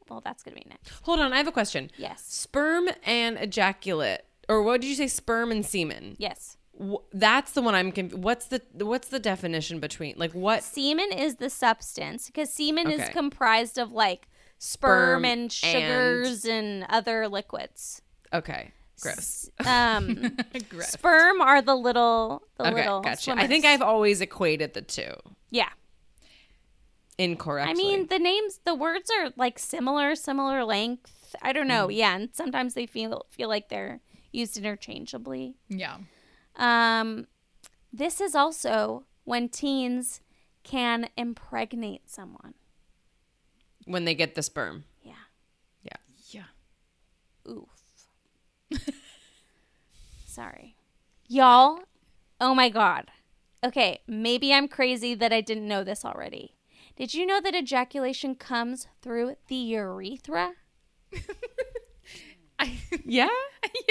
Well, 0.08 0.20
that's 0.24 0.42
gonna 0.42 0.56
be 0.56 0.66
next. 0.68 0.90
Hold 1.02 1.20
on, 1.20 1.32
I 1.32 1.36
have 1.38 1.46
a 1.48 1.52
question. 1.52 1.90
Yes. 1.96 2.22
Sperm 2.26 2.88
and 3.04 3.38
ejaculate, 3.38 4.22
or 4.48 4.62
what 4.62 4.80
did 4.80 4.88
you 4.88 4.94
say? 4.96 5.06
Sperm 5.08 5.50
and 5.50 5.64
semen. 5.64 6.16
Yes. 6.18 6.56
Wh- 6.80 6.96
That's 7.12 7.52
the 7.52 7.62
one 7.62 7.74
I'm. 7.74 7.92
Conf- 7.92 8.14
what's 8.14 8.46
the 8.46 8.62
What's 8.74 9.08
the 9.08 9.18
definition 9.18 9.78
between 9.80 10.14
like 10.16 10.32
what? 10.32 10.62
Semen 10.62 11.12
is 11.12 11.36
the 11.36 11.50
substance 11.50 12.26
because 12.26 12.52
semen 12.52 12.90
is 12.90 13.00
Okay. 13.00 13.12
comprised 13.12 13.78
of 13.78 13.92
like 13.92 14.28
Sperm 14.58 15.22
sperm, 15.22 15.24
and 15.24 15.52
sugars 15.52 16.44
and, 16.44 16.84
other 16.88 17.28
liquids. 17.28 18.00
Okay, 18.32 18.70
gross. 19.00 19.50
S- 19.60 19.66
Um, 19.66 20.36
Gross. 20.68 20.88
sperm 20.88 21.40
are 21.40 21.60
the 21.60 21.74
little, 21.74 22.42
the 22.58 22.66
Okay, 22.68 22.74
little. 22.76 23.00
gotcha. 23.00 23.12
I 23.12 23.34
swimmers. 23.34 23.46
think 23.48 23.64
I've 23.64 23.82
always 23.82 24.20
equated 24.20 24.72
the 24.74 24.82
two 24.82 25.12
Yeah. 25.50 25.68
Incorrectly. 27.18 27.72
I 27.72 27.74
mean, 27.74 28.06
the 28.08 28.18
names, 28.18 28.60
the 28.64 28.74
words 28.74 29.10
are 29.10 29.32
like 29.36 29.58
similar, 29.58 30.14
similar 30.14 30.64
length. 30.64 31.34
I 31.40 31.52
don't 31.52 31.68
know. 31.68 31.88
Mm. 31.88 31.96
Yeah, 31.96 32.14
and 32.16 32.28
sometimes 32.32 32.74
they 32.74 32.86
feel 32.86 33.26
feel 33.30 33.48
like 33.48 33.68
they're 33.68 34.00
used 34.32 34.56
interchangeably. 34.56 35.54
yeah 35.68 35.98
Um, 36.56 37.26
this 37.92 38.20
is 38.20 38.34
also 38.34 39.04
when 39.24 39.48
teens 39.48 40.20
can 40.64 41.08
impregnate 41.16 42.08
someone. 42.10 42.54
when 43.84 44.04
they 44.04 44.14
get 44.14 44.34
the 44.34 44.42
sperm. 44.42 44.84
Yeah. 45.02 45.12
Yeah. 45.82 45.96
yeah 46.30 47.50
Oof. 47.52 47.68
Sorry. 50.26 50.76
Y'all, 51.28 51.80
oh 52.40 52.54
my 52.54 52.68
God. 52.68 53.10
Okay, 53.64 54.00
maybe 54.06 54.52
I'm 54.52 54.66
crazy 54.68 55.14
that 55.14 55.32
I 55.32 55.40
didn't 55.40 55.68
know 55.68 55.84
this 55.84 56.04
already. 56.04 56.54
Did 56.96 57.14
you 57.14 57.24
know 57.26 57.40
that 57.40 57.54
ejaculation 57.54 58.34
comes 58.34 58.86
through 59.00 59.36
the 59.48 59.56
urethra? 59.56 60.52
Yeah. 63.04 63.28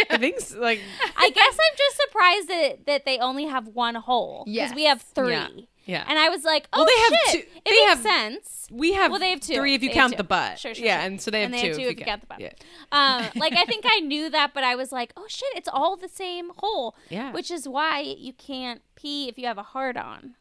I 0.09 0.17
think 0.17 0.37
s- 0.37 0.55
like 0.55 0.79
I 1.17 1.29
guess 1.29 1.53
I'm 1.53 1.77
just 1.77 1.97
surprised 1.97 2.47
that, 2.47 2.85
that 2.85 3.05
they 3.05 3.17
only 3.19 3.45
have 3.45 3.67
one 3.67 3.95
hole. 3.95 4.43
Because 4.45 4.73
we 4.73 4.85
have 4.85 5.01
three. 5.01 5.31
Yeah. 5.31 5.47
Yeah. 5.85 6.05
And 6.07 6.17
I 6.17 6.29
was 6.29 6.43
like, 6.45 6.67
oh, 6.71 6.77
Well, 6.79 6.85
they 6.87 7.15
have 7.15 7.31
shit. 7.31 7.41
two- 7.51 7.57
It 7.57 7.63
they 7.65 7.71
makes 7.71 7.85
have- 7.87 8.01
sense. 8.01 8.67
we 8.71 8.93
have. 8.93 9.11
Well, 9.11 9.19
they 9.19 9.31
have 9.31 9.41
two. 9.41 9.55
Three 9.55 9.73
if 9.75 9.83
you 9.83 9.89
They 9.89 9.95
count 9.95 10.15
the 10.15 10.23
butt. 10.23 10.59
Sure, 10.59 10.73
sure, 10.73 10.85
yeah, 10.85 10.99
sure. 10.99 11.07
and 11.07 11.19
so 11.21 11.31
they 11.31 11.41
have 11.41 11.51
and 11.51 11.59
two. 11.61 11.67
have 11.69 11.75
two 11.77 11.83
if 11.83 11.99
you 11.99 12.05
count 12.05 12.21
the 12.21 12.27
butt. 12.27 12.39
Yeah. 12.39 12.51
Um, 12.91 13.25
like 13.35 13.53
I 13.53 13.65
think 13.65 13.83
I 13.87 13.99
knew 13.99 14.29
that, 14.29 14.53
but 14.53 14.63
I 14.63 14.75
was 14.75 14.91
like, 14.91 15.11
oh 15.17 15.25
shit, 15.27 15.49
it's 15.55 15.67
all 15.67 15.97
the 15.97 16.07
same 16.07 16.51
hole. 16.57 16.95
Yeah. 17.09 17.33
Which 17.33 17.51
is 17.51 17.67
why 17.67 17.99
you 18.01 18.31
can't 18.31 18.81
pee 18.95 19.27
if 19.27 19.37
you 19.37 19.47
have 19.47 19.57
a 19.57 19.63
hard 19.63 19.97
on. 19.97 20.35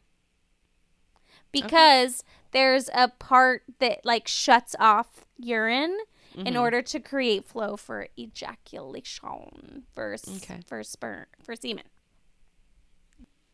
Because 1.53 2.25
there's 2.53 2.89
a 2.95 3.09
part 3.09 3.63
that 3.79 4.01
like 4.05 4.29
shuts 4.29 4.75
off 4.79 5.25
urine 5.39 5.97
Mm-hmm. 6.37 6.47
in 6.47 6.57
order 6.57 6.81
to 6.81 7.01
create 7.01 7.45
flow 7.45 7.77
for 7.77 8.07
ejaculation 8.17 9.83
for 9.93 10.15
Okay. 10.37 10.61
for 10.65 10.85
sperm 10.85 11.27
for 11.43 11.57
semen. 11.57 11.83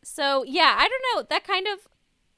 So 0.03 0.43
yeah, 0.45 0.75
I 0.77 0.87
don't 0.87 1.03
know. 1.15 1.25
That 1.27 1.43
kind 1.45 1.65
of, 1.67 1.87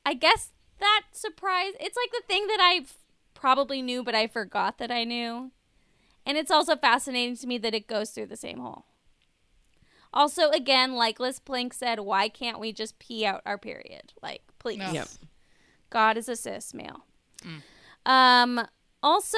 I 0.05 0.14
guess 0.14 0.51
that 0.80 1.01
surprise. 1.12 1.74
It's 1.82 1.97
like 1.97 2.12
the 2.12 2.26
thing 2.26 2.47
that 2.47 2.60
I 2.62 2.86
probably 3.34 3.82
knew, 3.82 4.01
but 4.01 4.16
I 4.16 4.28
forgot 4.28 4.78
that 4.78 4.91
I 4.91 5.03
knew. 5.03 5.51
And 6.26 6.38
it's 6.38 6.51
also 6.51 6.76
fascinating 6.78 7.36
to 7.38 7.47
me 7.47 7.57
that 7.57 7.76
it 7.76 7.88
goes 7.88 8.12
through 8.12 8.28
the 8.28 8.38
same 8.38 8.60
hole. 8.60 8.86
Also, 10.14 10.49
again, 10.51 10.93
like 10.95 11.20
Liz 11.20 11.39
Plank 11.39 11.74
said, 11.74 11.99
why 11.99 12.30
can't 12.30 12.60
we 12.60 12.72
just 12.72 12.97
pee 12.97 13.26
out 13.26 13.41
our 13.45 13.57
period? 13.57 14.14
Like, 14.24 14.41
please. 14.57 14.80
No. 14.80 14.91
Yep. 14.91 15.07
God 15.90 16.18
is 16.18 16.30
a 16.30 16.36
cis 16.36 16.74
male. 16.74 17.06
Um. 18.06 18.68
Also, 19.02 19.38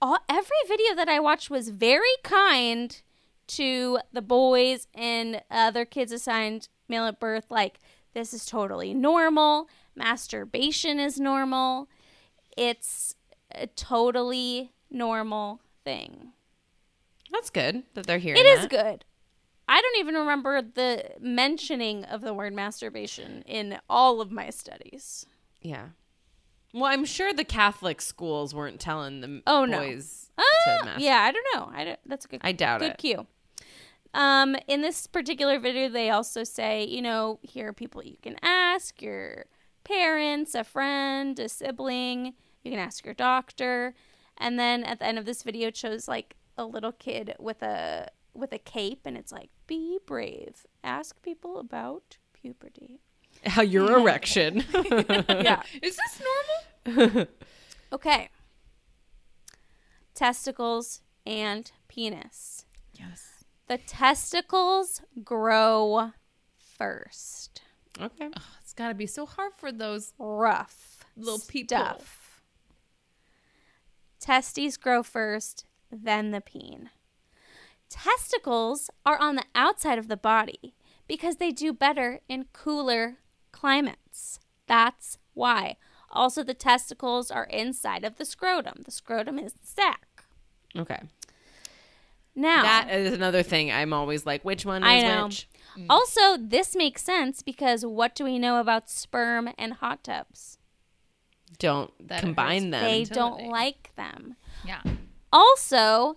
all, 0.00 0.18
every 0.28 0.56
video 0.66 0.94
that 0.94 1.08
I 1.08 1.20
watched 1.20 1.50
was 1.50 1.68
very 1.68 2.06
kind 2.22 3.00
to 3.48 3.98
the 4.12 4.22
boys 4.22 4.88
and 4.94 5.42
other 5.50 5.84
kids 5.84 6.10
assigned 6.12 6.68
male 6.88 7.04
at 7.04 7.20
birth. 7.20 7.46
Like 7.50 7.78
this 8.14 8.32
is 8.32 8.46
totally 8.46 8.94
normal. 8.94 9.68
Masturbation 9.94 10.98
is 10.98 11.20
normal. 11.20 11.88
It's 12.56 13.14
a 13.54 13.66
totally 13.66 14.72
normal 14.90 15.60
thing. 15.84 16.32
That's 17.30 17.50
good 17.50 17.82
that 17.94 18.06
they're 18.06 18.18
hearing 18.18 18.40
It 18.40 18.46
is 18.46 18.66
good. 18.66 19.04
I 19.68 19.80
don't 19.80 19.98
even 19.98 20.14
remember 20.14 20.62
the 20.62 21.10
mentioning 21.20 22.04
of 22.04 22.20
the 22.20 22.32
word 22.32 22.52
masturbation 22.52 23.42
in 23.46 23.78
all 23.90 24.20
of 24.20 24.30
my 24.30 24.50
studies. 24.50 25.26
Yeah. 25.66 25.88
Well, 26.72 26.84
I'm 26.84 27.04
sure 27.04 27.32
the 27.32 27.44
Catholic 27.44 28.00
schools 28.00 28.54
weren't 28.54 28.80
telling 28.80 29.20
the 29.20 29.42
Oh, 29.46 29.64
no. 29.64 29.78
Uh, 29.78 29.82
to 29.82 29.86
masturbate. 29.88 30.98
yeah, 30.98 31.20
I 31.22 31.32
don't 31.32 31.46
know. 31.54 31.70
I 31.72 31.84
don't, 31.84 31.98
that's 32.06 32.24
a 32.26 32.28
good. 32.28 32.40
I 32.44 32.52
doubt 32.52 32.80
good 32.80 32.86
it. 32.86 32.98
Good 32.98 32.98
cue. 32.98 33.26
Um, 34.14 34.56
in 34.68 34.82
this 34.82 35.06
particular 35.06 35.58
video, 35.58 35.88
they 35.88 36.10
also 36.10 36.44
say, 36.44 36.84
you 36.84 37.02
know, 37.02 37.38
here 37.42 37.68
are 37.68 37.72
people 37.72 38.02
you 38.02 38.16
can 38.22 38.36
ask 38.42 39.00
your 39.02 39.46
parents, 39.84 40.54
a 40.54 40.64
friend, 40.64 41.38
a 41.38 41.48
sibling. 41.48 42.34
You 42.62 42.70
can 42.70 42.80
ask 42.80 43.04
your 43.04 43.14
doctor, 43.14 43.94
and 44.38 44.58
then 44.58 44.84
at 44.84 44.98
the 44.98 45.06
end 45.06 45.18
of 45.18 45.24
this 45.24 45.42
video, 45.42 45.68
it 45.68 45.76
shows 45.76 46.08
like 46.08 46.34
a 46.58 46.64
little 46.64 46.92
kid 46.92 47.34
with 47.38 47.62
a 47.62 48.08
with 48.34 48.52
a 48.52 48.58
cape, 48.58 49.00
and 49.04 49.16
it's 49.16 49.32
like, 49.32 49.50
"Be 49.66 49.98
brave. 50.04 50.66
Ask 50.82 51.22
people 51.22 51.58
about 51.58 52.18
puberty." 52.32 53.00
How 53.46 53.62
your 53.62 53.98
erection. 53.98 54.64
yeah. 55.28 55.62
Is 55.82 55.96
this 55.96 56.22
normal? 56.86 57.26
Okay. 57.92 58.28
Testicles 60.14 61.02
and 61.24 61.70
penis. 61.88 62.64
Yes. 62.94 63.44
The 63.68 63.78
testicles 63.78 65.02
grow 65.22 66.10
first. 66.78 67.62
okay. 68.00 68.28
Oh, 68.36 68.42
it's 68.60 68.72
got 68.72 68.88
to 68.88 68.94
be 68.94 69.06
so 69.06 69.24
hard 69.24 69.52
for 69.56 69.70
those 69.70 70.12
Rough 70.18 71.04
little 71.16 71.38
people. 71.38 71.76
stuff. 71.76 72.42
Testes 74.20 74.76
grow 74.76 75.02
first, 75.02 75.64
then 75.90 76.32
the 76.32 76.40
peen. 76.40 76.90
Testicles 77.88 78.90
are 79.04 79.18
on 79.18 79.36
the 79.36 79.44
outside 79.54 79.98
of 79.98 80.08
the 80.08 80.16
body 80.16 80.74
because 81.06 81.36
they 81.36 81.52
do 81.52 81.72
better 81.72 82.20
in 82.28 82.46
cooler 82.52 83.18
climates. 83.60 84.38
That's 84.66 85.18
why. 85.34 85.76
Also, 86.10 86.42
the 86.42 86.54
testicles 86.54 87.30
are 87.30 87.44
inside 87.44 88.04
of 88.04 88.16
the 88.16 88.24
scrotum. 88.24 88.82
The 88.84 88.90
scrotum 88.90 89.38
is 89.38 89.52
the 89.54 89.66
sac. 89.66 90.06
Okay. 90.76 91.00
Now, 92.34 92.62
That 92.62 92.90
is 92.90 93.14
another 93.14 93.42
thing 93.42 93.72
I'm 93.72 93.92
always 93.94 94.26
like, 94.26 94.44
which 94.44 94.66
one 94.66 94.82
is 94.82 94.88
I 94.88 95.00
know. 95.00 95.24
which? 95.26 95.48
Also, 95.88 96.36
this 96.38 96.76
makes 96.76 97.02
sense 97.02 97.42
because 97.42 97.84
what 97.84 98.14
do 98.14 98.24
we 98.24 98.38
know 98.38 98.60
about 98.60 98.90
sperm 98.90 99.48
and 99.58 99.74
hot 99.74 100.04
tubs? 100.04 100.58
Don't 101.58 101.90
That 102.08 102.20
combine 102.20 102.70
them. 102.70 102.84
They 102.84 103.04
Fertility. 103.06 103.42
don't 103.42 103.50
like 103.50 103.90
them. 103.96 104.36
Yeah. 104.66 104.82
Also, 105.32 106.16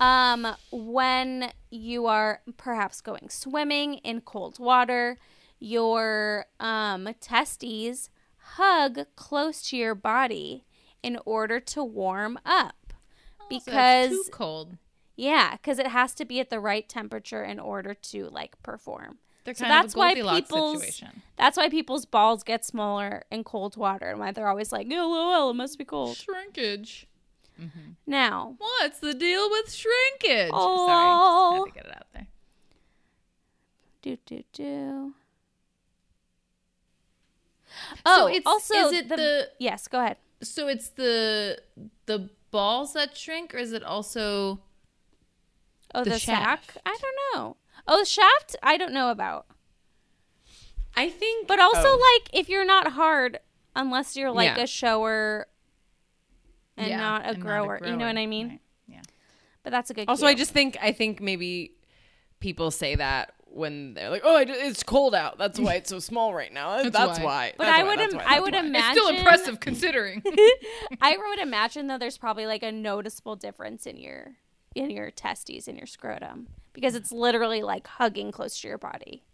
um, 0.00 0.56
when 0.72 1.52
you 1.70 2.06
are 2.06 2.40
perhaps 2.56 3.00
going 3.00 3.28
swimming 3.28 3.94
in 3.94 4.20
cold 4.22 4.58
water, 4.58 5.18
your 5.60 6.46
um, 6.58 7.08
testes 7.20 8.10
hug 8.54 9.00
close 9.14 9.62
to 9.68 9.76
your 9.76 9.94
body 9.94 10.64
in 11.02 11.18
order 11.24 11.60
to 11.60 11.84
warm 11.84 12.38
up. 12.44 12.74
So 13.38 13.46
it's 13.56 13.64
Because 13.64 14.10
too 14.10 14.24
cold. 14.32 14.76
yeah, 15.16 15.52
because 15.52 15.78
it 15.78 15.88
has 15.88 16.14
to 16.16 16.24
be 16.24 16.40
at 16.40 16.50
the 16.50 16.58
right 16.60 16.88
temperature 16.88 17.44
in 17.44 17.58
order 17.60 17.94
to 17.94 18.28
like 18.30 18.60
perform. 18.62 19.18
They're 19.44 19.54
So 19.54 19.64
kind 19.64 19.70
that's 19.72 19.94
of 19.94 19.96
a 19.96 20.00
why 20.00 20.14
people's 20.14 20.80
situation. 20.80 21.22
that's 21.38 21.56
why 21.56 21.68
people's 21.70 22.04
balls 22.04 22.42
get 22.42 22.64
smaller 22.64 23.24
in 23.30 23.42
cold 23.44 23.76
water 23.76 24.10
and 24.10 24.18
why 24.20 24.32
they're 24.32 24.48
always 24.48 24.70
like, 24.72 24.86
"LOL, 24.88 25.50
it 25.50 25.54
must 25.54 25.78
be 25.78 25.84
cold." 25.84 26.16
Shrinkage. 26.16 27.06
Now, 28.06 28.54
What's 28.58 29.00
the 29.00 29.12
deal 29.12 29.50
with 29.50 29.70
shrinkage? 29.72 30.50
Oh. 30.52 30.86
Sorry, 30.86 31.66
just 31.66 31.76
had 31.76 31.82
to 31.84 31.88
get 31.90 31.90
it 31.90 31.96
out 31.96 32.06
there. 32.14 32.26
do 34.02 34.16
do 34.26 34.42
do. 34.52 35.14
So 37.96 38.02
Oh, 38.06 38.26
it's- 38.28 38.42
also 38.46 38.74
is 38.74 38.92
it 38.92 39.08
the- 39.08 39.50
yes? 39.58 39.88
Go 39.88 40.00
ahead. 40.00 40.16
So 40.42 40.68
it's 40.68 40.88
the 40.90 41.60
the 42.06 42.30
balls 42.50 42.94
that 42.94 43.16
shrink, 43.16 43.54
or 43.54 43.58
is 43.58 43.72
it 43.72 43.82
also? 43.84 44.60
Oh, 45.94 46.04
The 46.04 46.10
the, 46.10 46.18
sack. 46.18 46.42
shaft. 46.64 46.78
I 46.86 46.96
don't 47.00 47.16
know. 47.34 47.56
Oh, 47.86 47.98
the 48.00 48.04
shaft. 48.04 48.56
I 48.62 48.76
don't 48.76 48.92
know 48.92 49.10
about. 49.10 49.46
I 50.96 51.08
think. 51.08 51.46
But 51.48 51.58
also, 51.60 51.80
oh. 51.88 52.18
like, 52.22 52.30
if 52.32 52.48
you're 52.48 52.64
not 52.64 52.92
hard, 52.92 53.38
unless 53.76 54.16
you're 54.16 54.30
like 54.32 54.56
Yeah. 54.56 54.62
a 54.64 54.66
shower 54.66 55.46
and 56.76 56.88
Yeah, 56.88 56.96
not 56.98 57.22
a 57.24 57.28
and 57.30 57.42
grower, 57.42 57.80
you 57.84 57.96
know 57.96 58.06
what 58.06 58.16
I 58.18 58.26
mean? 58.26 58.48
Right. 58.48 58.60
Yeah. 58.86 59.02
But 59.62 59.70
that's 59.70 59.90
a 59.90 59.94
good. 59.94 60.08
Also, 60.08 60.22
cue. 60.22 60.28
I 60.30 60.34
just 60.34 60.52
think 60.52 60.76
I 60.80 60.92
think 60.92 61.20
maybe 61.20 61.72
people 62.40 62.70
say 62.70 62.94
that 62.96 63.34
when 63.52 63.94
they're 63.94 64.10
like, 64.10 64.22
"Oh, 64.24 64.36
I, 64.36 64.42
it's 64.48 64.82
cold 64.82 65.14
out. 65.14 65.38
That's 65.38 65.58
why 65.58 65.74
it's 65.74 65.90
so 65.90 65.98
small 66.10 66.32
right 66.34 66.52
now. 66.52 66.82
That's, 66.88 67.18
why. 67.18 67.24
why. 67.24 67.52
But 67.56 67.64
That's 67.64 67.78
I 67.78 67.82
why, 67.82 67.88
would 67.90 67.98
that's 67.98 68.12
im- 68.14 68.18
why, 68.18 68.24
I 68.26 68.40
would 68.40 68.52
why." 68.54 68.60
imagine- 68.60 68.90
It's 68.90 69.00
still 69.06 69.16
impressive 69.16 69.60
considering. 69.68 70.22
I 71.00 71.16
would 71.16 71.38
imagine 71.40 71.86
though 71.86 71.98
there's 71.98 72.18
probably 72.18 72.46
like 72.46 72.62
a 72.62 72.72
noticeable 72.72 73.36
difference 73.36 73.86
in 73.86 73.96
your 73.96 74.36
in 74.74 74.90
your 74.90 75.10
testes 75.10 75.66
in 75.66 75.76
your 75.76 75.86
scrotum 75.86 76.46
because 76.72 76.94
it's 76.94 77.10
literally 77.10 77.62
like 77.62 77.86
hugging 77.86 78.30
close 78.30 78.60
to 78.60 78.68
your 78.68 78.78
body. 78.78 79.24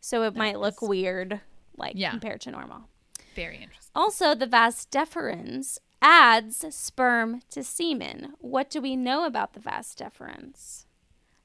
So 0.00 0.22
it 0.22 0.36
might 0.36 0.60
look 0.60 0.80
weird 0.82 1.40
like 1.76 1.94
Yeah. 1.96 2.10
compared 2.10 2.40
to 2.42 2.50
normal. 2.50 2.88
Very 3.34 3.56
interesting. 3.56 3.90
Also, 3.96 4.34
the 4.34 4.46
vas 4.46 4.86
deferens 4.90 5.78
adds 6.00 6.64
sperm 6.72 7.40
to 7.50 7.64
semen. 7.64 8.34
What 8.38 8.70
do 8.70 8.80
we 8.80 8.94
know 8.94 9.24
about 9.24 9.54
the 9.54 9.60
vas 9.60 9.92
deferens? 9.98 10.84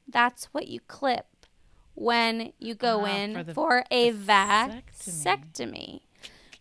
That's 0.07 0.45
what 0.51 0.67
you 0.67 0.79
clip 0.81 1.38
when 1.99 2.53
you 2.59 2.73
go 2.75 3.01
Ah, 3.05 3.15
in 3.15 3.45
for 3.45 3.53
for 3.53 3.83
a 3.91 4.11
vasectomy. 4.13 6.01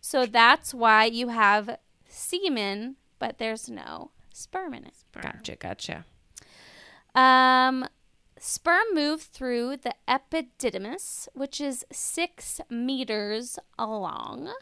So 0.01 0.26
that's 0.26 0.72
why 0.74 1.05
you 1.05 1.28
have 1.28 1.78
semen, 2.09 2.97
but 3.18 3.39
there's 3.39 3.68
no 3.68 4.11
sperm 4.32 4.74
in 4.74 4.84
it. 4.84 4.95
Gotcha, 5.20 5.57
gotcha. 5.57 6.05
Um, 7.14 7.86
sperm 8.39 8.84
move 8.95 9.22
through 9.22 9.78
the 9.78 9.95
epididymis, 10.09 11.28
which 11.34 11.61
is 11.61 11.84
six 11.93 12.61
meters 12.70 13.59
long. 13.78 14.53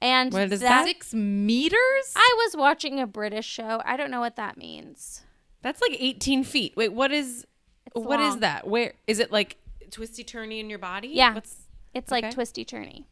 And 0.00 0.32
What 0.32 0.52
is 0.52 0.60
that, 0.60 0.86
Six 0.86 1.12
meters? 1.12 2.12
I 2.14 2.34
was 2.44 2.56
watching 2.56 3.00
a 3.00 3.06
British 3.06 3.46
show. 3.46 3.82
I 3.84 3.96
don't 3.96 4.12
know 4.12 4.20
what 4.20 4.36
that 4.36 4.56
means. 4.56 5.22
That's 5.60 5.80
like 5.82 5.96
18 5.98 6.44
feet. 6.44 6.74
Wait, 6.76 6.92
what 6.92 7.10
is 7.10 7.44
what 7.94 8.20
is 8.20 8.30
long. 8.30 8.40
that? 8.40 8.66
Where 8.66 8.94
is 9.06 9.18
it? 9.18 9.30
Like 9.32 9.56
twisty 9.90 10.24
turny 10.24 10.60
in 10.60 10.70
your 10.70 10.78
body? 10.78 11.08
Yeah. 11.08 11.34
What's 11.34 11.56
It's 11.94 12.10
like 12.10 12.30
twisty 12.32 12.64
turny. 12.64 13.04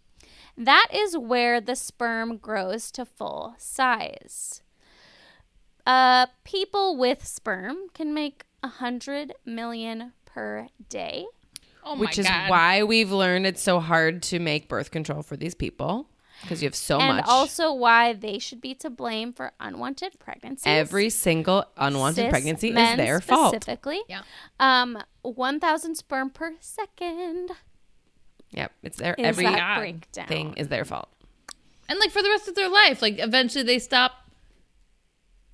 That 0.58 0.88
is 0.92 1.16
where 1.18 1.60
the 1.60 1.76
sperm 1.76 2.38
grows 2.38 2.90
to 2.92 3.04
full 3.04 3.54
size. 3.58 4.62
Uh, 5.84 6.26
people 6.44 6.96
with 6.96 7.24
sperm 7.26 7.76
can 7.94 8.12
make 8.14 8.44
a 8.62 8.68
hundred 8.68 9.34
million 9.44 10.12
per 10.24 10.68
day. 10.88 11.26
oh 11.84 11.94
my 11.94 12.00
which 12.00 12.18
is 12.18 12.26
God. 12.26 12.50
why 12.50 12.82
we've 12.82 13.12
learned 13.12 13.46
it's 13.46 13.62
so 13.62 13.78
hard 13.80 14.22
to 14.24 14.38
make 14.40 14.68
birth 14.68 14.90
control 14.90 15.22
for 15.22 15.36
these 15.36 15.54
people 15.54 16.08
because 16.42 16.62
you 16.62 16.66
have 16.66 16.74
so 16.74 16.98
and 16.98 17.16
much. 17.16 17.24
And 17.24 17.26
also 17.30 17.72
why 17.72 18.12
they 18.12 18.38
should 18.38 18.60
be 18.60 18.74
to 18.76 18.90
blame 18.90 19.32
for 19.32 19.52
unwanted 19.60 20.18
pregnancies. 20.18 20.66
every 20.66 21.10
single 21.10 21.64
unwanted 21.76 22.24
Cis 22.24 22.30
pregnancy 22.30 22.68
is 22.68 22.74
men 22.74 22.96
their 22.98 23.20
fault. 23.20 23.54
Specifically, 23.54 24.00
Yeah. 24.08 24.22
um, 24.60 24.98
one 25.22 25.58
thousand 25.60 25.94
sperm 25.96 26.30
per 26.30 26.54
second 26.60 27.50
Yep, 28.50 28.72
it's 28.82 28.96
their 28.96 29.14
is 29.14 29.26
every 29.26 29.44
that 29.44 29.58
God 29.58 29.78
breakdown. 29.80 30.26
thing 30.28 30.54
is 30.56 30.68
their 30.68 30.84
fault. 30.84 31.08
And 31.88 31.98
like 31.98 32.10
for 32.10 32.22
the 32.22 32.30
rest 32.30 32.48
of 32.48 32.54
their 32.54 32.68
life, 32.68 33.02
like 33.02 33.18
eventually 33.18 33.64
they 33.64 33.78
stop. 33.78 34.12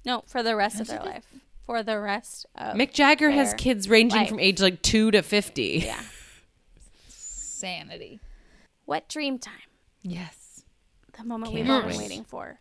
No, 0.05 0.25
for 0.27 0.43
the 0.43 0.55
rest 0.57 0.81
of 0.81 0.89
their 0.89 1.01
life. 1.03 1.25
For 1.65 1.83
the 1.83 1.99
rest 2.01 2.45
of 2.57 2.75
Mick 2.77 2.93
Jagger 2.93 3.31
has 3.31 3.55
kids 3.55 3.89
ranging 3.89 4.19
life. 4.21 4.29
from 4.29 4.41
age 4.41 4.61
like 4.61 4.83
two 4.83 5.11
to 5.13 5.23
fifty. 5.23 5.83
Yeah. 5.87 6.01
Sanity. 7.09 8.21
What 8.85 9.09
dream 9.09 9.39
time. 9.39 9.55
Yes. 10.03 10.42
The 11.17 11.25
moment 11.25 11.53
Can't 11.53 11.65
we've 11.65 11.71
all 11.71 11.83
been 11.83 11.99
waiting 11.99 12.25
for. 12.25 12.59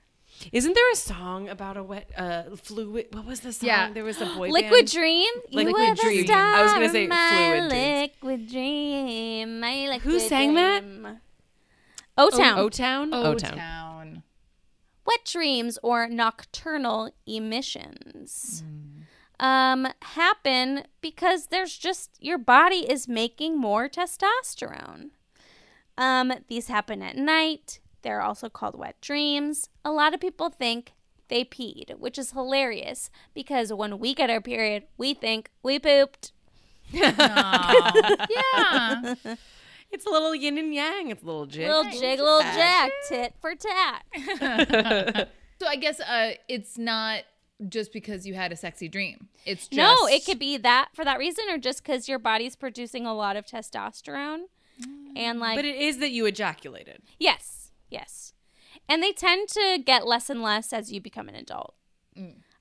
Isn't 0.51 0.73
there 0.73 0.91
a 0.91 0.95
song 0.95 1.49
about 1.49 1.77
a 1.77 1.83
wet 1.83 2.09
uh 2.17 2.55
fluid? 2.55 3.07
What 3.11 3.25
was 3.25 3.41
the 3.41 3.53
song? 3.53 3.67
Yeah. 3.67 3.91
there 3.91 4.03
was 4.03 4.19
a 4.21 4.25
boy 4.25 4.49
Liquid 4.49 4.71
band. 4.71 4.91
Dream. 4.91 5.31
Like 5.51 5.67
you 5.67 5.73
Liquid 5.73 5.89
were 5.89 5.95
the 5.95 6.01
Dream. 6.01 6.25
star 6.25 6.55
I 6.55 6.63
was 6.63 6.73
gonna 6.73 6.89
say 6.89 7.07
my 7.07 7.29
Fluid 7.29 7.69
Dreams. 7.69 8.11
Liquid 8.23 8.49
Dream. 8.49 9.59
My 9.59 9.75
liquid 9.89 10.01
Who 10.01 10.19
sang 10.19 10.53
that? 10.55 10.83
O 12.17 12.29
Town. 12.29 12.59
O 12.59 12.69
Town. 12.69 13.13
O 13.13 13.23
O 13.23 13.35
Town. 13.35 13.57
Town. 13.57 14.23
Wet 15.05 15.25
dreams 15.25 15.77
or 15.81 16.07
nocturnal 16.07 17.11
emissions 17.25 18.63
um, 19.41 19.87
happen 20.01 20.83
because 21.01 21.47
there's 21.47 21.75
just 21.75 22.11
your 22.19 22.37
body 22.37 22.89
is 22.89 23.07
making 23.07 23.57
more 23.59 23.89
testosterone. 23.89 25.09
Um, 25.97 26.31
these 26.47 26.67
happen 26.67 27.01
at 27.01 27.17
night. 27.17 27.79
They're 28.01 28.21
also 28.21 28.49
called 28.49 28.77
wet 28.77 28.99
dreams. 29.01 29.69
A 29.85 29.91
lot 29.91 30.13
of 30.13 30.19
people 30.19 30.49
think 30.49 30.93
they 31.27 31.43
peed, 31.45 31.97
which 31.99 32.17
is 32.17 32.31
hilarious 32.31 33.09
because 33.33 33.71
when 33.73 33.99
we 33.99 34.13
get 34.13 34.29
our 34.29 34.41
period, 34.41 34.83
we 34.97 35.13
think 35.13 35.49
we 35.63 35.79
pooped. 35.79 36.31
yeah. 36.91 37.83
It's 39.93 40.05
a 40.05 40.09
little 40.09 40.33
yin 40.33 40.57
and 40.57 40.73
yang. 40.73 41.09
It's 41.09 41.21
a 41.21 41.25
little 41.25 41.45
jig. 41.45 41.67
Little 41.67 41.83
jig, 41.83 42.17
little 42.17 42.39
jack, 42.39 42.91
tit 43.09 43.33
for 43.41 43.53
tat. 43.55 45.29
So 45.59 45.67
I 45.67 45.75
guess 45.75 45.99
uh, 45.99 46.31
it's 46.47 46.79
not 46.79 47.21
just 47.69 47.93
because 47.93 48.25
you 48.25 48.33
had 48.33 48.51
a 48.51 48.55
sexy 48.55 48.87
dream. 48.87 49.27
It's 49.45 49.67
just 49.67 49.77
No, 49.77 50.07
it 50.07 50.25
could 50.25 50.39
be 50.39 50.57
that 50.57 50.87
for 50.93 51.05
that 51.05 51.19
reason, 51.19 51.43
or 51.51 51.59
just 51.59 51.83
because 51.83 52.09
your 52.09 52.17
body's 52.17 52.55
producing 52.55 53.05
a 53.05 53.13
lot 53.13 53.35
of 53.35 53.45
testosterone. 53.45 54.45
And 55.15 55.39
like, 55.39 55.57
But 55.57 55.65
it 55.65 55.75
is 55.75 55.99
that 55.99 56.09
you 56.09 56.25
ejaculated. 56.25 57.03
yes, 57.19 57.60
yes. 57.91 58.33
And 58.89 59.03
they 59.03 59.11
tend 59.11 59.49
to 59.49 59.79
get 59.85 60.07
less 60.07 60.29
and 60.29 60.41
less 60.41 60.73
as 60.73 60.91
you 60.91 60.99
become 61.01 61.29
an 61.29 61.35
adult. 61.35 61.75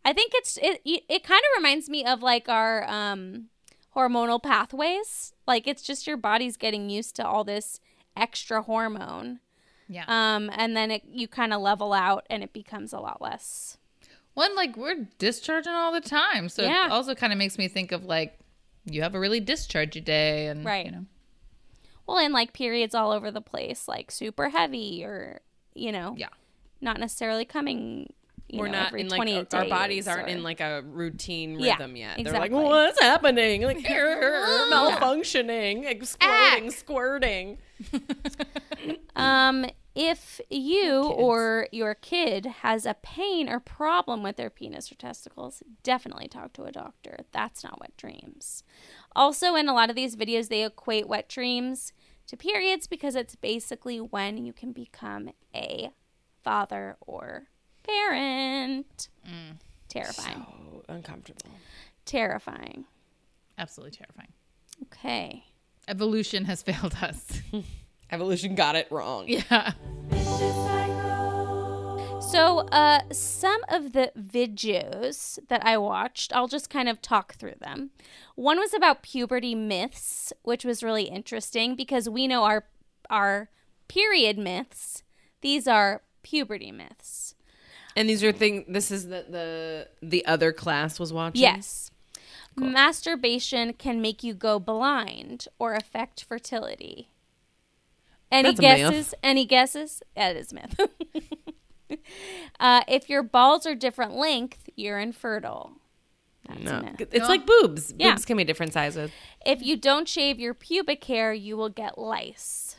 I 0.04 0.12
think 0.12 0.32
it's 0.34 0.56
it. 0.62 0.80
It 0.84 1.24
kind 1.24 1.40
of 1.40 1.56
reminds 1.58 1.88
me 1.88 2.04
of 2.04 2.22
like 2.22 2.48
our 2.48 2.88
um, 2.88 3.46
hormonal 3.96 4.42
pathways. 4.42 5.32
Like 5.46 5.66
it's 5.66 5.82
just 5.82 6.06
your 6.06 6.16
body's 6.16 6.56
getting 6.56 6.88
used 6.90 7.16
to 7.16 7.26
all 7.26 7.44
this 7.44 7.80
extra 8.16 8.62
hormone, 8.62 9.40
Yeah. 9.88 10.04
um, 10.08 10.50
and 10.54 10.76
then 10.76 10.90
it 10.90 11.02
you 11.06 11.26
kind 11.28 11.52
of 11.52 11.60
level 11.60 11.92
out, 11.92 12.26
and 12.30 12.42
it 12.42 12.52
becomes 12.52 12.92
a 12.92 13.00
lot 13.00 13.20
less. 13.20 13.76
One 14.34 14.54
like 14.56 14.76
we're 14.76 15.08
discharging 15.18 15.72
all 15.72 15.92
the 15.92 16.00
time, 16.00 16.48
so 16.48 16.62
Yeah. 16.62 16.86
it 16.86 16.92
also 16.92 17.14
kind 17.14 17.32
of 17.32 17.38
makes 17.38 17.58
me 17.58 17.68
think 17.68 17.92
of 17.92 18.04
like 18.04 18.38
you 18.84 19.02
have 19.02 19.14
a 19.14 19.20
really 19.20 19.40
dischargey 19.40 20.02
day, 20.04 20.46
and 20.46 20.64
Right. 20.64 20.86
You 20.86 20.92
know, 20.92 21.06
Well, 22.06 22.18
and 22.18 22.34
like 22.34 22.52
periods 22.52 22.94
all 22.94 23.12
over 23.12 23.30
the 23.30 23.40
place, 23.40 23.86
like 23.88 24.10
super 24.10 24.48
heavy, 24.48 25.04
or 25.04 25.40
you 25.74 25.92
know, 25.92 26.14
yeah. 26.16 26.28
not 26.80 26.98
necessarily 26.98 27.44
coming. 27.44 28.12
You 28.48 28.58
We're 28.58 28.66
know, 28.66 28.80
not 28.80 28.94
in 28.98 29.08
like 29.08 29.18
28 29.18 29.54
our, 29.54 29.64
bodies 29.66 30.08
aren't 30.08 30.26
or- 30.26 30.30
in 30.30 30.42
like 30.42 30.60
a 30.60 30.82
routine 30.84 31.60
Yeah, 31.60 31.74
rhythm 31.74 31.94
yet. 31.94 32.18
exactly. 32.18 32.48
They're 32.48 32.58
like, 32.58 32.68
what's 32.70 33.00
happening? 33.00 33.62
Like 33.62 33.78
malfunctioning, 34.72 35.88
exploding, 35.88 36.72
squirting. 36.72 37.58
Um, 39.16 39.66
if 39.94 40.40
you 40.48 41.02
or 41.02 41.68
your 41.72 41.94
kid 41.94 42.46
has 42.46 42.86
a 42.86 42.94
pain 42.94 43.48
or 43.48 43.60
problem 43.60 44.22
with 44.22 44.36
their 44.36 44.50
penis 44.50 44.90
or 44.90 44.94
testicles, 44.94 45.62
definitely 45.82 46.28
talk 46.28 46.52
to 46.54 46.64
a 46.64 46.72
doctor. 46.72 47.20
That's 47.32 47.62
not 47.62 47.80
wet 47.80 47.96
dreams. 47.96 48.62
Also, 49.16 49.54
in 49.54 49.68
a 49.68 49.74
lot 49.74 49.90
of 49.90 49.96
these 49.96 50.16
videos, 50.16 50.48
they 50.48 50.64
equate 50.64 51.08
wet 51.08 51.28
dreams 51.28 51.92
to 52.26 52.36
periods 52.36 52.86
because 52.86 53.14
it's 53.16 53.34
basically 53.34 53.98
when 54.00 54.36
you 54.44 54.52
can 54.52 54.72
become 54.72 55.30
a 55.54 55.90
father 56.44 56.96
or 57.00 57.44
parent. 57.82 59.08
Mm. 59.26 59.56
Terrifying. 59.88 60.46
Oh, 60.48 60.82
uncomfortable. 60.88 61.50
Terrifying. 62.04 62.84
Absolutely 63.58 63.96
terrifying. 63.96 64.32
Okay. 64.84 65.44
Evolution 65.88 66.44
has 66.44 66.62
failed 66.64 66.94
us. 67.02 67.42
Evolution 68.10 68.54
got 68.54 68.76
it 68.76 68.86
wrong. 68.90 69.26
yeah. 69.28 69.72
So, 72.20 72.58
uh, 72.68 73.00
some 73.10 73.62
of 73.68 73.92
the 73.92 74.12
videos 74.16 75.38
that 75.48 75.64
I 75.64 75.78
watched, 75.78 76.34
I'll 76.34 76.48
just 76.48 76.68
kind 76.68 76.88
of 76.88 77.00
talk 77.00 77.34
through 77.34 77.54
them. 77.60 77.90
One 78.36 78.58
was 78.58 78.74
about 78.74 79.02
puberty 79.02 79.54
myths, 79.54 80.32
which 80.42 80.64
was 80.64 80.82
really 80.82 81.04
interesting 81.04 81.74
because 81.74 82.08
we 82.08 82.28
know 82.28 82.44
our 82.44 82.64
our 83.08 83.48
period 83.88 84.38
myths. 84.38 85.02
These 85.40 85.66
are 85.66 86.02
puberty 86.22 86.70
myths. 86.70 87.34
And 87.96 88.08
these 88.08 88.22
are 88.22 88.32
things. 88.32 88.66
This 88.68 88.90
is 88.90 89.08
the 89.08 89.24
the 89.28 89.88
the 90.02 90.24
other 90.26 90.52
class 90.52 91.00
was 91.00 91.12
watching. 91.12 91.40
Yes. 91.40 91.90
Masturbation 92.54 93.72
can 93.72 94.02
make 94.02 94.22
you 94.22 94.34
go 94.34 94.58
blind 94.58 95.48
or 95.58 95.74
affect 95.74 96.24
fertility. 96.24 97.10
Any 98.30 98.50
That's 98.50 98.60
guesses? 98.60 99.14
Any 99.22 99.44
guesses? 99.44 100.02
That 100.14 100.36
is 100.36 100.52
myth. 100.52 100.78
uh, 102.60 102.82
if 102.88 103.08
your 103.08 103.22
balls 103.22 103.66
are 103.66 103.74
different 103.74 104.14
length, 104.14 104.68
you're 104.76 104.98
infertile. 104.98 105.72
That's 106.48 106.60
a 106.60 106.64
No, 106.64 106.80
myth. 106.82 107.08
it's 107.12 107.28
like 107.28 107.46
boobs. 107.46 107.92
Yeah. 107.96 108.12
Boobs 108.12 108.24
can 108.24 108.36
be 108.36 108.44
different 108.44 108.72
sizes. 108.72 109.10
If 109.44 109.62
you 109.62 109.76
don't 109.76 110.08
shave 110.08 110.40
your 110.40 110.54
pubic 110.54 111.04
hair, 111.04 111.32
you 111.32 111.56
will 111.56 111.68
get 111.68 111.98
lice. 111.98 112.76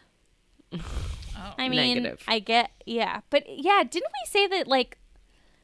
I 1.58 1.70
mean, 1.70 1.96
Negative. 2.04 2.24
I 2.28 2.40
get 2.40 2.72
yeah, 2.86 3.22
but 3.30 3.44
yeah, 3.48 3.84
didn't 3.84 4.12
we 4.12 4.30
say 4.30 4.48
that 4.48 4.68
like 4.68 4.98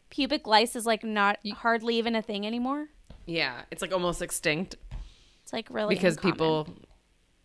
pubic 0.09 0.45
lice 0.47 0.75
is 0.75 0.85
like 0.85 1.03
not 1.03 1.39
hardly 1.55 1.95
even 1.97 2.15
a 2.15 2.21
thing 2.21 2.45
anymore? 2.45 2.87
Yeah, 3.25 3.61
it's 3.71 3.81
like 3.81 3.91
almost 3.93 4.21
extinct 4.21 4.75
It's 5.43 5.53
like 5.53 5.67
really 5.69 5.95
because 5.95 6.15
uncommon. 6.15 6.33
people, 6.33 6.67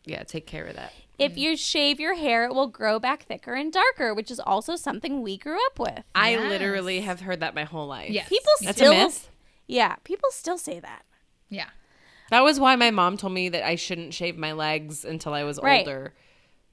yeah, 0.04 0.22
take 0.24 0.46
care 0.46 0.64
of 0.66 0.76
that. 0.76 0.92
If 1.18 1.36
you 1.36 1.56
shave 1.56 2.00
your 2.00 2.14
hair, 2.16 2.44
it 2.46 2.54
will 2.54 2.66
grow 2.66 2.98
back 2.98 3.22
thicker 3.24 3.54
and 3.54 3.72
darker, 3.72 4.12
which 4.12 4.30
is 4.30 4.40
also 4.40 4.74
something 4.74 5.22
we 5.22 5.36
grew 5.36 5.58
up 5.66 5.78
with. 5.78 6.02
I 6.14 6.30
Yes. 6.32 6.48
literally 6.50 7.00
have 7.02 7.20
heard 7.20 7.40
that 7.40 7.54
my 7.54 7.64
whole 7.64 7.86
life. 7.86 8.10
Yes. 8.10 8.28
People 8.28 8.50
That's 8.62 8.76
still, 8.76 8.92
a 8.92 8.96
myth. 9.04 9.30
yeah, 9.68 9.96
people 10.04 10.30
still 10.32 10.58
say 10.58 10.80
that. 10.80 11.02
Yeah. 11.48 11.68
That 12.30 12.40
was 12.40 12.58
why 12.58 12.74
my 12.76 12.90
mom 12.90 13.16
told 13.18 13.34
me 13.34 13.50
that 13.50 13.64
I 13.64 13.76
shouldn't 13.76 14.14
shave 14.14 14.36
my 14.36 14.52
legs 14.52 15.04
until 15.04 15.32
I 15.34 15.44
was 15.44 15.60
Right. 15.62 15.86
older 15.86 16.14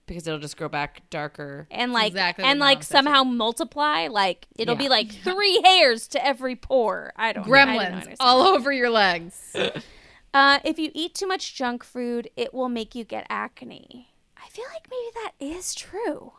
because 0.07 0.25
it'll 0.25 0.39
just 0.39 0.57
grow 0.57 0.69
back 0.69 1.07
darker. 1.11 1.67
And 1.69 1.93
like, 1.93 2.07
exactly 2.07 2.43
what 2.43 2.49
and 2.49 2.59
my 2.59 2.65
like 2.67 2.77
mom 2.77 2.83
said, 2.83 2.97
somehow 2.97 3.23
multiply. 3.25 4.07
Like 4.07 4.47
it'll 4.57 4.75
be 4.75 4.85
Yeah. 4.85 4.89
like 4.89 5.11
three 5.11 5.61
hairs 5.63 6.07
to 6.07 6.25
every 6.25 6.55
pore. 6.55 7.11
I 7.15 7.33
don't. 7.33 7.43
I 7.43 7.45
don't 7.45 7.53
Gremlins 7.53 7.85
understand. 7.91 8.17
all 8.19 8.41
over 8.47 8.71
your 8.71 8.89
legs. 8.89 9.55
Uh, 10.33 10.59
if 10.63 10.77
you 10.77 10.91
eat 10.93 11.15
too 11.15 11.27
much 11.27 11.55
junk 11.55 11.83
food, 11.83 12.29
it 12.37 12.53
will 12.53 12.69
make 12.69 12.93
you 12.95 13.03
get 13.03 13.25
acne. 13.29 14.09
I 14.37 14.47
feel 14.49 14.65
like 14.73 14.87
maybe 14.89 15.11
that 15.15 15.31
is 15.39 15.73
true. 15.75 16.33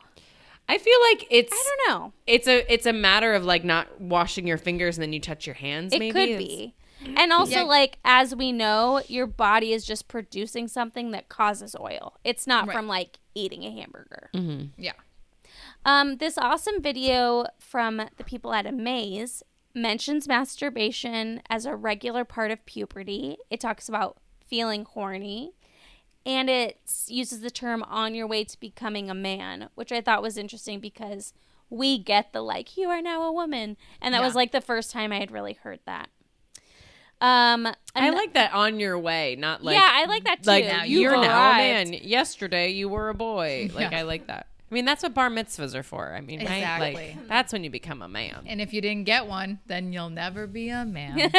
I 0.69 0.77
feel 0.77 0.97
like 1.11 1.27
it's 1.29 1.51
I 1.53 1.75
don't 1.87 1.89
know. 2.01 2.13
it's 2.27 2.47
a 2.47 2.71
it's 2.73 2.85
a 2.85 2.93
matter 2.93 3.33
of 3.33 3.43
like 3.43 3.65
not 3.65 3.99
washing 3.99 4.47
your 4.47 4.57
fingers 4.57 4.97
and 4.97 5.03
then 5.03 5.11
you 5.11 5.19
touch 5.19 5.45
your 5.45 5.55
hands. 5.55 5.91
It 5.91 5.99
maybe 5.99 6.11
could 6.13 6.37
be. 6.37 6.75
And 7.17 7.33
also, 7.33 7.55
Yeah. 7.55 7.63
like 7.63 7.97
as 8.05 8.35
we 8.35 8.51
know, 8.51 9.01
your 9.07 9.25
body 9.27 9.73
is 9.73 9.83
just 9.85 10.07
producing 10.07 10.67
something 10.67 11.11
that 11.11 11.29
causes 11.29 11.75
oil. 11.79 12.17
It's 12.23 12.45
not 12.47 12.67
Right. 12.67 12.75
from 12.75 12.87
like 12.87 13.17
eating 13.33 13.63
a 13.65 13.71
hamburger. 13.71 14.29
Yeah. 14.77 14.93
Um, 15.83 16.17
this 16.17 16.37
awesome 16.37 16.79
video 16.81 17.47
from 17.59 18.03
the 18.17 18.23
people 18.23 18.53
at 18.53 18.67
Amaze 18.67 19.41
mentions 19.73 20.27
masturbation 20.27 21.41
as 21.49 21.65
a 21.65 21.75
regular 21.75 22.25
part 22.25 22.51
of 22.51 22.65
puberty. 22.65 23.37
It 23.49 23.59
talks 23.59 23.87
about 23.89 24.17
feeling 24.45 24.85
horny, 24.85 25.53
and 26.25 26.49
it 26.49 26.79
uses 27.07 27.41
the 27.41 27.51
term 27.51 27.83
"on 27.83 28.13
your 28.15 28.27
way 28.27 28.43
to 28.43 28.59
becoming 28.59 29.09
a 29.09 29.15
man," 29.15 29.69
which 29.75 29.91
I 29.91 30.01
thought 30.01 30.21
was 30.21 30.37
interesting 30.37 30.79
because 30.79 31.33
we 31.69 31.97
get 31.97 32.33
the 32.33 32.41
like 32.41 32.77
"you 32.77 32.89
are 32.89 33.01
now 33.01 33.23
a 33.23 33.31
woman," 33.31 33.77
and 34.01 34.13
that 34.13 34.21
was 34.21 34.35
like 34.35 34.51
the 34.51 34.61
first 34.61 34.91
time 34.91 35.11
I 35.11 35.19
had 35.19 35.31
really 35.31 35.53
heard 35.53 35.79
that. 35.85 36.09
Um, 37.21 37.67
I 37.95 38.09
like 38.09 38.33
that 38.33 38.51
on 38.51 38.79
your 38.79 38.97
way, 38.97 39.35
not 39.37 39.63
like 39.63 39.75
yeah, 39.75 39.87
I 39.91 40.05
like 40.05 40.23
that 40.23 40.41
too. 40.41 40.49
like 40.49 40.65
Now 40.65 40.83
you're 40.83 41.11
now 41.11 41.51
a 41.51 41.57
man. 41.57 41.93
Yesterday 41.93 42.69
you 42.69 42.89
were 42.89 43.09
a 43.09 43.13
boy. 43.13 43.69
Like 43.73 43.91
Yeah. 43.91 43.99
I 43.99 44.01
like 44.01 44.25
that. 44.25 44.47
I 44.71 44.73
mean 44.73 44.85
that's 44.85 45.03
what 45.03 45.13
bar 45.13 45.29
mitzvahs 45.29 45.75
are 45.75 45.83
for. 45.83 46.13
I 46.13 46.21
mean, 46.21 46.39
right? 46.39 46.59
Exactly. 46.59 46.93
Like 46.93 47.27
that's 47.27 47.51
when 47.51 47.63
you 47.65 47.69
become 47.69 48.01
a 48.01 48.07
man. 48.07 48.45
And 48.47 48.61
if 48.61 48.73
you 48.73 48.81
didn't 48.81 49.03
get 49.03 49.27
one, 49.27 49.59
then 49.65 49.91
you'll 49.91 50.09
never 50.09 50.47
be 50.47 50.69
a 50.69 50.85
man. 50.85 51.29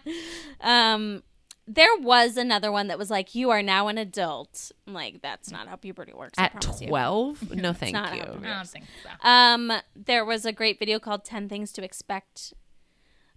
um 0.60 1.22
there 1.66 1.96
was 1.98 2.36
another 2.36 2.70
one 2.70 2.88
that 2.88 2.98
was 2.98 3.08
like 3.10 3.34
you 3.34 3.48
are 3.48 3.62
now 3.62 3.88
an 3.88 3.96
adult 3.96 4.70
I'm 4.86 4.92
like 4.92 5.22
that's 5.22 5.50
not 5.50 5.66
how 5.66 5.76
puberty 5.76 6.12
works 6.12 6.38
At 6.38 6.60
twelve? 6.60 7.50
No, 7.54 7.72
thank 7.72 7.94
not 7.94 8.14
you. 8.14 8.22
puberty 8.22 8.46
I 8.46 8.56
don't 8.56 8.68
think 8.68 8.84
so. 9.02 9.28
um 9.28 9.72
there 9.96 10.26
was 10.26 10.44
a 10.44 10.52
great 10.52 10.78
video 10.78 10.98
called 10.98 11.24
10 11.24 11.48
things 11.48 11.72
to 11.72 11.82
expect 11.82 12.52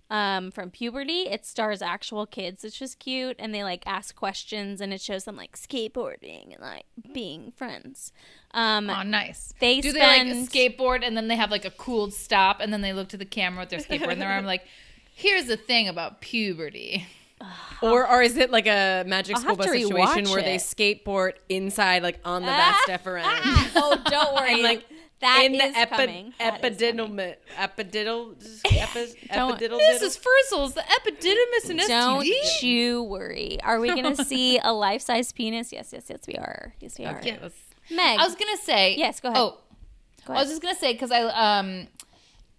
um 0.09 0.51
from 0.51 0.69
puberty 0.71 1.27
it 1.27 1.45
stars 1.45 1.81
actual 1.81 2.25
kids 2.25 2.63
which 2.63 2.81
is 2.81 2.95
cute 2.95 3.35
and 3.39 3.53
they 3.53 3.63
like 3.63 3.83
ask 3.85 4.15
questions 4.15 4.79
and 4.79 4.93
it 4.93 5.01
shows 5.01 5.25
them 5.25 5.35
like 5.35 5.57
skateboarding 5.57 6.53
and 6.53 6.61
like 6.61 6.85
being 7.13 7.51
friends 7.51 8.13
um 8.53 8.89
Oh, 8.89 9.03
nice. 9.03 9.53
They 9.59 9.81
do 9.81 9.91
they 9.91 9.99
like 9.99 10.27
skateboard 10.49 10.99
and 11.03 11.17
then 11.17 11.27
they 11.27 11.35
have 11.35 11.51
like 11.51 11.65
a 11.65 11.71
cool 11.71 12.09
stop 12.11 12.61
and 12.61 12.71
then 12.71 12.81
they 12.81 12.93
look 12.93 13.09
to 13.09 13.17
the 13.17 13.25
camera 13.25 13.61
with 13.63 13.69
their 13.69 13.79
skateboard 13.99 14.13
in 14.13 14.19
their 14.19 14.29
arm 14.29 14.45
like, 14.45 14.63
here's 15.13 15.45
the 15.47 15.57
thing 15.57 15.87
about 15.89 16.21
puberty. 16.21 17.05
Or 17.83 18.07
or 18.09 18.23
is 18.23 18.35
it 18.37 18.49
like 18.49 18.65
a 18.65 19.03
magic 19.05 19.35
I'll 19.35 19.41
school 19.43 19.55
bus 19.57 19.69
situation 19.69 20.25
rewatch 20.25 20.31
where 20.31 20.41
they 20.41 20.55
skateboard 20.57 21.33
inside, 21.49 22.01
like 22.01 22.19
on 22.25 22.41
the 22.41 22.47
Ah. 22.51 22.81
vas 22.87 22.97
deferens? 22.97 23.71
oh 23.75 24.01
don't 24.05 24.33
worry 24.41 24.53
and 24.53 24.63
like 24.63 24.85
that 25.19 25.43
in 25.45 25.53
the 25.53 25.63
is 25.63 25.75
epi- 25.75 25.95
coming 25.95 26.33
That 26.39 26.63
is 26.63 26.77
coming. 26.77 26.95
epididymal 26.95 27.35
epididyl 27.55 28.35
epi, 28.65 29.27
epididyl 29.29 29.77
This 29.77 30.01
is 30.01 30.17
Frizzle's, 30.17 30.73
the 30.73 30.81
epididymis 30.81 31.69
and 31.69 31.79
Don't 31.79 32.61
you 32.61 33.03
worry. 33.03 33.59
Are 33.63 33.79
we 33.79 33.89
going 33.89 34.15
to 34.15 34.23
see 34.23 34.59
a 34.59 34.71
life 34.71 35.01
size 35.01 35.31
penis? 35.31 35.71
Yes, 35.71 35.91
yes, 35.91 36.05
yes, 36.09 36.21
we 36.27 36.35
are. 36.35 36.73
Yes, 36.79 36.99
we 36.99 37.05
are. 37.05 37.21
Yes. 37.23 37.53
Meg. 37.89 38.19
I 38.19 38.25
was 38.25 38.35
gonna 38.35 38.57
say. 38.57 38.95
Yes, 38.95 39.19
go 39.19 39.29
ahead. 39.29 39.39
Oh, 39.39 39.57
Go 40.25 40.33
I 40.33 40.41
was 40.41 40.49
just 40.49 40.61
gonna 40.61 40.75
say 40.75 40.91
because 40.93 41.11
I 41.11 41.21
um, 41.21 41.87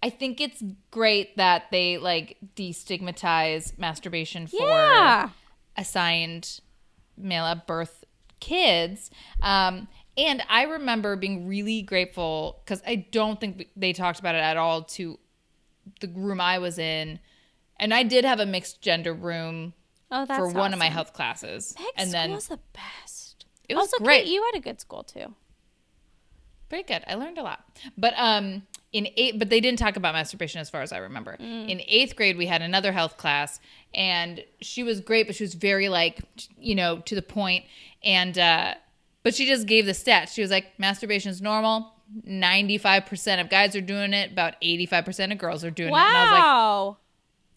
I 0.01 0.09
think 0.09 0.41
it's 0.41 0.63
great 0.91 1.37
that 1.37 1.65
they 1.71 1.97
like 1.97 2.37
destigmatize 2.55 3.77
masturbation 3.77 4.47
for 4.47 4.67
yeah. 4.67 5.29
assigned 5.77 6.61
male 7.17 7.45
at 7.45 7.67
birth 7.67 8.03
kids. 8.39 9.11
Um, 9.41 9.87
and 10.27 10.43
I 10.49 10.63
remember 10.63 11.15
being 11.15 11.47
really 11.47 11.81
grateful 11.81 12.61
because 12.63 12.81
I 12.85 13.07
don't 13.11 13.39
think 13.39 13.69
they 13.75 13.93
talked 13.93 14.19
about 14.19 14.35
it 14.35 14.39
at 14.39 14.57
all 14.57 14.83
to 14.83 15.17
the 16.01 16.07
room 16.09 16.41
I 16.41 16.59
was 16.59 16.77
in. 16.77 17.19
And 17.77 17.93
I 17.93 18.03
did 18.03 18.25
have 18.25 18.39
a 18.39 18.45
mixed 18.45 18.81
gender 18.81 19.13
room 19.13 19.73
Oh, 20.11 20.25
for 20.25 20.47
one 20.49 20.73
of 20.73 20.79
my 20.79 20.87
health 20.89 21.13
classes. 21.13 21.75
Meg's 21.77 21.91
and 21.97 22.11
then 22.11 22.29
school's 22.31 22.47
the 22.47 22.59
best. 22.73 23.45
It 23.69 23.75
was 23.75 23.93
also, 23.93 24.03
great. 24.03 24.25
Kate, 24.25 24.33
you 24.33 24.43
had 24.51 24.59
a 24.59 24.61
good 24.61 24.79
school 24.81 25.03
too. 25.03 25.33
pretty 26.67 26.83
good. 26.83 27.03
I 27.07 27.15
learned 27.15 27.37
a 27.37 27.43
lot. 27.43 27.63
But 27.97 28.13
um 28.17 28.63
in 28.91 29.07
eight 29.17 29.37
but 29.37 29.49
they 29.49 29.59
didn't 29.61 29.79
talk 29.79 29.95
about 29.95 30.13
masturbation 30.15 30.59
as 30.61 30.69
far 30.69 30.81
as 30.81 30.91
I 30.91 30.97
remember. 30.97 31.37
Mm. 31.39 31.69
In 31.69 31.81
eighth 31.87 32.15
grade 32.15 32.37
we 32.37 32.47
had 32.47 32.61
another 32.61 32.91
health 32.91 33.17
class 33.17 33.59
and 33.93 34.43
she 34.61 34.83
was 34.83 34.99
great, 34.99 35.27
but 35.27 35.35
she 35.35 35.43
was 35.43 35.53
very 35.53 35.89
like 35.89 36.21
you 36.57 36.75
know, 36.75 36.99
to 37.05 37.15
the 37.15 37.21
point 37.21 37.65
and 38.03 38.37
uh 38.37 38.73
but 39.23 39.35
she 39.35 39.45
just 39.45 39.67
gave 39.67 39.85
the 39.85 39.91
stats. 39.93 40.29
She 40.29 40.41
was 40.41 40.51
like, 40.51 40.77
masturbation 40.79 41.31
is 41.31 41.41
normal. 41.41 41.93
95% 42.27 43.41
of 43.41 43.49
guys 43.49 43.75
are 43.75 43.81
doing 43.81 44.13
it. 44.13 44.31
About 44.31 44.55
85% 44.61 45.31
of 45.31 45.37
girls 45.37 45.63
are 45.63 45.71
doing 45.71 45.89
it. 45.89 45.95
And 45.95 46.01
I 46.17 46.23
was 46.23 46.31
like, 46.31 46.39
Wow. 46.43 46.97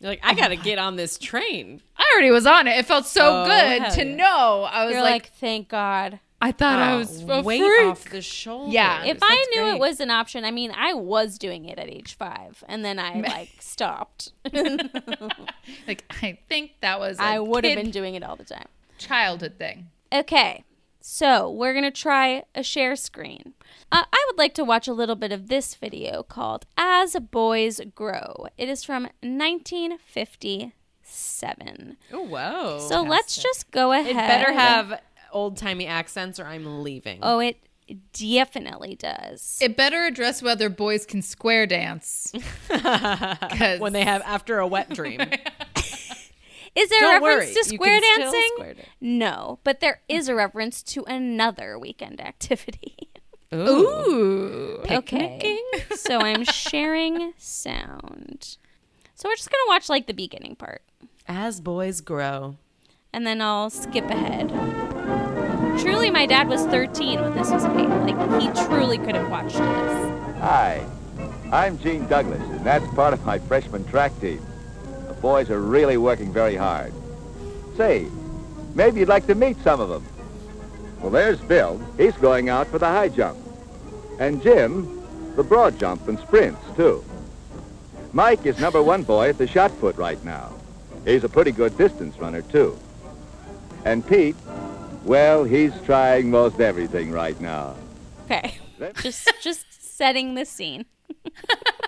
You're 0.01 0.11
like, 0.11 0.21
I 0.25 0.33
oh 0.33 0.37
gotta 0.37 0.57
get 0.57 0.79
on 0.79 0.97
this 0.97 1.17
train. 1.17 1.81
I 1.97 2.05
already 2.15 2.33
was 2.33 2.45
on 2.45 2.67
it. 2.67 2.77
It 2.77 2.87
felt 2.87 3.07
so 3.07 3.45
Oh, 3.45 3.47
good 3.47 3.91
to 3.93 4.05
yeah. 4.05 4.15
know. 4.17 4.69
I 4.69 4.85
was 4.85 4.95
You're 4.95 5.03
like, 5.03 5.13
like, 5.25 5.33
thank 5.35 5.69
God. 5.69 6.19
I 6.41 6.51
thought 6.51 6.81
I 6.81 6.95
Oh, 6.95 6.99
was 6.99 7.23
a 7.23 7.41
weight 7.41 7.61
freak. 7.63 7.87
off 7.87 8.05
the 8.11 8.21
shoulder. 8.21 8.73
Yeah. 8.73 9.05
If 9.05 9.19
I 9.23 9.47
knew 9.55 9.69
it 9.69 9.79
was 9.79 10.01
an 10.01 10.11
option, 10.11 10.45
I 10.45 10.51
mean, 10.51 10.73
I 10.77 10.93
was 10.93 11.39
doing 11.39 11.67
it 11.67 11.79
at 11.79 11.89
age 11.89 12.17
five, 12.17 12.65
and 12.67 12.85
then 12.85 12.99
I 12.99 13.21
like 13.27 13.51
stopped. 13.61 14.33
Like, 15.87 16.05
I 16.11 16.39
think 16.49 16.73
that 16.81 16.99
was 16.99 17.19
I 17.21 17.37
I 17.37 17.39
would 17.39 17.65
have 17.65 17.77
been 17.77 17.91
doing 17.93 18.15
it 18.17 18.23
all 18.23 18.35
the 18.37 18.45
time. 18.45 18.67
childhood 18.99 19.55
thing. 19.59 19.89
Okay, 20.13 20.65
so 21.03 21.51
we're 21.51 21.75
gonna 21.75 21.91
try 21.91 22.45
a 22.55 22.63
share 22.63 22.97
screen. 22.97 23.55
Uh, 23.91 24.05
I 24.13 24.25
would 24.29 24.39
like 24.39 24.55
to 24.55 24.65
watch 24.65 24.89
a 24.89 24.93
little 24.93 25.17
bit 25.17 25.33
of 25.33 25.49
this 25.49 25.75
video 25.75 26.23
called 26.23 26.67
"As 26.77 27.17
Boys 27.31 27.81
Grow." 27.95 28.47
It 28.57 28.69
is 28.69 28.85
from 28.85 29.09
1957. 29.23 31.97
Oh 32.13 32.23
whoa. 32.23 32.87
So 32.89 33.03
let's 33.03 33.43
just 33.43 33.71
go 33.71 33.93
ahead. 33.93 34.07
it 34.07 34.15
better 34.15 34.53
have 34.53 35.01
old 35.33 35.57
timey 35.57 35.87
accents, 35.87 36.39
or 36.39 36.47
I'm 36.47 36.83
leaving. 36.83 37.19
Oh, 37.23 37.41
it 37.41 37.59
definitely 38.13 38.95
does. 38.95 39.59
It 39.61 39.77
better 39.77 40.05
address 40.05 40.43
whether 40.43 40.69
boys 40.69 41.05
can 41.05 41.23
square 41.23 41.67
dance. 41.67 42.33
when 43.79 43.93
they 43.93 44.05
have 44.05 44.23
after 44.23 44.59
a 44.59 44.67
wet 44.67 44.91
dream. 44.91 45.21
Is 46.75 46.89
there 46.89 47.01
Don't 47.01 47.23
a 47.23 47.27
reference 47.27 47.55
worry, 47.55 47.63
to 47.63 47.65
square 47.65 48.01
dancing? 48.01 48.51
square 48.55 48.75
dance. 48.75 48.89
No, 49.01 49.59
but 49.65 49.81
there 49.81 50.01
is 50.09 50.29
a 50.29 50.35
reference 50.35 50.83
to 50.85 51.05
another 51.05 51.79
weekend 51.79 52.21
activity. 52.21 53.11
Ooh. 53.55 54.83
Okay. 54.91 55.59
so 55.95 56.19
I'm 56.21 56.45
sharing 56.45 57.33
sound. 57.39 58.57
So 59.15 59.29
we're 59.29 59.37
just 59.37 59.51
going 59.51 59.61
to 59.65 59.69
watch 59.69 59.89
like 59.89 60.07
the 60.07 60.15
beginning 60.15 60.57
part 60.57 60.83
As 61.29 61.61
boys 61.61 62.01
grow. 62.01 62.57
and 63.13 63.27
then 63.27 63.41
I'll 63.41 63.71
skip 63.71 64.07
ahead. 64.07 64.49
Truly, 65.81 66.11
my 66.11 66.27
dad 66.27 66.49
was 66.49 66.65
13 66.67 67.21
when 67.21 67.35
this 67.35 67.51
was 67.51 67.65
made. 67.69 67.89
Like, 67.89 68.41
he 68.43 68.49
truly 68.67 68.99
could 68.99 69.15
have 69.15 69.31
watched 69.31 69.57
this. 69.57 70.39
Hi, 70.41 70.85
I'm 71.53 71.79
Gene 71.79 72.07
Douglas, 72.09 72.43
and 72.43 72.65
that's 72.65 72.87
part 72.95 73.15
of 73.15 73.25
my 73.25 73.39
freshman 73.39 73.85
track 73.85 74.19
team. 74.21 74.45
Boys 75.23 75.49
are 75.51 75.61
really 75.61 75.97
working 75.97 76.33
very 76.33 76.57
hard. 76.57 76.93
Say, 77.77 78.09
maybe 78.75 79.01
you'd 79.01 79.09
like 79.09 79.27
to 79.29 79.37
meet 79.37 79.57
some 79.63 79.81
of 79.81 79.89
them. 79.89 80.05
Well, 81.01 81.11
there's 81.11 81.41
Bill. 81.41 81.81
He's 81.97 82.15
going 82.17 82.49
out 82.49 82.67
for 82.67 82.79
the 82.79 82.87
high 82.89 83.09
jump. 83.09 83.39
And 84.19 84.43
Jim, 84.43 85.03
the 85.37 85.45
broad 85.45 85.79
jump 85.79 86.09
and 86.09 86.19
sprints, 86.19 86.61
too. 86.77 87.05
Mike 88.13 88.45
is 88.45 88.59
number 88.59 88.83
one 88.83 89.05
boy 89.05 89.29
at 89.29 89.39
the 89.39 89.47
shot 89.47 89.73
put 89.81 89.97
right 89.97 90.23
now. 90.25 90.53
He's 91.05 91.25
a 91.25 91.29
pretty 91.29 91.53
good 91.53 91.79
distance 91.79 92.19
runner, 92.19 92.43
too. 92.43 92.77
And 93.85 94.07
Pete, 94.07 94.37
well, 95.05 95.45
he's 95.45 95.73
trying 95.83 96.31
most 96.31 96.61
everything 96.61 97.11
right 97.11 97.41
now. 97.41 97.75
Okay. 98.25 98.57
Just 99.01 99.33
just 99.41 99.97
setting 99.97 100.35
the 100.35 100.45
scene. 100.45 100.85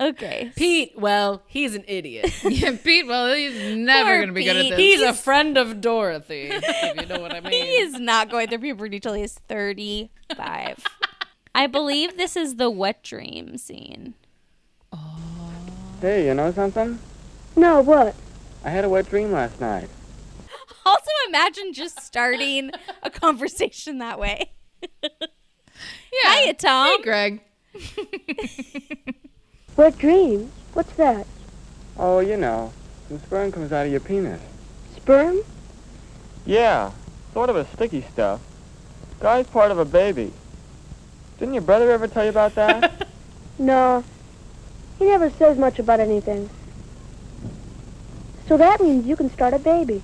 okay. 0.00 0.52
Pete, 0.56 0.92
well, 0.96 1.42
he's 1.46 1.74
an 1.74 1.84
idiot. 1.86 2.32
Yeah, 2.44 2.76
Pete, 2.82 3.06
well, 3.06 3.34
he's 3.34 3.76
never 3.76 4.04
Poor 4.10 4.16
going 4.18 4.28
to 4.28 4.32
be 4.34 4.44
good 4.44 4.56
at 4.56 4.62
Pete. 4.62 4.70
this. 4.70 4.78
He's 4.78 5.02
a 5.02 5.12
friend 5.14 5.56
of 5.58 5.80
Dorothy, 5.80 6.48
if 6.52 7.00
you 7.00 7.06
know 7.06 7.20
what 7.20 7.34
I 7.34 7.40
mean. 7.48 7.52
He 7.52 7.58
is 7.78 7.94
not 7.98 8.30
going 8.30 8.48
through 8.48 8.58
puberty 8.58 9.00
till 9.00 9.14
he's 9.14 9.34
35. 9.34 10.84
I 11.54 11.66
believe 11.66 12.16
this 12.16 12.36
is 12.36 12.56
the 12.56 12.70
wet 12.70 13.02
dream 13.02 13.56
scene. 13.58 14.14
Oh. 14.92 15.18
Hey, 16.00 16.26
you 16.26 16.34
know 16.34 16.52
something? 16.52 16.98
No, 17.56 17.80
what? 17.80 18.14
I 18.64 18.70
had 18.70 18.84
a 18.84 18.88
wet 18.88 19.08
dream 19.08 19.32
last 19.32 19.60
night. 19.60 19.88
Also, 20.84 21.10
imagine 21.26 21.72
just 21.72 22.00
starting 22.00 22.70
a 23.02 23.10
conversation 23.10 23.98
that 23.98 24.20
way. 24.20 24.52
yeah. 25.02 26.36
Hiya, 26.36 26.54
Tom. 26.54 26.86
Hey, 26.98 27.02
Greg. 27.02 27.40
Wet 29.76 29.98
dreams? 29.98 30.50
What's 30.72 30.92
that? 30.94 31.26
Oh, 31.98 32.20
you 32.20 32.36
know, 32.36 32.72
some 33.08 33.18
sperm 33.20 33.52
comes 33.52 33.72
out 33.72 33.86
of 33.86 33.92
your 33.92 34.00
penis. 34.00 34.40
Sperm? 34.96 35.40
Yeah, 36.44 36.92
sort 37.32 37.50
of 37.50 37.56
a 37.56 37.66
sticky 37.66 38.02
stuff. 38.02 38.40
Guy's 39.20 39.46
part 39.46 39.70
of 39.70 39.78
a 39.78 39.84
baby. 39.84 40.32
Didn't 41.38 41.54
your 41.54 41.62
brother 41.62 41.90
ever 41.90 42.08
tell 42.08 42.24
you 42.24 42.30
about 42.30 42.54
that? 42.54 43.08
No. 43.58 44.04
He 44.98 45.06
never 45.06 45.30
says 45.30 45.56
much 45.56 45.78
about 45.78 45.98
anything. 45.98 46.50
So 48.46 48.58
that 48.58 48.82
means 48.82 49.06
you 49.06 49.16
can 49.16 49.30
start 49.30 49.54
a 49.54 49.58
baby. 49.58 50.02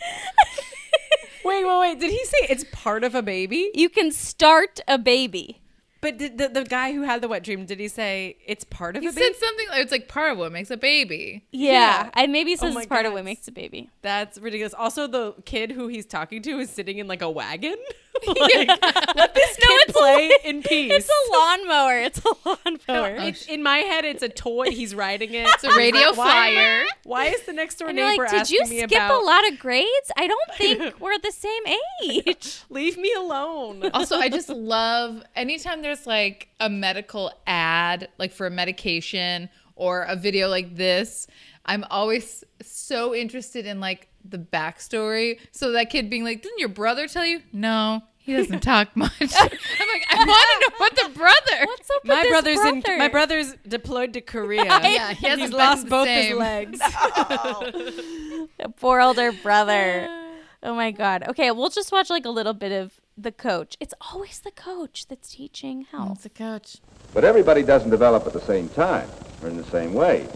Wait, 1.44 1.66
wait, 1.66 1.78
wait. 1.78 2.00
Did 2.00 2.10
he 2.10 2.24
say 2.24 2.46
it's 2.48 2.64
part 2.72 3.04
of 3.04 3.14
a 3.14 3.20
baby? 3.20 3.70
You 3.74 3.90
can 3.90 4.10
start 4.10 4.80
a 4.88 4.96
baby. 4.96 5.60
But 6.04 6.18
did 6.18 6.36
the, 6.36 6.48
the 6.50 6.64
guy 6.64 6.92
who 6.92 7.00
had 7.00 7.22
the 7.22 7.28
wet 7.28 7.42
dream, 7.44 7.64
did 7.64 7.80
he 7.80 7.88
say 7.88 8.36
it's 8.46 8.62
part 8.62 8.94
of 8.94 9.02
He 9.02 9.08
a 9.08 9.10
baby? 9.10 9.32
said 9.32 9.36
something, 9.36 9.66
it's 9.72 9.90
like 9.90 10.06
part 10.06 10.32
of 10.32 10.36
what 10.38 10.52
makes 10.52 10.70
a 10.70 10.76
baby. 10.76 11.46
Yeah. 11.50 11.72
Yeah. 11.72 12.10
Oh 12.14 12.20
and 12.20 12.30
maybe 12.30 12.50
he 12.50 12.56
says 12.56 12.72
Oh 12.72 12.74
my 12.74 12.82
it's 12.82 12.88
part 12.88 13.06
of 13.06 13.14
what 13.14 13.24
makes 13.24 13.48
a 13.48 13.52
baby. 13.52 13.88
That's 14.02 14.36
ridiculous. 14.36 14.74
Also, 14.74 15.06
the 15.06 15.32
kid 15.46 15.72
who 15.72 15.88
he's 15.88 16.04
talking 16.04 16.42
to 16.42 16.58
is 16.58 16.68
sitting 16.68 16.98
in 16.98 17.08
like 17.08 17.22
a 17.22 17.30
wagon. 17.30 17.76
like, 18.26 18.68
let 19.16 19.34
this 19.34 19.56
kid 19.56 19.66
it's 19.70 19.90
a- 19.90 19.92
play 19.98 20.30
in 20.44 20.62
peace. 20.62 20.92
It's 20.92 21.08
a 21.08 21.32
lawnmower. 21.32 21.98
It's 22.00 22.20
a 22.24 22.28
lawnmower. 22.48 23.16
It's, 23.26 23.46
in 23.46 23.62
my 23.62 23.78
head, 23.78 24.04
it's 24.04 24.22
a 24.22 24.28
toy. 24.28 24.70
He's 24.70 24.94
riding 24.94 25.34
it. 25.34 25.46
It's 25.48 25.64
a 25.64 25.74
radio 25.76 26.08
Why- 26.14 26.14
flyer. 26.14 26.84
Why 27.04 27.26
is 27.26 27.42
the 27.42 27.52
next 27.52 27.78
door 27.78 27.88
and 27.88 27.98
you're 27.98 28.08
neighbor 28.08 28.24
like, 28.24 28.46
did 28.46 28.50
you 28.50 28.64
skip 28.66 28.90
about? 28.92 29.20
a 29.22 29.24
lot 29.24 29.50
of 29.52 29.58
grades? 29.58 30.10
I 30.16 30.26
don't 30.26 30.50
think 30.56 31.00
we're 31.00 31.18
the 31.18 31.32
same 31.32 31.62
age. 32.04 32.62
Leave 32.70 32.96
me 32.96 33.12
alone. 33.14 33.90
Also, 33.92 34.16
I 34.16 34.28
just 34.28 34.48
love 34.48 35.22
anytime 35.34 35.82
there's 35.82 36.06
like 36.06 36.48
a 36.60 36.70
medical 36.70 37.32
ad, 37.46 38.08
like 38.18 38.32
for 38.32 38.46
a 38.46 38.50
medication 38.50 39.48
or 39.76 40.02
a 40.02 40.16
video 40.16 40.48
like 40.48 40.76
this, 40.76 41.26
I'm 41.66 41.84
always 41.90 42.44
so 42.62 43.14
interested 43.14 43.66
in 43.66 43.80
like 43.80 44.08
the 44.28 44.38
backstory. 44.38 45.38
So 45.52 45.72
that 45.72 45.90
kid 45.90 46.08
being 46.10 46.24
like, 46.24 46.42
Didn't 46.42 46.58
your 46.58 46.68
brother 46.68 47.06
tell 47.08 47.26
you? 47.26 47.42
No, 47.52 48.02
he 48.16 48.32
doesn't 48.32 48.60
talk 48.62 48.96
much. 48.96 49.12
I'm 49.20 49.28
like, 49.28 50.04
I 50.10 50.16
want 50.26 50.64
to 50.64 50.70
know 50.70 50.76
about 50.76 50.96
the 51.12 51.18
brother. 51.18 51.66
What's 51.66 51.90
up 51.90 52.02
with 52.04 52.08
my 52.08 52.22
this 52.22 52.30
brother's 52.30 52.56
brother? 52.60 52.92
in. 52.92 52.98
My 52.98 53.08
brother's 53.08 53.54
deployed 53.68 54.12
to 54.14 54.20
Korea. 54.20 54.64
Yeah, 54.82 55.12
he 55.12 55.26
hasn't 55.26 55.40
he's 55.42 55.50
been 55.50 55.58
lost 55.58 55.84
the 55.84 55.90
both 55.90 56.08
his 56.08 56.26
same. 56.28 56.38
legs. 56.38 56.80
Poor 58.76 59.00
older 59.00 59.32
brother. 59.32 60.08
Oh 60.66 60.74
my 60.74 60.92
god. 60.92 61.24
Okay, 61.28 61.50
we'll 61.50 61.68
just 61.68 61.92
watch 61.92 62.08
like 62.08 62.24
a 62.24 62.30
little 62.30 62.54
bit 62.54 62.72
of 62.72 62.98
the 63.18 63.30
coach. 63.30 63.76
It's 63.80 63.92
always 64.10 64.38
the 64.38 64.50
coach 64.50 65.06
that's 65.06 65.28
teaching 65.34 65.82
health. 65.92 66.12
It's 66.16 66.24
a 66.24 66.30
coach. 66.30 66.78
But 67.12 67.22
everybody 67.22 67.62
doesn't 67.62 67.90
develop 67.90 68.26
at 68.26 68.32
the 68.32 68.40
same 68.40 68.70
time 68.70 69.06
or 69.42 69.50
in 69.50 69.58
the 69.58 69.64
same 69.64 69.92
way. 69.92 70.26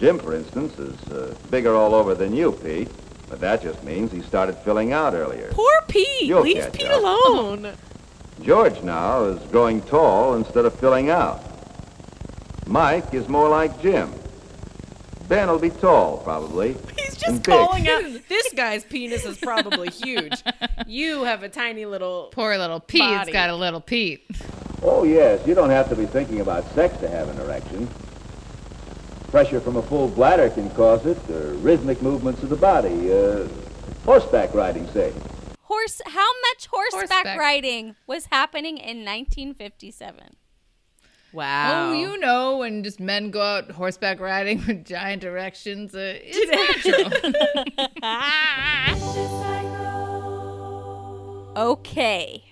Jim, 0.00 0.18
for 0.18 0.34
instance, 0.34 0.78
is 0.78 0.98
uh, 1.12 1.34
bigger 1.50 1.74
all 1.76 1.94
over 1.94 2.14
than 2.14 2.34
you, 2.34 2.52
Pete. 2.52 2.88
But 3.28 3.38
that 3.40 3.62
just 3.62 3.84
means 3.84 4.10
he 4.10 4.22
started 4.22 4.56
filling 4.56 4.94
out 4.94 5.12
earlier. 5.12 5.50
Poor 5.52 5.70
Pete. 5.88 6.22
You'll 6.22 6.40
Leave 6.40 6.72
Pete 6.72 6.86
up. 6.88 7.02
alone. 7.02 7.74
George 8.42 8.82
now 8.82 9.24
is 9.24 9.38
growing 9.50 9.82
tall 9.82 10.34
instead 10.36 10.64
of 10.64 10.74
filling 10.74 11.10
out. 11.10 11.42
Mike 12.66 13.12
is 13.12 13.28
more 13.28 13.50
like 13.50 13.78
Jim. 13.82 14.10
Ben 15.28 15.48
will 15.48 15.58
be 15.58 15.68
tall, 15.68 16.16
probably. 16.18 16.74
He's 16.98 17.16
just 17.16 17.42
big. 17.42 17.54
calling 17.54 17.86
out 17.86 18.02
this 18.28 18.52
guy's 18.54 18.84
penis 18.84 19.26
is 19.26 19.36
probably 19.36 19.90
huge. 19.90 20.42
You 20.86 21.24
have 21.24 21.42
a 21.42 21.48
tiny 21.50 21.84
little. 21.84 22.30
Poor 22.32 22.56
little 22.56 22.80
Pete's 22.80 23.04
Body. 23.04 23.32
got 23.32 23.50
a 23.50 23.54
little 23.54 23.82
Pete. 23.82 24.24
Oh, 24.82 25.04
yes, 25.04 25.46
you 25.46 25.54
don't 25.54 25.68
have 25.70 25.90
to 25.90 25.94
be 25.94 26.06
thinking 26.06 26.40
about 26.40 26.64
sex 26.74 26.96
to 27.00 27.08
have 27.08 27.28
an 27.28 27.38
erection. 27.40 27.86
Pressure 29.30 29.60
from 29.60 29.76
a 29.76 29.82
full 29.82 30.08
bladder 30.08 30.50
can 30.50 30.68
cause 30.70 31.06
it, 31.06 31.16
or 31.30 31.52
rhythmic 31.54 32.02
movements 32.02 32.42
of 32.42 32.48
the 32.48 32.56
body. 32.56 33.12
Uh, 33.12 33.46
horseback 34.04 34.52
riding, 34.54 34.88
say. 34.88 35.12
Horse. 35.62 36.00
How 36.04 36.26
much 36.50 36.66
horseback, 36.66 37.10
Horseback. 37.10 37.38
riding 37.38 37.94
was 38.08 38.26
happening 38.26 38.76
in 38.78 39.04
1957? 39.04 40.34
Wow. 41.32 41.90
Oh, 41.90 41.92
you 41.92 42.18
know, 42.18 42.56
when 42.58 42.82
just 42.82 42.98
men 42.98 43.30
go 43.30 43.40
out 43.40 43.70
horseback 43.70 44.18
riding 44.18 44.58
with 44.66 44.84
giant 44.84 45.22
erections, 45.22 45.94
uh, 45.94 46.18
it's 46.20 46.82
natural. 46.82 48.02
Okay. 51.56 52.44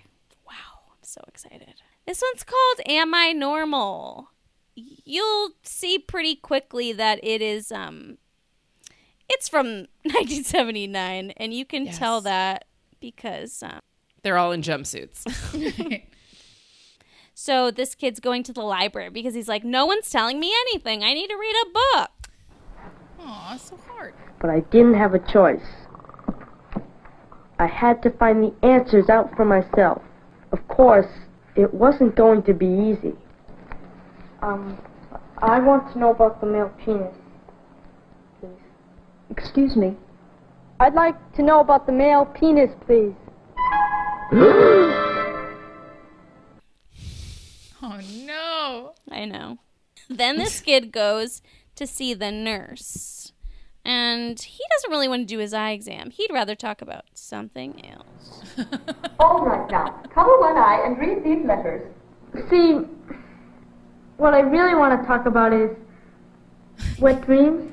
Wow, 0.47 0.53
I'm 0.91 0.97
so 1.03 1.21
excited. 1.29 1.83
This 2.07 2.21
one's 2.23 2.45
called 2.45 2.81
Am 2.87 3.15
I 3.15 3.33
Normal? 3.33 4.29
You'll 5.05 5.51
see 5.63 5.99
pretty 5.99 6.35
quickly 6.37 6.93
that 6.93 7.21
it 7.23 7.43
is 7.43 7.73
um 7.73 8.19
it's 9.29 9.49
from 9.49 9.67
1979 10.05 11.33
and 11.37 11.53
you 11.53 11.65
can 11.65 11.87
tell 11.89 12.21
that 12.23 12.65
because 13.01 13.63
um 13.63 13.81
They're 14.23 14.39
all 14.39 14.53
in 14.53 14.63
jumpsuits. 14.63 15.25
so 17.35 17.71
this 17.71 17.95
kid's 17.95 18.21
going 18.21 18.43
to 18.45 18.53
the 18.53 18.63
library 18.63 19.11
because 19.11 19.35
he's 19.35 19.49
like 19.49 19.65
no 19.65 19.87
one's 19.87 20.11
telling 20.11 20.41
me 20.41 20.53
anything. 20.69 21.03
I 21.03 21.15
need 21.15 21.29
to 21.29 21.37
read 21.37 21.55
a 21.67 21.71
book. 21.71 22.11
Aw, 23.21 23.57
so 23.57 23.77
hard. 23.89 24.15
But 24.41 24.51
I 24.51 24.61
didn't 24.61 24.95
have 24.95 25.15
a 25.15 25.19
choice. 25.19 25.67
I 27.59 27.67
had 27.67 28.03
to 28.05 28.11
find 28.11 28.43
the 28.43 28.55
answers 28.67 29.09
out 29.09 29.35
for 29.37 29.45
myself. 29.45 30.01
Of 30.53 30.67
course, 30.69 31.09
it 31.57 31.75
wasn't 31.75 32.15
going 32.15 32.45
to 32.45 32.55
be 32.55 32.67
easy. 32.67 33.17
Um, 34.43 34.79
I 35.39 35.59
want 35.61 35.93
to 35.93 35.99
know 35.99 36.11
about 36.11 36.41
the 36.41 36.47
male 36.47 36.73
penis. 36.85 37.15
Please. 38.41 38.51
Excuse 39.31 39.77
me. 39.77 39.97
I'd 40.81 40.95
like 40.95 41.17
to 41.35 41.43
know 41.43 41.61
about 41.61 41.87
the 41.87 41.93
male 41.93 42.25
penis, 42.25 42.71
please. 42.87 43.15
Oh 47.81 48.01
no. 48.27 48.95
I 49.11 49.25
know. 49.25 49.59
Then 50.11 50.37
this 50.37 50.61
kid 50.61 50.91
goes 50.91 51.41
to 51.77 51.87
see 51.87 52.13
the 52.13 52.33
nurse. 52.33 53.33
And 53.85 54.39
he 54.39 54.63
doesn't 54.73 54.91
really 54.91 55.09
want 55.09 55.23
to 55.23 55.27
do 55.27 55.39
his 55.39 55.55
eye 55.55 55.71
exam. 55.71 56.11
He'd 56.11 56.33
rather 56.33 56.55
talk 56.55 56.83
about 56.83 57.05
something 57.15 57.83
else. 57.87 58.43
All 59.21 59.45
right 59.45 59.71
now, 59.71 60.03
cover 60.13 60.39
one 60.41 60.57
eye 60.57 60.83
and 60.85 60.99
read 60.99 61.25
these 61.25 61.47
letters. 61.47 61.91
See, 62.51 62.81
what 64.19 64.35
I 64.35 64.41
really 64.41 64.75
want 64.75 65.01
to 65.01 65.07
talk 65.07 65.27
about 65.27 65.53
is 65.53 65.71
wet 66.99 67.25
dreams. 67.25 67.73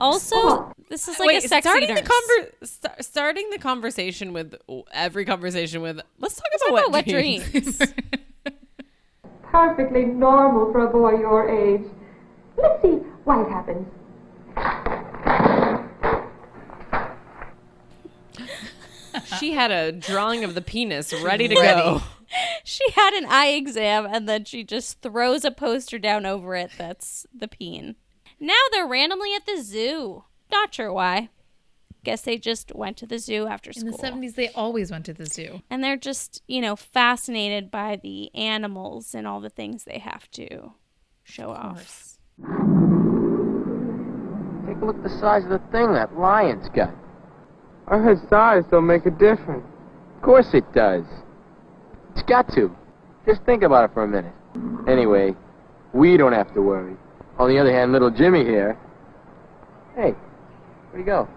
Also, 0.00 0.72
this 0.88 1.08
is 1.08 1.18
like 1.18 1.28
Wait, 1.28 1.44
a 1.44 1.48
sexy 1.48 1.68
starting 1.68 1.88
nurse. 1.88 2.00
the 2.02 2.06
conver- 2.08 2.66
sta- 2.68 2.94
starting 3.02 3.50
the 3.50 3.58
conversation 3.58 4.32
with 4.32 4.54
every 4.92 5.24
conversation 5.24 5.80
with 5.82 6.00
let's 6.18 6.36
talk 6.36 6.44
Talk 6.60 6.68
about, 6.70 6.78
about 6.88 6.92
wet 6.92 7.06
wet 7.06 7.14
dreams. 7.14 7.50
dreams. 7.78 7.82
Perfectly 9.42 10.04
normal 10.04 10.70
for 10.70 10.86
a 10.86 10.90
boy 10.90 11.18
your 11.18 11.48
age. 11.48 11.86
Let's 12.58 12.82
see 12.82 12.96
why 13.24 13.42
it 13.42 13.48
happens. 13.48 13.86
she 19.38 19.52
had 19.52 19.70
a 19.70 19.92
drawing 19.92 20.44
of 20.44 20.54
the 20.54 20.60
penis 20.60 21.12
ready 21.22 21.48
to 21.48 21.54
Ready. 21.58 21.80
go. 21.80 22.02
she 22.64 22.90
had 22.92 23.14
an 23.14 23.26
eye 23.26 23.48
exam 23.48 24.06
and 24.06 24.28
then 24.28 24.44
she 24.44 24.64
just 24.64 25.00
throws 25.02 25.44
a 25.44 25.50
poster 25.50 25.98
down 25.98 26.26
over 26.26 26.54
it 26.54 26.70
that's 26.76 27.26
the 27.34 27.48
peen. 27.48 27.96
Now 28.40 28.54
they're 28.72 28.86
randomly 28.86 29.34
at 29.34 29.46
the 29.46 29.62
zoo. 29.62 30.24
Not 30.50 30.74
sure 30.74 30.92
why. 30.92 31.30
Guess 32.04 32.22
they 32.22 32.36
just 32.36 32.72
went 32.74 32.96
to 32.98 33.06
the 33.06 33.18
zoo 33.18 33.46
after 33.48 33.72
school. 33.72 33.88
In 33.88 34.20
the 34.20 34.28
70s, 34.28 34.34
they 34.36 34.48
always 34.50 34.92
went 34.92 35.06
to 35.06 35.12
the 35.12 35.26
zoo. 35.26 35.62
and 35.68 35.82
they're 35.82 35.96
just, 35.96 36.40
you 36.46 36.60
know, 36.60 36.76
fascinated 36.76 37.70
by 37.70 37.96
the 38.00 38.32
animals 38.34 39.14
and 39.14 39.26
all 39.26 39.40
the 39.40 39.50
things 39.50 39.84
they 39.84 39.98
have 39.98 40.30
to 40.32 40.72
show 41.24 41.50
off. 41.50 42.18
Take 44.66 44.76
a 44.82 44.84
look 44.84 44.96
at 44.96 45.02
the 45.02 45.18
size 45.20 45.44
of 45.44 45.50
the 45.50 45.60
thing 45.72 45.92
that 45.94 46.16
lion's 46.16 46.68
got. 46.68 46.94
I 47.88 47.98
heard 47.98 48.18
size 48.28 48.64
don't 48.70 48.86
make 48.86 49.06
a 49.06 49.10
difference. 49.10 49.64
Of 50.16 50.22
course 50.22 50.54
it 50.54 50.64
does. 50.72 51.04
It's 52.16 52.22
got 52.24 52.50
to. 52.54 52.74
Just 53.26 53.42
think 53.42 53.62
about 53.62 53.90
it 53.90 53.92
for 53.94 54.04
a 54.04 54.08
minute. 54.08 54.32
Anyway, 54.88 55.34
we 55.92 56.16
don't 56.16 56.32
have 56.32 56.52
to 56.54 56.62
worry. 56.62 56.96
On 57.38 57.48
the 57.48 57.58
other 57.58 57.70
hand, 57.70 57.92
little 57.92 58.10
Jimmy 58.10 58.42
here. 58.44 58.78
Hey, 59.94 60.14
where'd 60.90 60.98
he 60.98 61.02
go? 61.04 61.28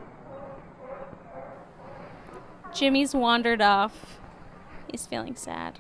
Jimmy's 2.74 3.14
wandered 3.14 3.62
off. 3.62 4.20
He's 4.90 5.06
feeling 5.06 5.36
sad. 5.36 5.80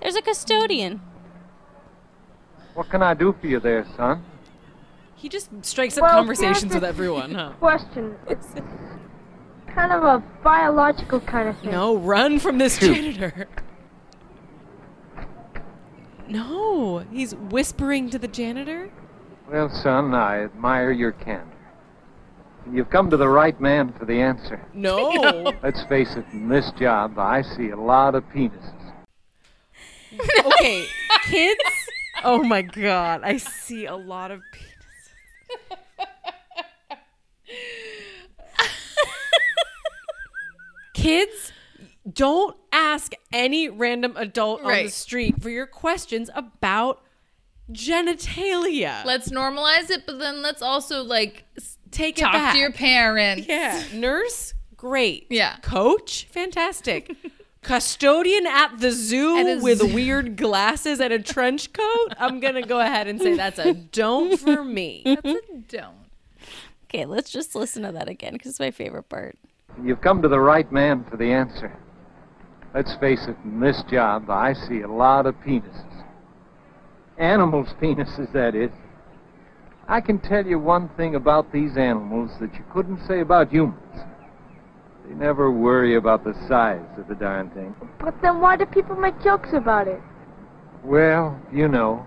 There's 0.00 0.16
a 0.16 0.22
custodian. 0.22 1.00
What 2.74 2.88
can 2.88 3.02
I 3.02 3.14
do 3.14 3.34
for 3.38 3.46
you 3.46 3.60
there, 3.60 3.84
son? 3.96 4.24
He 5.16 5.28
just 5.28 5.50
strikes 5.62 5.98
up 5.98 6.02
Well, 6.02 6.12
conversations 6.12 6.62
here's 6.62 6.74
with 6.74 6.82
the- 6.82 6.88
everyone, 6.88 7.34
huh? 7.34 7.52
Question. 7.58 8.16
It's 8.28 8.46
kind 9.66 9.92
of 9.92 10.04
a 10.04 10.22
biological 10.44 11.20
kind 11.20 11.48
of 11.48 11.58
thing. 11.58 11.72
No, 11.72 11.96
run 11.96 12.38
from 12.38 12.58
this 12.58 12.78
janitor. 12.78 13.48
No, 16.28 16.98
he's 17.10 17.34
whispering 17.34 18.10
to 18.10 18.18
the 18.18 18.28
janitor. 18.28 18.90
Well, 19.50 19.70
son, 19.70 20.14
I 20.14 20.44
admire 20.44 20.92
your 20.92 21.12
candor. 21.12 21.56
You've 22.70 22.90
come 22.90 23.08
to 23.08 23.16
the 23.16 23.28
right 23.28 23.58
man 23.58 23.94
for 23.98 24.04
the 24.04 24.20
answer. 24.20 24.60
No. 24.74 25.10
Let's 25.62 25.84
face 25.84 26.16
it, 26.16 26.26
in 26.32 26.48
this 26.48 26.70
job, 26.78 27.18
I 27.18 27.40
see 27.40 27.70
a 27.70 27.76
lot 27.76 28.14
of 28.14 28.24
penises. 28.28 28.74
okay, 30.44 30.84
kids. 31.24 31.60
Oh 32.24 32.42
my 32.42 32.62
god, 32.62 33.22
I 33.24 33.36
see 33.38 33.86
a 33.86 33.96
lot 33.96 34.30
of 34.30 34.40
penises. 34.52 34.68
Kids, 40.94 41.52
don't 42.12 42.56
ask 42.72 43.12
any 43.32 43.68
random 43.68 44.16
adult 44.16 44.62
on 44.62 44.72
the 44.84 44.88
street 44.90 45.42
for 45.42 45.50
your 45.50 45.66
questions 45.66 46.30
about 46.34 47.02
genitalia. 47.70 49.04
Let's 49.04 49.30
normalize 49.30 49.90
it, 49.90 50.04
but 50.06 50.18
then 50.18 50.42
let's 50.42 50.62
also 50.62 51.02
like 51.02 51.44
s- 51.56 51.78
take 51.90 52.18
it 52.18 52.22
talk 52.22 52.32
back. 52.32 52.54
to 52.54 52.58
your 52.60 52.72
parents. 52.72 53.46
Yeah, 53.48 53.82
nurse, 53.94 54.54
great. 54.76 55.26
Yeah. 55.30 55.56
coach, 55.62 56.26
fantastic. 56.30 57.14
Custodian 57.62 58.46
at 58.46 58.78
the 58.78 58.92
zoo 58.92 59.36
At 59.36 59.62
with 59.62 59.78
zoo. 59.80 59.92
weird 59.92 60.36
glasses 60.36 61.00
and 61.00 61.12
a 61.12 61.18
trench 61.18 61.72
coat. 61.72 62.14
I'm 62.18 62.40
gonna 62.40 62.62
go 62.62 62.80
ahead 62.80 63.08
and 63.08 63.20
say 63.20 63.34
that's 63.36 63.58
a 63.58 63.74
don't 63.74 64.38
for 64.38 64.64
me. 64.64 65.02
That's 65.04 65.26
a 65.26 65.40
don't. 65.68 65.96
Okay, 66.84 67.04
let's 67.04 67.30
just 67.30 67.54
listen 67.54 67.82
to 67.82 67.92
that 67.92 68.08
again 68.08 68.32
because 68.32 68.52
it's 68.52 68.60
my 68.60 68.70
favorite 68.70 69.08
part. 69.10 69.36
You've 69.82 70.00
come 70.00 70.22
to 70.22 70.28
the 70.28 70.40
right 70.40 70.70
man 70.72 71.04
for 71.04 71.16
the 71.18 71.30
answer. 71.30 71.76
Let's 72.74 72.94
face 72.96 73.26
it, 73.26 73.36
in 73.44 73.60
this 73.60 73.82
job, 73.90 74.28
I 74.28 74.52
see 74.52 74.82
a 74.82 74.88
lot 74.88 75.26
of 75.26 75.34
penises. 75.40 76.04
Animals' 77.16 77.74
penises, 77.80 78.32
that 78.32 78.54
is. 78.54 78.70
I 79.88 80.02
can 80.02 80.18
tell 80.18 80.46
you 80.46 80.58
one 80.58 80.90
thing 80.90 81.14
about 81.14 81.50
these 81.50 81.78
animals 81.78 82.30
that 82.40 82.52
you 82.54 82.64
couldn't 82.72 83.06
say 83.06 83.20
about 83.20 83.50
humans. 83.50 83.80
They 85.06 85.14
never 85.14 85.50
worry 85.50 85.96
about 85.96 86.24
the 86.24 86.34
size 86.46 86.84
of 86.98 87.08
the 87.08 87.14
darn 87.14 87.48
thing. 87.50 87.74
But 87.98 88.20
then 88.20 88.40
why 88.40 88.56
do 88.56 88.66
people 88.66 88.96
make 88.96 89.18
jokes 89.22 89.48
about 89.54 89.88
it? 89.88 90.00
Well, 90.84 91.40
you 91.50 91.68
know, 91.68 92.04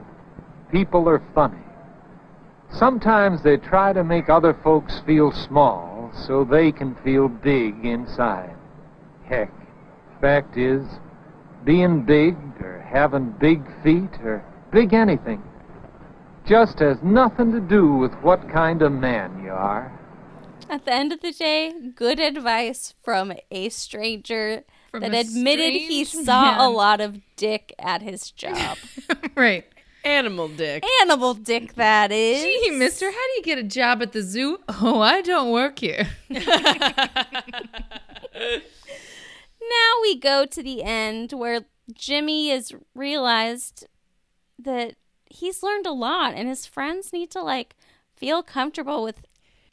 people 0.71 1.09
are 1.09 1.23
funny. 1.33 1.57
Sometimes 2.71 3.41
they 3.43 3.57
try 3.57 3.93
to 3.93 4.03
make 4.03 4.29
other 4.29 4.55
folks 4.63 5.01
feel 5.05 5.31
small 5.31 6.11
so 6.27 6.43
they 6.43 6.71
can 6.71 6.95
feel 7.03 7.27
big 7.27 7.83
inside. 7.83 8.55
Heck, 9.25 9.51
fact 10.21 10.57
is, 10.57 10.83
being 11.65 12.03
big 12.03 12.35
or 12.61 12.85
having 12.89 13.31
big 13.39 13.61
feet 13.83 14.19
or 14.23 14.43
big 14.71 14.93
anything 14.93 15.43
just 16.47 16.79
has 16.79 16.97
nothing 17.03 17.51
to 17.51 17.59
do 17.59 17.93
with 17.93 18.13
what 18.15 18.49
kind 18.49 18.81
of 18.81 18.91
man 18.91 19.43
you 19.43 19.51
are. 19.51 19.97
At 20.69 20.85
the 20.85 20.93
end 20.93 21.11
of 21.11 21.21
the 21.21 21.31
day, 21.31 21.73
good 21.95 22.19
advice 22.19 22.93
from 23.03 23.33
a 23.51 23.69
stranger 23.69 24.63
From 24.91 25.01
that 25.01 25.13
a 25.13 25.19
admitted 25.19 25.73
he 25.73 26.05
strange 26.05 26.25
saw 26.25 26.65
a 26.65 26.69
lot 26.69 27.01
of 27.01 27.19
dick 27.35 27.73
at 27.77 28.01
his 28.01 28.31
job. 28.31 28.77
right. 29.35 29.65
Animal 30.03 30.47
dick. 30.47 30.83
Animal 31.01 31.35
dick, 31.35 31.75
that 31.75 32.11
is. 32.11 32.41
Gee, 32.41 32.71
mister, 32.71 33.05
how 33.05 33.11
do 33.11 33.33
you 33.35 33.43
get 33.43 33.59
a 33.59 33.63
job 33.63 34.01
at 34.01 34.13
the 34.13 34.23
zoo? 34.23 34.59
Oh, 34.67 34.99
I 34.99 35.21
don't 35.21 35.51
work 35.51 35.77
here. 35.77 36.07
now 39.71 40.01
we 40.01 40.19
go 40.19 40.45
to 40.45 40.61
the 40.61 40.83
end 40.83 41.33
where 41.33 41.61
Jimmy 41.93 42.49
has 42.49 42.73
realized 42.93 43.87
that 44.59 44.95
he's 45.25 45.63
learned 45.63 45.85
a 45.85 45.91
lot 45.91 46.33
and 46.35 46.47
his 46.47 46.65
friends 46.65 47.13
need 47.13 47.31
to 47.31 47.41
like 47.41 47.75
feel 48.15 48.43
comfortable 48.43 49.03
with 49.03 49.25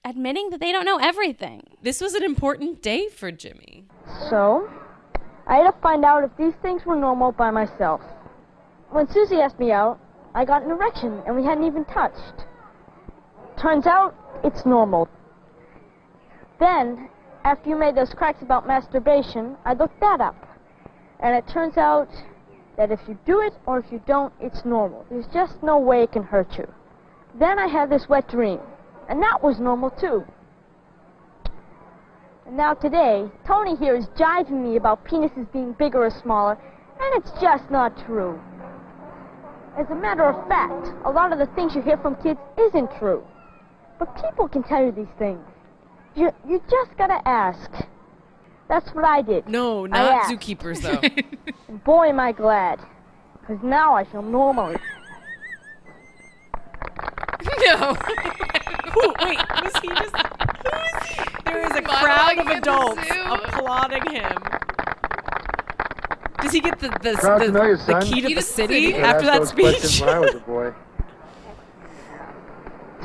admitting 0.04 0.50
that 0.50 0.60
they 0.60 0.72
don't 0.72 0.84
know 0.84 0.98
everything. 0.98 1.62
This 1.82 2.00
was 2.00 2.14
an 2.14 2.22
important 2.22 2.82
day 2.82 3.08
for 3.08 3.30
Jimmy. 3.30 3.84
So, 4.30 4.70
I 5.46 5.56
had 5.56 5.70
to 5.70 5.80
find 5.80 6.04
out 6.04 6.24
if 6.24 6.30
these 6.36 6.54
things 6.62 6.84
were 6.86 6.96
normal 6.96 7.32
by 7.32 7.50
myself. 7.50 8.00
When 8.90 9.08
Susie 9.10 9.36
asked 9.36 9.58
me 9.58 9.70
out, 9.72 10.00
I 10.34 10.44
got 10.44 10.62
an 10.62 10.70
erection 10.70 11.22
and 11.26 11.36
we 11.36 11.44
hadn't 11.44 11.64
even 11.64 11.84
touched. 11.86 12.44
Turns 13.60 13.86
out 13.86 14.14
it's 14.44 14.64
normal. 14.64 15.08
Then, 16.60 17.08
after 17.48 17.70
you 17.70 17.76
made 17.76 17.94
those 17.94 18.12
cracks 18.12 18.42
about 18.42 18.66
masturbation, 18.66 19.56
I 19.64 19.72
looked 19.72 19.98
that 20.00 20.20
up. 20.20 20.36
And 21.20 21.34
it 21.34 21.48
turns 21.48 21.78
out 21.78 22.10
that 22.76 22.90
if 22.90 23.00
you 23.08 23.18
do 23.24 23.40
it 23.40 23.54
or 23.64 23.78
if 23.78 23.90
you 23.90 24.02
don't, 24.06 24.34
it's 24.38 24.66
normal. 24.66 25.06
There's 25.08 25.26
just 25.32 25.62
no 25.62 25.78
way 25.78 26.02
it 26.02 26.12
can 26.12 26.24
hurt 26.24 26.58
you. 26.58 26.68
Then 27.38 27.58
I 27.58 27.66
had 27.66 27.88
this 27.88 28.06
wet 28.06 28.28
dream, 28.28 28.60
and 29.08 29.22
that 29.22 29.42
was 29.42 29.58
normal 29.60 29.90
too. 29.90 30.26
And 32.46 32.54
now 32.54 32.74
today, 32.74 33.30
Tony 33.46 33.76
here 33.76 33.96
is 33.96 34.08
jiving 34.08 34.62
me 34.62 34.76
about 34.76 35.06
penises 35.06 35.50
being 35.50 35.72
bigger 35.72 36.04
or 36.04 36.10
smaller, 36.10 36.58
and 37.00 37.24
it's 37.24 37.32
just 37.40 37.70
not 37.70 37.96
true. 38.04 38.38
As 39.78 39.88
a 39.88 39.94
matter 39.94 40.24
of 40.24 40.46
fact, 40.48 40.88
a 41.06 41.10
lot 41.10 41.32
of 41.32 41.38
the 41.38 41.46
things 41.54 41.74
you 41.74 41.80
hear 41.80 41.96
from 41.96 42.14
kids 42.16 42.40
isn't 42.58 42.90
true. 42.98 43.24
But 43.98 44.14
people 44.22 44.48
can 44.48 44.62
tell 44.64 44.84
you 44.84 44.92
these 44.92 45.14
things. 45.18 45.40
You, 46.16 46.32
you 46.48 46.62
just 46.70 46.96
gotta 46.96 47.20
ask. 47.26 47.70
That's 48.68 48.88
what 48.94 49.04
I 49.04 49.22
did. 49.22 49.48
No, 49.48 49.86
I 49.86 49.88
not 49.88 50.24
zookeepers 50.24 50.82
though. 50.82 51.00
Boy, 51.84 52.08
am 52.08 52.20
I 52.20 52.32
glad. 52.32 52.80
Because 53.40 53.62
now 53.62 53.94
I 53.94 54.04
feel 54.04 54.22
normal. 54.22 54.68
no. 57.64 57.94
Who, 58.92 59.14
wait, 59.22 59.38
was 59.62 59.72
he 59.80 59.88
just? 59.88 60.16
Who 60.16 60.70
is 60.70 61.06
he? 61.06 61.24
There 61.44 61.64
is 61.64 61.76
a 61.76 61.82
crowd 61.82 62.38
of 62.38 62.46
adults 62.48 63.08
applauding 63.26 64.10
him. 64.10 64.36
Does 66.42 66.52
he 66.52 66.60
get 66.60 66.78
the 66.78 66.88
the, 67.02 67.16
Proud 67.18 67.40
the, 67.40 67.46
to 67.46 67.52
know 67.52 67.64
you, 67.64 67.76
the 67.76 68.00
key 68.00 68.20
to 68.20 68.34
the 68.34 68.42
city 68.42 68.92
city. 68.92 68.94
after 68.96 69.26
that 69.26 69.48
speech? 69.48 70.00
when 70.00 70.08
I 70.08 70.18
was 70.18 70.34
a 70.34 70.40
boy. 70.40 70.74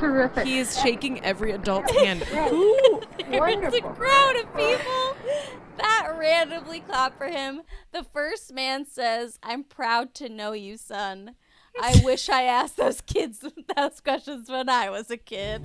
Terrific. 0.03 0.45
He 0.45 0.59
is 0.59 0.77
shaking 0.81 1.23
every 1.23 1.51
adult's 1.51 1.95
hand. 1.97 2.21
There's 2.21 3.73
a 3.73 3.81
crowd 3.81 4.35
of 4.35 4.53
people 4.53 5.15
that 5.77 6.13
randomly 6.19 6.81
clap 6.81 7.17
for 7.17 7.27
him. 7.27 7.61
The 7.93 8.03
first 8.03 8.53
man 8.53 8.85
says, 8.85 9.39
I'm 9.41 9.63
proud 9.63 10.13
to 10.15 10.27
know 10.27 10.51
you, 10.51 10.75
son. 10.75 11.35
I 11.81 12.01
wish 12.03 12.27
I 12.27 12.43
asked 12.43 12.75
those 12.75 12.99
kids 12.99 13.45
those 13.75 14.01
questions 14.01 14.49
when 14.49 14.67
I 14.67 14.89
was 14.89 15.09
a 15.09 15.15
kid. 15.15 15.63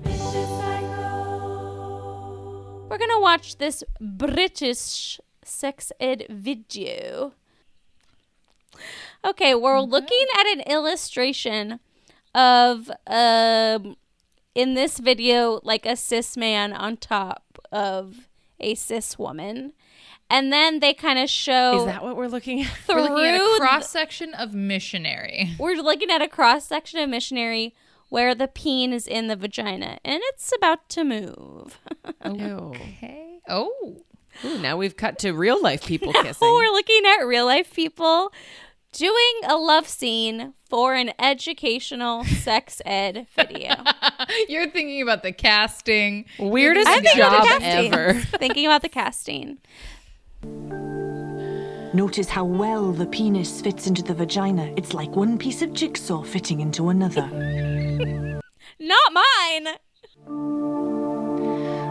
We're 2.88 2.96
gonna 2.96 3.20
watch 3.20 3.58
this 3.58 3.82
British 4.00 5.20
sex 5.44 5.90
ed 6.00 6.26
video. 6.30 7.34
Okay, 9.24 9.54
we're 9.54 9.80
looking 9.80 10.26
at 10.38 10.46
an 10.46 10.60
illustration 10.60 11.80
of 12.34 12.90
um 13.06 13.96
in 14.58 14.74
this 14.74 14.98
video 14.98 15.60
like 15.62 15.86
a 15.86 15.94
cis 15.94 16.36
man 16.36 16.72
on 16.72 16.96
top 16.96 17.58
of 17.70 18.28
a 18.58 18.74
cis 18.74 19.16
woman. 19.18 19.72
And 20.28 20.52
then 20.52 20.80
they 20.80 20.92
kind 20.94 21.18
of 21.18 21.30
show 21.30 21.78
Is 21.78 21.84
that 21.86 22.02
what 22.02 22.16
we're 22.16 22.26
looking 22.26 22.62
at? 22.62 22.66
through 22.84 22.96
We're 22.96 23.02
looking 23.02 23.24
at 23.24 23.40
a 23.40 23.56
cross 23.60 23.88
section 23.88 24.34
of 24.34 24.52
missionary. 24.54 25.54
we're 25.60 25.76
looking 25.80 26.10
at 26.10 26.20
a 26.20 26.28
cross 26.28 26.66
section 26.66 26.98
of 27.00 27.08
missionary 27.08 27.74
where 28.08 28.34
the 28.34 28.48
peen 28.48 28.92
is 28.92 29.06
in 29.06 29.28
the 29.28 29.36
vagina 29.36 29.98
and 30.04 30.20
it's 30.26 30.52
about 30.56 30.88
to 30.90 31.04
move. 31.04 31.78
Okay. 32.24 33.38
Oh. 33.48 34.02
Ooh, 34.44 34.58
now 34.58 34.76
we've 34.76 34.96
cut 34.96 35.18
to 35.20 35.32
real 35.32 35.60
life 35.62 35.84
people 35.86 36.12
kissing. 36.22 36.36
Oh, 36.42 36.54
we're 36.54 36.72
looking 36.72 37.02
at 37.06 37.24
real 37.24 37.46
life 37.46 37.72
people 37.74 38.32
doing 38.92 39.40
a 39.46 39.56
love 39.56 39.88
scene 39.88 40.54
for 40.68 40.94
an 40.94 41.12
educational 41.18 42.24
sex 42.24 42.80
ed 42.84 43.26
video. 43.36 43.74
You're 44.48 44.68
thinking 44.68 45.02
about 45.02 45.22
the 45.22 45.32
casting. 45.32 46.26
Weirdest 46.38 46.88
I'm 46.88 47.02
thinking 47.02 47.20
about 47.20 47.46
job 47.46 47.60
the 47.60 47.64
casting. 47.64 47.94
ever. 47.94 48.14
Thinking 48.38 48.66
about 48.66 48.82
the 48.82 48.88
casting. 48.88 49.58
Notice 51.94 52.28
how 52.28 52.44
well 52.44 52.92
the 52.92 53.06
penis 53.06 53.60
fits 53.60 53.86
into 53.86 54.02
the 54.02 54.14
vagina. 54.14 54.72
It's 54.76 54.92
like 54.92 55.10
one 55.16 55.38
piece 55.38 55.62
of 55.62 55.72
jigsaw 55.72 56.22
fitting 56.22 56.60
into 56.60 56.90
another. 56.90 57.26
Not 58.78 59.12
mine. 59.12 59.68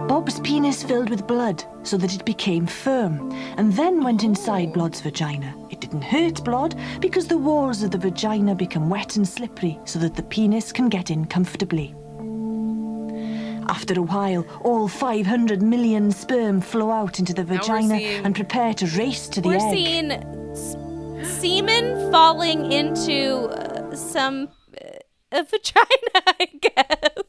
Bob's 0.08 0.40
penis 0.40 0.84
filled 0.84 1.10
with 1.10 1.28
blood 1.28 1.64
so 1.84 1.98
that 1.98 2.14
it 2.16 2.24
became 2.24 2.66
firm 2.66 3.30
and 3.58 3.74
then 3.74 4.04
went 4.04 4.24
inside 4.24 4.72
Blod's 4.74 5.02
vagina. 5.02 5.54
It 5.70 5.82
didn't 5.82 6.02
hurt 6.04 6.36
Blod 6.46 6.80
because 7.02 7.28
the 7.28 7.38
walls 7.38 7.84
of 7.84 7.92
the 7.92 7.98
vagina 7.98 8.56
become 8.56 8.90
wet 8.90 9.18
and 9.18 9.28
slippery 9.28 9.78
so 9.84 10.00
that 10.00 10.16
the 10.16 10.24
penis 10.24 10.72
can 10.72 10.88
get 10.88 11.10
in 11.12 11.26
comfortably. 11.26 11.94
After 13.70 13.96
a 14.00 14.02
while, 14.04 14.46
all 14.64 14.88
500 14.88 15.62
million 15.62 16.12
sperm 16.12 16.62
flow 16.62 16.90
out 16.90 17.20
into 17.20 17.34
the 17.34 17.44
vagina 17.44 17.98
seeing- 17.98 18.26
and 18.26 18.34
prepare 18.34 18.74
to 18.76 18.86
race 18.98 19.28
to 19.30 19.42
the 19.42 19.50
We're 19.50 19.56
egg. 19.58 19.74
seeing 19.74 20.12
s- 20.12 20.78
semen 21.42 22.10
falling 22.12 22.72
into 22.72 23.50
uh, 23.50 23.94
some 23.94 24.48
uh, 24.82 24.88
a 25.34 25.44
vagina, 25.44 25.86
I 26.16 26.48
guess. 26.62 27.27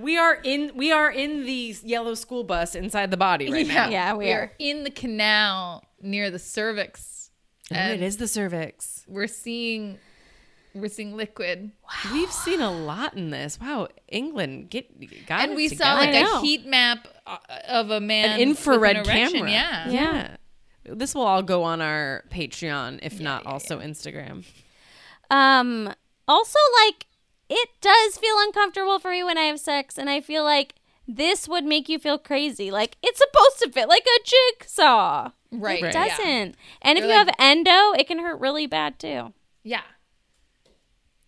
We 0.00 0.16
are 0.16 0.38
in 0.42 0.72
we 0.74 0.92
are 0.92 1.10
in 1.10 1.44
the 1.44 1.76
yellow 1.82 2.14
school 2.14 2.44
bus 2.44 2.74
inside 2.74 3.10
the 3.10 3.16
body 3.16 3.50
right 3.50 3.66
now. 3.66 3.88
Yeah, 3.88 4.14
we 4.14 4.26
We're 4.26 4.40
are. 4.40 4.52
in 4.58 4.84
the 4.84 4.90
canal 4.90 5.84
near 6.00 6.30
the 6.30 6.38
cervix. 6.38 7.30
Oh, 7.72 7.76
it 7.76 8.02
is 8.02 8.16
the 8.16 8.28
cervix. 8.28 9.04
We're 9.06 9.26
seeing 9.26 9.98
we're 10.74 10.88
seeing 10.88 11.16
liquid. 11.16 11.72
Wow. 11.82 12.12
We've 12.12 12.32
seen 12.32 12.60
a 12.60 12.70
lot 12.70 13.14
in 13.14 13.30
this. 13.30 13.58
Wow, 13.60 13.88
England, 14.08 14.70
get 14.70 15.26
got 15.26 15.42
and 15.42 15.52
it 15.52 15.56
we 15.56 15.68
saw 15.68 15.94
like 15.94 16.14
a 16.14 16.40
heat 16.40 16.66
map 16.66 17.08
uh, 17.26 17.38
of 17.68 17.90
a 17.90 18.00
man 18.00 18.30
an 18.30 18.38
with 18.38 18.58
infrared 18.58 18.96
an 18.96 19.04
camera. 19.04 19.50
Yeah. 19.50 19.90
yeah. 19.90 20.36
This 20.84 21.14
will 21.14 21.22
all 21.22 21.42
go 21.42 21.64
on 21.64 21.82
our 21.82 22.24
Patreon, 22.30 23.00
if 23.02 23.20
not 23.20 23.44
also 23.46 23.80
Instagram. 23.80 24.44
Um 25.30 25.92
also 26.26 26.58
like 26.86 27.06
it 27.48 27.68
does 27.80 28.18
feel 28.18 28.36
uncomfortable 28.38 28.98
for 28.98 29.10
me 29.10 29.22
when 29.22 29.38
I 29.38 29.42
have 29.42 29.60
sex 29.60 29.98
and 29.98 30.10
I 30.10 30.20
feel 30.20 30.44
like 30.44 30.74
this 31.06 31.48
would 31.48 31.64
make 31.64 31.88
you 31.88 31.98
feel 31.98 32.18
crazy. 32.18 32.70
Like 32.70 32.96
it's 33.02 33.18
supposed 33.18 33.58
to 33.60 33.70
fit 33.70 33.88
like 33.88 34.06
a 34.06 34.24
jigsaw. 34.24 35.30
Right. 35.50 35.82
It 35.82 35.94
yeah. 35.94 36.08
doesn't. 36.08 36.54
And 36.82 36.98
if 36.98 37.04
They're 37.04 37.12
you 37.12 37.18
like- 37.18 37.26
have 37.28 37.34
endo, 37.38 37.92
it 37.98 38.06
can 38.06 38.18
hurt 38.18 38.40
really 38.40 38.66
bad 38.66 38.98
too. 38.98 39.32
Yeah. 39.62 39.82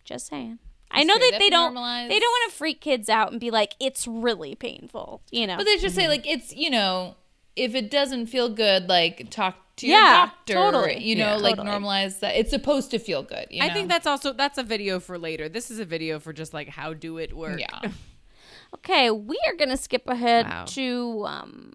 Just 0.03 0.27
saying. 0.27 0.59
I 0.91 1.03
know 1.03 1.13
that 1.13 1.19
They 1.19 1.29
they 1.29 1.33
have 1.35 1.43
to 1.43 1.49
don't 1.49 1.75
normalize- 1.75 2.09
they 2.09 2.19
don't 2.19 2.29
want 2.29 2.51
to 2.51 2.57
freak 2.57 2.81
kids 2.81 3.09
out 3.09 3.31
and 3.31 3.39
be 3.39 3.49
like 3.49 3.75
it's 3.79 4.07
really 4.07 4.55
painful, 4.55 5.21
you 5.31 5.47
know. 5.47 5.57
But 5.57 5.65
they 5.65 5.77
just 5.77 5.95
say 5.95 6.03
mm-hmm. 6.03 6.11
like 6.11 6.27
it's 6.27 6.53
you 6.53 6.69
know 6.69 7.15
if 7.55 7.75
it 7.75 7.89
doesn't 7.89 8.27
feel 8.27 8.49
good, 8.49 8.87
like 8.87 9.29
talk 9.29 9.70
to 9.81 9.87
Yeah, 9.87 9.97
your 9.97 10.25
doctor. 10.27 10.53
totally. 10.53 11.03
You 11.03 11.15
know, 11.17 11.35
Yeah. 11.35 11.35
like 11.35 11.57
Totally. 11.57 11.75
normalize 11.77 12.19
that. 12.21 12.35
It's 12.35 12.49
supposed 12.49 12.89
to 12.91 12.99
feel 12.99 13.21
good. 13.23 13.45
You 13.51 13.61
I 13.63 13.67
know? 13.67 13.73
think 13.73 13.89
that's 13.89 14.07
also 14.07 14.33
that's 14.33 14.57
a 14.57 14.63
video 14.63 14.99
for 14.99 15.17
later. 15.19 15.49
This 15.49 15.69
is 15.69 15.79
a 15.79 15.85
video 15.85 16.19
for 16.19 16.33
just 16.33 16.53
like 16.53 16.69
how 16.69 16.93
do 16.93 17.17
it 17.17 17.35
work. 17.35 17.59
yeah. 17.59 17.91
Okay, 18.73 19.11
we 19.11 19.37
are 19.47 19.53
going 19.57 19.67
to 19.69 19.75
skip 19.75 20.07
ahead 20.07 20.45
Wow. 20.45 20.63
to 20.65 21.25
um, 21.27 21.73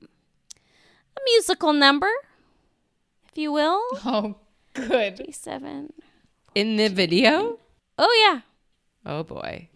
a 1.14 1.20
musical 1.26 1.74
number, 1.74 2.08
if 3.30 3.36
you 3.36 3.52
will. 3.52 3.82
Oh, 4.06 4.36
good. 4.72 5.20
Seven. 5.34 5.92
In 6.54 6.76
the 6.76 6.88
video? 6.88 7.58
Oh 7.98 8.12
yeah. 8.32 8.40
Oh 9.04 9.22
boy. 9.24 9.68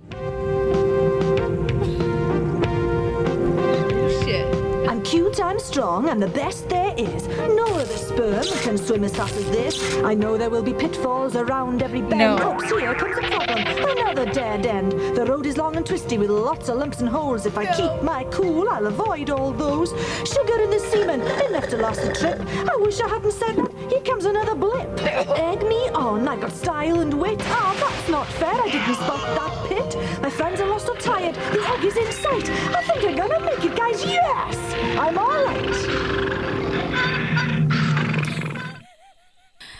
And 5.50 5.60
strong. 5.60 6.08
and 6.08 6.22
the 6.22 6.28
best 6.28 6.68
there 6.68 6.94
is. 6.96 7.26
No 7.26 7.66
other 7.74 7.96
sperm 7.96 8.44
can 8.62 8.78
swim 8.78 9.02
as 9.02 9.16
fast 9.16 9.34
as 9.34 9.50
this. 9.50 9.96
I 10.04 10.14
know 10.14 10.38
there 10.38 10.48
will 10.48 10.62
be 10.62 10.72
pitfalls 10.72 11.34
around 11.34 11.82
every 11.82 12.02
bend. 12.02 12.38
No. 12.38 12.52
Oops, 12.54 12.70
here 12.70 12.94
comes 12.94 13.18
a 13.18 13.22
problem. 13.22 13.58
Another 13.98 14.26
dead 14.26 14.64
end. 14.64 14.92
The 14.92 15.26
road 15.26 15.46
is 15.46 15.56
long 15.56 15.74
and 15.76 15.84
twisty 15.84 16.18
with 16.18 16.30
lots 16.30 16.68
of 16.68 16.78
lumps 16.78 17.00
and 17.00 17.08
holes. 17.08 17.46
If 17.46 17.58
I 17.58 17.66
keep 17.66 18.00
my 18.04 18.22
cool, 18.30 18.68
I'll 18.68 18.86
avoid 18.86 19.28
all 19.30 19.50
those. 19.50 19.90
Sugar 20.24 20.62
in 20.62 20.70
the 20.70 20.78
semen, 20.78 21.20
enough 21.48 21.68
to 21.70 21.78
last 21.78 22.02
trip. 22.20 22.40
I 22.72 22.76
wish 22.76 23.00
I 23.00 23.08
hadn't 23.08 23.32
said 23.32 23.56
that. 23.56 23.72
Here 23.90 24.02
comes 24.02 24.26
another 24.26 24.54
blip. 24.54 24.88
Egg 25.02 25.62
me 25.62 25.88
on, 25.90 26.28
I 26.28 26.36
got 26.36 26.52
style 26.52 27.00
and 27.00 27.12
wit. 27.12 27.40
Ah, 27.46 27.74
that's 27.80 28.08
not 28.08 28.28
fair. 28.38 28.54
I 28.54 28.70
didn't 28.70 28.94
spot 28.94 29.20
that 29.38 29.68
pit. 29.68 30.22
My 30.22 30.30
friends 30.30 30.60
are 30.60 30.68
lost 30.68 30.88
or 30.88 30.96
tired. 30.96 31.34
The 31.34 31.60
egg 31.74 31.84
is 31.84 31.96
in 31.96 32.12
sight. 32.12 32.48
I 32.72 32.82
think 32.82 33.04
I'm 33.04 33.16
gonna 33.16 33.40
make 33.44 33.64
it, 33.64 33.74
guys. 33.76 34.04
Yes, 34.04 34.56
I'm 34.96 35.16
right. 35.16 35.39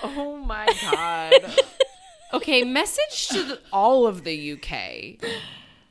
Oh 0.03 0.37
my 0.45 0.67
god. 0.91 1.55
okay, 2.33 2.65
message 2.65 3.29
to 3.29 3.43
the, 3.43 3.61
all 3.73 4.07
of 4.07 4.25
the 4.25 4.53
UK. 4.53 5.31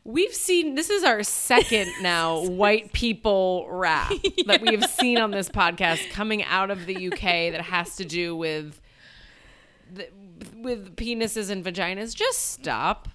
We've 0.03 0.33
seen 0.33 0.75
this 0.75 0.89
is 0.89 1.03
our 1.03 1.21
second 1.23 1.91
now 2.01 2.39
white 2.47 2.93
people 2.93 3.67
rap 3.69 4.11
that 4.47 4.61
we 4.61 4.73
have 4.75 4.85
seen 4.89 5.19
on 5.19 5.31
this 5.31 5.49
podcast 5.49 6.09
coming 6.09 6.43
out 6.43 6.71
of 6.71 6.85
the 6.85 7.07
UK 7.11 7.51
that 7.51 7.61
has 7.61 7.95
to 7.97 8.05
do 8.05 8.35
with 8.35 8.81
the, 9.93 10.09
with 10.55 10.95
penises 10.95 11.49
and 11.51 11.63
vaginas. 11.63 12.15
Just 12.15 12.51
stop. 12.51 13.09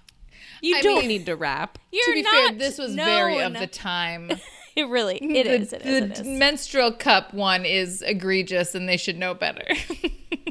You 0.61 0.77
I 0.77 0.81
don't 0.81 0.99
mean, 0.99 1.07
need 1.09 1.25
to 1.25 1.35
rap. 1.35 1.77
You're 1.91 2.05
to 2.05 2.13
be 2.13 2.21
not 2.21 2.33
fair, 2.33 2.53
this 2.57 2.77
was 2.77 2.95
very 2.95 3.39
of 3.41 3.51
known. 3.53 3.61
the 3.61 3.67
time. 3.67 4.31
It 4.81 4.89
really, 4.89 5.17
it 5.17 5.45
the, 5.45 5.53
is. 5.53 5.71
It 5.71 5.85
is. 5.85 6.03
It 6.03 6.15
the 6.15 6.21
is. 6.21 6.27
menstrual 6.27 6.91
cup 6.91 7.33
one 7.33 7.63
is 7.63 8.01
egregious, 8.01 8.75
and 8.75 8.89
they 8.89 8.97
should 8.97 9.17
know 9.17 9.33
better. 9.33 9.65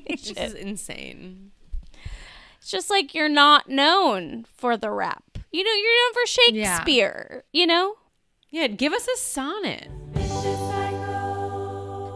This 0.06 0.30
is 0.30 0.54
insane. 0.54 1.50
It's 2.58 2.70
just 2.70 2.88
like 2.88 3.14
you're 3.14 3.28
not 3.28 3.68
known 3.68 4.46
for 4.56 4.76
the 4.76 4.90
rap. 4.90 5.38
You 5.50 5.64
know, 5.64 5.72
you're 5.72 6.04
known 6.04 6.14
for 6.14 6.26
Shakespeare. 6.26 7.44
You 7.52 7.66
know. 7.66 7.96
Yeah, 8.50 8.68
give 8.68 8.92
us 8.92 9.08
a 9.08 9.16
sonnet. 9.18 9.88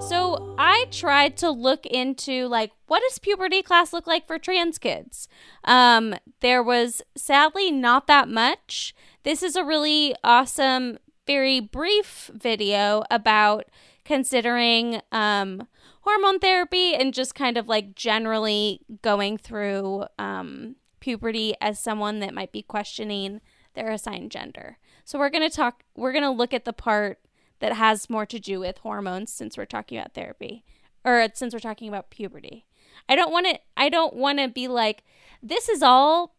So 0.09 0.55
I 0.57 0.87
tried 0.91 1.37
to 1.39 1.51
look 1.51 1.85
into 1.85 2.47
like 2.47 2.73
what 2.87 3.03
does 3.07 3.19
puberty 3.19 3.61
class 3.61 3.93
look 3.93 4.07
like 4.07 4.27
for 4.27 4.39
trans 4.39 4.79
kids. 4.79 5.29
Um, 5.65 6.15
there 6.41 6.63
was 6.63 7.03
sadly 7.15 7.71
not 7.71 8.07
that 8.07 8.27
much. 8.27 8.95
This 9.25 9.43
is 9.43 9.55
a 9.55 9.65
really 9.65 10.15
awesome, 10.25 10.99
very 11.29 11.61
brief 11.61 12.31
video 12.33 13.05
about 13.11 13.67
considering 14.07 15.03
um, 15.13 15.69
hormone 16.01 16.39
therapy 16.39 16.95
and 16.95 17.13
just 17.13 17.35
kind 17.35 17.59
of 17.59 17.69
like 17.69 17.95
generally 17.95 18.81
going 19.03 19.37
through 19.37 20.07
um, 20.19 20.75
puberty 21.01 21.55
as 21.61 21.79
someone 21.79 22.21
that 22.21 22.33
might 22.33 22.51
be 22.51 22.63
questioning 22.63 23.43
their 23.75 23.91
assigned 23.91 24.31
gender. 24.31 24.79
So 25.05 25.19
we're 25.19 25.29
gonna 25.29 25.51
talk. 25.51 25.85
We're 25.95 26.15
gonna 26.15 26.33
look 26.33 26.55
at 26.55 26.65
the 26.65 26.73
part 26.73 27.21
that 27.61 27.75
has 27.75 28.09
more 28.09 28.25
to 28.25 28.39
do 28.41 28.61
with 28.61 28.79
hormones 28.79 29.31
since 29.31 29.59
we're 29.59 29.67
talking 29.67 29.99
about 29.99 30.15
therapy 30.15 30.65
or 31.05 31.29
since 31.35 31.53
we're 31.53 31.61
talking 31.61 31.89
about 31.89 32.09
puberty. 32.09 32.65
I 33.07 33.17
don't 33.17 33.31
want 33.31 33.47
to 33.47 33.59
I 33.77 33.91
don't 33.91 34.15
want 34.15 34.39
to 34.39 34.49
be 34.49 34.67
like 34.67 35.05
this 35.43 35.69
is 35.69 35.83
all 35.83 36.35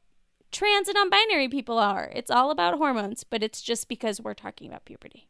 trans 0.52 0.88
and 0.88 0.96
non-binary 0.96 1.50
people 1.50 1.78
are. 1.78 2.12
It's 2.16 2.32
all 2.32 2.52
about 2.52 2.78
hormones, 2.78 3.24
but 3.24 3.44
it's 3.44 3.62
just 3.62 3.88
because 3.88 4.22
we're 4.22 4.34
talking 4.34 4.68
about 4.68 4.86
puberty. 4.86 5.28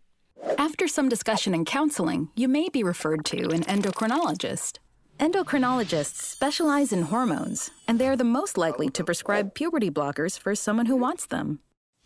After 0.58 0.88
some 0.88 1.10
discussion 1.10 1.54
and 1.54 1.66
counseling, 1.66 2.30
you 2.36 2.48
may 2.48 2.70
be 2.70 2.84
referred 2.84 3.26
to 3.26 3.50
an 3.50 3.64
endocrinologist. 3.64 4.80
Endocrinologists 5.20 6.22
specialize 6.22 6.94
in 6.94 7.04
hormones, 7.04 7.72
and 7.88 8.00
they 8.00 8.08
are 8.08 8.16
the 8.16 8.24
most 8.24 8.58
likely 8.58 8.90
to 8.90 9.04
prescribe 9.04 9.54
puberty 9.54 9.92
blockers 9.92 10.40
for 10.40 10.56
someone 10.56 10.86
who 10.86 10.96
wants 10.96 11.26
them. 11.26 11.60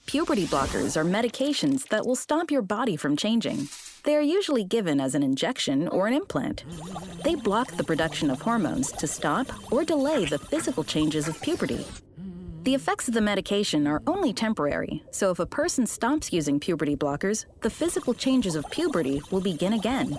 Puberty 0.06 0.46
blockers 0.48 0.98
are 0.98 1.06
medications 1.06 1.88
that 1.90 2.06
will 2.06 2.16
stop 2.16 2.52
your 2.52 2.62
body 2.62 2.96
from 2.98 3.16
changing. 3.16 3.70
They 4.04 4.16
are 4.16 4.22
usually 4.22 4.64
given 4.66 5.00
as 5.00 5.16
an 5.16 5.24
injection 5.24 5.88
or 5.88 6.08
an 6.08 6.14
implant. 6.14 6.66
They 7.24 7.36
block 7.36 7.72
the 7.72 7.86
production 7.86 8.30
of 8.30 8.42
hormones 8.42 8.92
to 8.94 9.08
stop 9.08 9.48
or 9.72 9.86
delay 9.86 10.26
the 10.26 10.40
physical 10.40 10.84
changes 10.84 11.28
of 11.28 11.42
puberty. 11.42 11.86
The 12.64 12.76
effects 12.76 13.10
of 13.10 13.14
the 13.14 13.20
medication 13.20 13.86
are 13.88 14.02
only 14.08 14.32
temporary, 14.32 15.04
so 15.12 15.32
if 15.32 15.40
a 15.40 15.46
person 15.46 15.86
stops 15.86 16.32
using 16.32 16.62
puberty 16.62 16.96
blockers, 16.96 17.44
the 17.60 17.70
physical 17.70 18.14
changes 18.14 18.56
of 18.56 18.64
puberty 18.72 19.22
will 19.32 19.42
begin 19.42 19.74
again. 19.74 20.18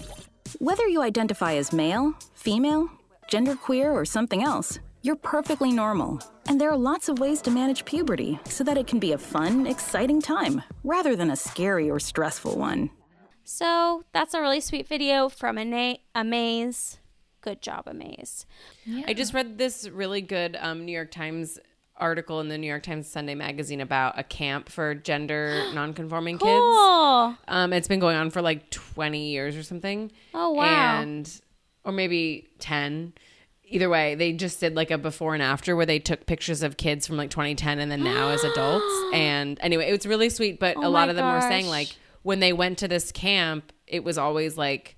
Whether 0.58 0.86
you 0.86 1.00
identify 1.00 1.54
as 1.54 1.72
male, 1.72 2.12
female, 2.34 2.90
genderqueer, 3.30 3.90
or 3.90 4.04
something 4.04 4.42
else, 4.42 4.78
you're 5.00 5.16
perfectly 5.16 5.72
normal. 5.72 6.20
And 6.46 6.60
there 6.60 6.70
are 6.70 6.76
lots 6.76 7.08
of 7.08 7.18
ways 7.18 7.40
to 7.40 7.50
manage 7.50 7.86
puberty 7.86 8.38
so 8.44 8.62
that 8.64 8.76
it 8.76 8.86
can 8.86 8.98
be 8.98 9.12
a 9.12 9.18
fun, 9.18 9.66
exciting 9.66 10.20
time 10.20 10.62
rather 10.82 11.16
than 11.16 11.30
a 11.30 11.36
scary 11.36 11.90
or 11.90 11.98
stressful 11.98 12.58
one. 12.58 12.90
So 13.44 14.04
that's 14.12 14.34
a 14.34 14.40
really 14.42 14.60
sweet 14.60 14.86
video 14.86 15.30
from 15.30 15.56
Ana- 15.56 15.96
Amaze. 16.14 16.98
Good 17.40 17.62
job, 17.62 17.84
Amaze. 17.86 18.44
I 19.06 19.14
just 19.14 19.32
read 19.32 19.56
this 19.56 19.88
really 19.88 20.20
good 20.20 20.58
um, 20.60 20.84
New 20.84 20.92
York 20.92 21.10
Times 21.10 21.58
article 21.96 22.40
in 22.40 22.48
the 22.48 22.58
New 22.58 22.66
York 22.66 22.82
Times 22.82 23.08
Sunday 23.08 23.34
magazine 23.34 23.80
about 23.80 24.18
a 24.18 24.24
camp 24.24 24.68
for 24.68 24.94
gender 24.94 25.70
nonconforming 25.74 26.38
kids. 26.38 26.42
Cool. 26.44 27.36
Um, 27.48 27.72
it's 27.72 27.88
been 27.88 28.00
going 28.00 28.16
on 28.16 28.30
for 28.30 28.42
like 28.42 28.70
20 28.70 29.30
years 29.30 29.56
or 29.56 29.62
something. 29.62 30.10
Oh, 30.32 30.52
wow. 30.52 31.00
And, 31.00 31.40
or 31.84 31.92
maybe 31.92 32.48
10. 32.58 33.12
Either 33.66 33.88
way, 33.88 34.14
they 34.14 34.32
just 34.32 34.60
did 34.60 34.74
like 34.74 34.90
a 34.90 34.98
before 34.98 35.34
and 35.34 35.42
after 35.42 35.74
where 35.74 35.86
they 35.86 35.98
took 35.98 36.26
pictures 36.26 36.62
of 36.62 36.76
kids 36.76 37.06
from 37.06 37.16
like 37.16 37.30
2010 37.30 37.78
and 37.78 37.90
then 37.90 38.04
now 38.04 38.30
as 38.30 38.44
adults. 38.44 38.84
And 39.14 39.58
anyway, 39.60 39.88
it 39.88 39.92
was 39.92 40.06
really 40.06 40.28
sweet. 40.28 40.58
But 40.58 40.76
Oh 40.76 40.86
a 40.86 40.88
lot 40.88 41.08
of 41.08 41.14
them 41.16 41.32
were 41.32 41.40
saying 41.40 41.68
like 41.68 41.94
when 42.22 42.40
they 42.40 42.52
went 42.52 42.78
to 42.78 42.88
this 42.88 43.12
camp, 43.12 43.72
it 43.86 44.02
was 44.02 44.18
always 44.18 44.56
like, 44.56 44.96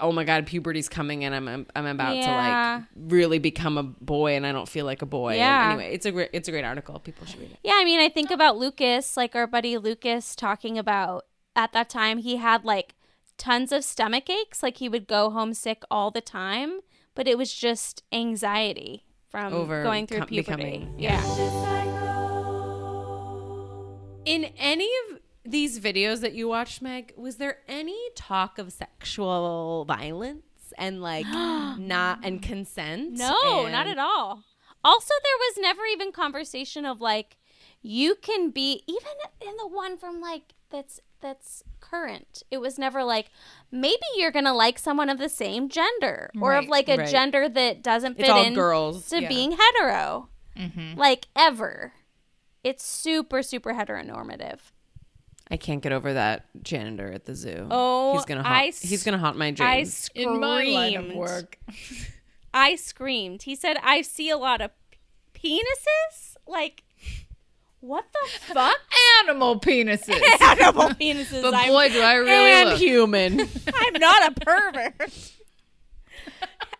oh 0.00 0.12
my 0.12 0.24
god 0.24 0.46
puberty's 0.46 0.88
coming 0.88 1.24
and 1.24 1.34
i'm 1.34 1.46
i'm, 1.48 1.66
I'm 1.76 1.86
about 1.86 2.16
Yeah. 2.16 2.24
to 2.26 2.30
like 2.32 2.84
really 3.12 3.38
become 3.38 3.78
a 3.78 3.82
boy 3.82 4.34
and 4.36 4.46
i 4.46 4.52
don't 4.52 4.68
feel 4.68 4.84
like 4.86 5.02
a 5.02 5.06
boy 5.06 5.30
And 5.30 5.38
Yeah. 5.38 5.68
anyway 5.72 5.94
it's 5.94 6.06
a 6.06 6.12
great 6.12 6.30
it's 6.32 6.48
a 6.48 6.50
great 6.52 6.64
article 6.64 6.98
people 6.98 7.26
should 7.26 7.40
read 7.40 7.50
it 7.52 7.58
Yeah, 7.62 7.74
I 7.76 7.84
mean, 7.84 8.00
I 8.00 8.08
think 8.08 8.30
about 8.30 8.56
Lucas, 8.56 9.16
like 9.16 9.34
our 9.36 9.46
buddy 9.46 9.76
Lucas 9.78 10.34
talking 10.34 10.78
about 10.78 11.26
at 11.56 11.72
that 11.72 11.88
time 11.90 12.18
he 12.18 12.36
had 12.36 12.64
like 12.64 12.94
tons 13.38 13.72
of 13.72 13.82
stomach 13.84 14.28
aches, 14.28 14.62
like 14.62 14.76
he 14.78 14.88
would 14.88 15.06
go 15.06 15.30
homesick 15.30 15.82
all 15.90 16.10
the 16.10 16.20
time, 16.20 16.80
but 17.14 17.26
it 17.26 17.38
was 17.38 17.52
just 17.54 18.02
anxiety 18.12 19.04
from 19.30 19.52
Over 19.54 19.82
going 19.82 20.06
through 20.06 20.18
com- 20.18 20.28
puberty. 20.28 20.56
becoming- 20.62 20.94
yeah. 20.98 21.20
in 24.26 24.44
any 24.58 24.90
of 25.10 25.19
these 25.50 25.80
videos 25.80 26.20
that 26.20 26.32
you 26.32 26.48
watched 26.48 26.80
meg 26.82 27.12
was 27.16 27.36
there 27.36 27.58
any 27.68 27.98
talk 28.14 28.58
of 28.58 28.72
sexual 28.72 29.84
violence 29.86 30.72
and 30.78 31.02
like 31.02 31.26
not 31.78 32.20
and 32.22 32.42
consent 32.42 33.18
No, 33.18 33.62
and- 33.64 33.72
not 33.72 33.86
at 33.86 33.98
all. 33.98 34.44
Also, 34.82 35.12
there 35.22 35.36
was 35.38 35.58
never 35.58 35.82
even 35.92 36.10
conversation 36.10 36.86
of 36.86 37.00
like 37.00 37.36
you 37.82 38.14
can 38.14 38.50
be 38.50 38.82
even 38.86 39.12
in 39.46 39.56
the 39.58 39.66
one 39.68 39.98
from 39.98 40.20
like 40.20 40.54
that's 40.70 41.00
that's 41.20 41.62
current. 41.80 42.42
It 42.50 42.58
was 42.58 42.78
never 42.78 43.04
like 43.04 43.30
maybe 43.70 44.00
you're 44.16 44.30
gonna 44.30 44.54
like 44.54 44.78
someone 44.78 45.10
of 45.10 45.18
the 45.18 45.28
same 45.28 45.68
gender 45.68 46.30
or 46.40 46.54
of 46.54 46.66
like 46.68 46.88
a 46.88 46.96
right. 46.96 47.08
gender 47.10 47.46
that 47.48 47.82
doesn't 47.82 48.16
fit 48.16 48.30
in 48.46 48.54
girls, 48.54 49.06
to 49.08 49.20
yeah. 49.20 49.28
being 49.28 49.52
hetero, 49.52 50.28
Mm-hmm. 50.56 50.98
like 50.98 51.26
ever. 51.36 51.92
It's 52.64 52.84
super 52.84 53.42
super 53.42 53.72
heteronormative. 53.74 54.60
I 55.50 55.56
can't 55.56 55.82
get 55.82 55.92
over 55.92 56.12
that 56.14 56.46
janitor 56.62 57.10
at 57.12 57.24
the 57.24 57.34
zoo 57.34 57.66
Oh, 57.70 58.12
he's 58.14 58.24
gonna 58.24 58.42
haunt, 58.42 58.54
I 58.54 58.66
s- 58.68 58.80
he's 58.82 59.02
gonna 59.02 59.18
haunt 59.18 59.36
my 59.36 59.46
I 59.48 59.50
dreams 59.52 59.94
screamed. 59.94 60.34
In 60.34 60.40
my 60.40 60.64
line 60.64 60.96
of 60.96 61.14
work. 61.14 61.58
I 62.54 62.74
screamed. 62.76 63.42
He 63.42 63.54
said, 63.54 63.76
"I 63.82 64.02
see 64.02 64.28
a 64.28 64.36
lot 64.36 64.60
of 64.60 64.72
penises." 65.34 66.36
Like, 66.48 66.82
what 67.78 68.04
the 68.12 68.28
fuck? 68.54 68.76
Animal 69.22 69.60
penises. 69.60 70.20
Animal 70.40 70.88
penises. 70.90 71.42
But 71.42 71.54
I'm, 71.54 71.68
boy, 71.68 71.88
do 71.90 72.00
I 72.00 72.14
really 72.14 72.50
and 72.52 72.68
look. 72.70 72.78
human 72.78 73.40
I'm 73.72 73.92
not 74.00 74.32
a 74.32 74.40
pervert. 74.44 75.32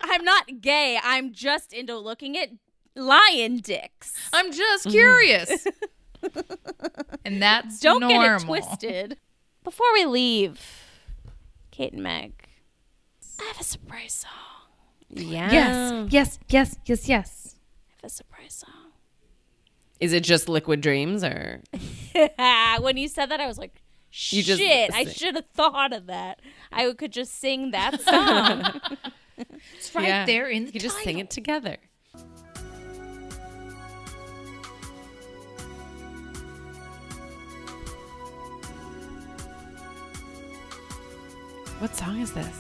I'm 0.00 0.24
not 0.24 0.60
gay. 0.60 0.98
I'm 1.02 1.32
just 1.32 1.72
into 1.72 1.96
looking 1.98 2.36
at 2.36 2.48
lion 2.96 3.58
dicks. 3.58 4.14
I'm 4.32 4.50
just 4.52 4.88
curious. 4.88 5.66
and 7.24 7.40
that's 7.42 7.80
Don't 7.80 8.00
normal. 8.00 8.22
get 8.22 8.42
it 8.42 8.44
twisted. 8.46 9.16
Before 9.64 9.86
we 9.94 10.04
leave, 10.06 10.60
Kate 11.70 11.92
and 11.92 12.02
Meg, 12.02 12.32
I 13.40 13.44
have 13.44 13.60
a 13.60 13.64
surprise 13.64 14.12
song. 14.14 14.30
yeah 15.10 15.50
Yes, 15.52 16.08
yes, 16.10 16.38
yes, 16.48 16.76
yes, 16.86 17.08
yes. 17.08 17.56
I 17.88 17.92
have 18.02 18.04
a 18.04 18.14
surprise 18.14 18.54
song. 18.54 18.92
is 19.98 20.12
it 20.12 20.24
just 20.24 20.48
liquid 20.48 20.80
dreams 20.80 21.22
or 21.24 21.62
when 22.80 22.96
you 22.96 23.08
said 23.08 23.26
that, 23.30 23.40
I 23.40 23.46
was 23.46 23.58
like, 23.58 23.82
You 24.30 24.42
just 24.42 24.60
Shit, 24.60 24.92
I 24.94 25.04
should 25.04 25.34
have 25.36 25.46
thought 25.54 25.92
of 25.92 26.06
that. 26.06 26.40
I 26.72 26.92
could 26.92 27.12
just 27.12 27.34
sing 27.38 27.70
that 27.72 28.00
song. 28.00 28.80
It's 29.78 29.94
right 29.94 30.06
Yeah. 30.06 30.26
there 30.26 30.48
in 30.50 30.66
the 30.66 30.72
You 30.72 30.80
just 30.80 30.98
sing 30.98 31.18
it 31.18 31.30
together. 31.30 31.78
What 41.80 41.96
song 41.96 42.20
is 42.20 42.30
this? 42.32 42.58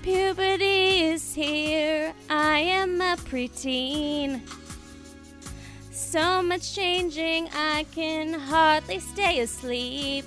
Puberty 0.00 1.02
is 1.02 1.34
here. 1.34 2.14
I 2.30 2.60
am 2.60 3.02
a 3.02 3.16
preteen. 3.16 4.40
So 5.90 6.40
much 6.40 6.74
changing, 6.74 7.50
I 7.54 7.84
can 7.94 8.32
hardly 8.32 8.98
stay 8.98 9.40
asleep. 9.40 10.24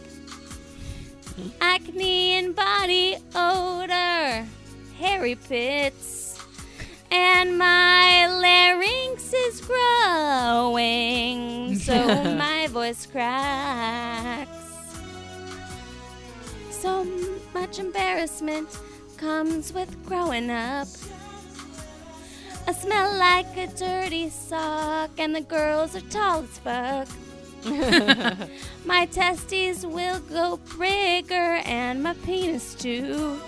Acne 1.60 2.34
and 2.34 2.56
body 2.56 3.18
odor, 3.34 4.46
hairy 5.00 5.36
pits, 5.36 6.27
and 7.12 7.58
my 7.58 8.28
larynx 8.28 9.34
is 9.34 9.62
growing, 9.62 11.10
so 11.80 11.94
my 12.36 12.68
voice 12.68 13.06
cracks. 13.06 14.50
So 16.70 17.06
much 17.54 17.80
embarrassment 17.80 18.70
comes 19.18 19.74
with 19.74 20.06
growing 20.06 20.50
up. 20.50 20.88
I 22.68 22.74
smell 22.74 23.18
like 23.18 23.56
a 23.58 23.68
dirty 23.68 24.30
sock, 24.30 25.12
and 25.18 25.34
the 25.34 25.42
girls 25.42 25.96
are 25.96 26.02
tall 26.02 26.44
as 26.44 26.58
fuck. 26.60 27.08
my 28.86 29.06
testes 29.06 29.86
will 29.86 30.20
go 30.20 30.60
bigger, 30.78 31.62
and 31.66 32.04
my 32.04 32.14
penis 32.14 32.76
too. 32.76 33.40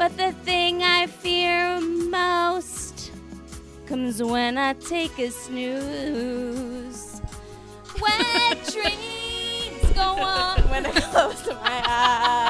But 0.00 0.16
the 0.16 0.32
thing 0.32 0.82
I 0.82 1.06
fear 1.06 1.78
most 1.78 3.12
comes 3.84 4.22
when 4.22 4.56
I 4.56 4.72
take 4.72 5.18
a 5.18 5.30
snooze. 5.30 7.20
Wet 8.00 8.58
dreams 8.72 9.92
go 9.94 10.00
on 10.22 10.58
when 10.70 10.86
I 10.86 10.92
close 10.92 11.46
my 11.48 11.82
eyes. 11.86 12.49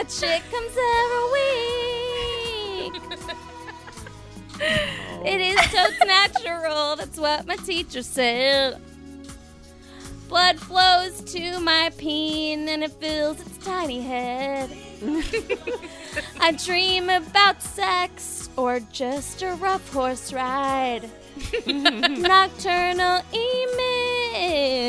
That 0.00 0.08
chick 0.08 0.42
comes 0.50 0.76
every 1.02 1.24
week. 1.32 3.02
It 5.22 5.40
is 5.40 5.60
so 5.70 5.86
natural. 6.04 6.96
That's 6.96 7.18
what 7.18 7.46
my 7.46 7.56
teacher 7.56 8.02
said. 8.02 8.78
Blood 10.28 10.58
flows 10.58 11.22
to 11.32 11.60
my 11.60 11.90
peen 11.96 12.68
and 12.68 12.82
it 12.82 12.92
fills 12.92 13.40
its 13.40 13.56
tiny 13.64 14.02
head. 14.02 14.70
I 16.40 16.52
dream 16.52 17.08
about 17.08 17.62
sex 17.62 18.50
or 18.56 18.80
just 18.92 19.42
a 19.42 19.54
rough 19.54 19.90
horse 19.92 20.32
ride. 20.32 21.10
Nocturnal 21.66 23.22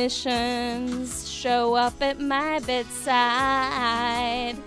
emissions 0.03 1.29
show 1.29 1.75
up 1.75 2.01
at 2.01 2.19
my 2.19 2.59
bedside. 2.59 4.57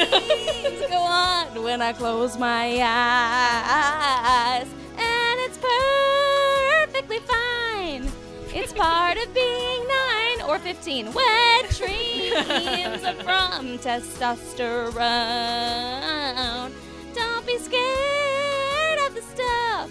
Wet 0.00 0.10
dreams 0.10 0.80
go 0.90 0.96
on 0.98 1.62
when 1.62 1.80
I 1.82 1.92
close 1.92 2.36
my 2.38 2.80
eyes, 2.82 4.66
and 4.96 5.40
it's 5.40 5.58
perfectly 5.58 7.18
fine. 7.18 8.10
It's 8.52 8.72
part 8.72 9.16
of 9.18 9.32
being 9.34 9.86
nine 9.86 10.40
or 10.48 10.58
fifteen. 10.58 11.12
Wet 11.12 11.68
dreams 11.76 13.04
are 13.04 13.14
from 13.22 13.78
testosterone. 13.78 16.72
Don't 17.14 17.46
be 17.46 17.58
scared 17.58 18.98
of 19.06 19.14
the 19.14 19.20
stuff. 19.22 19.90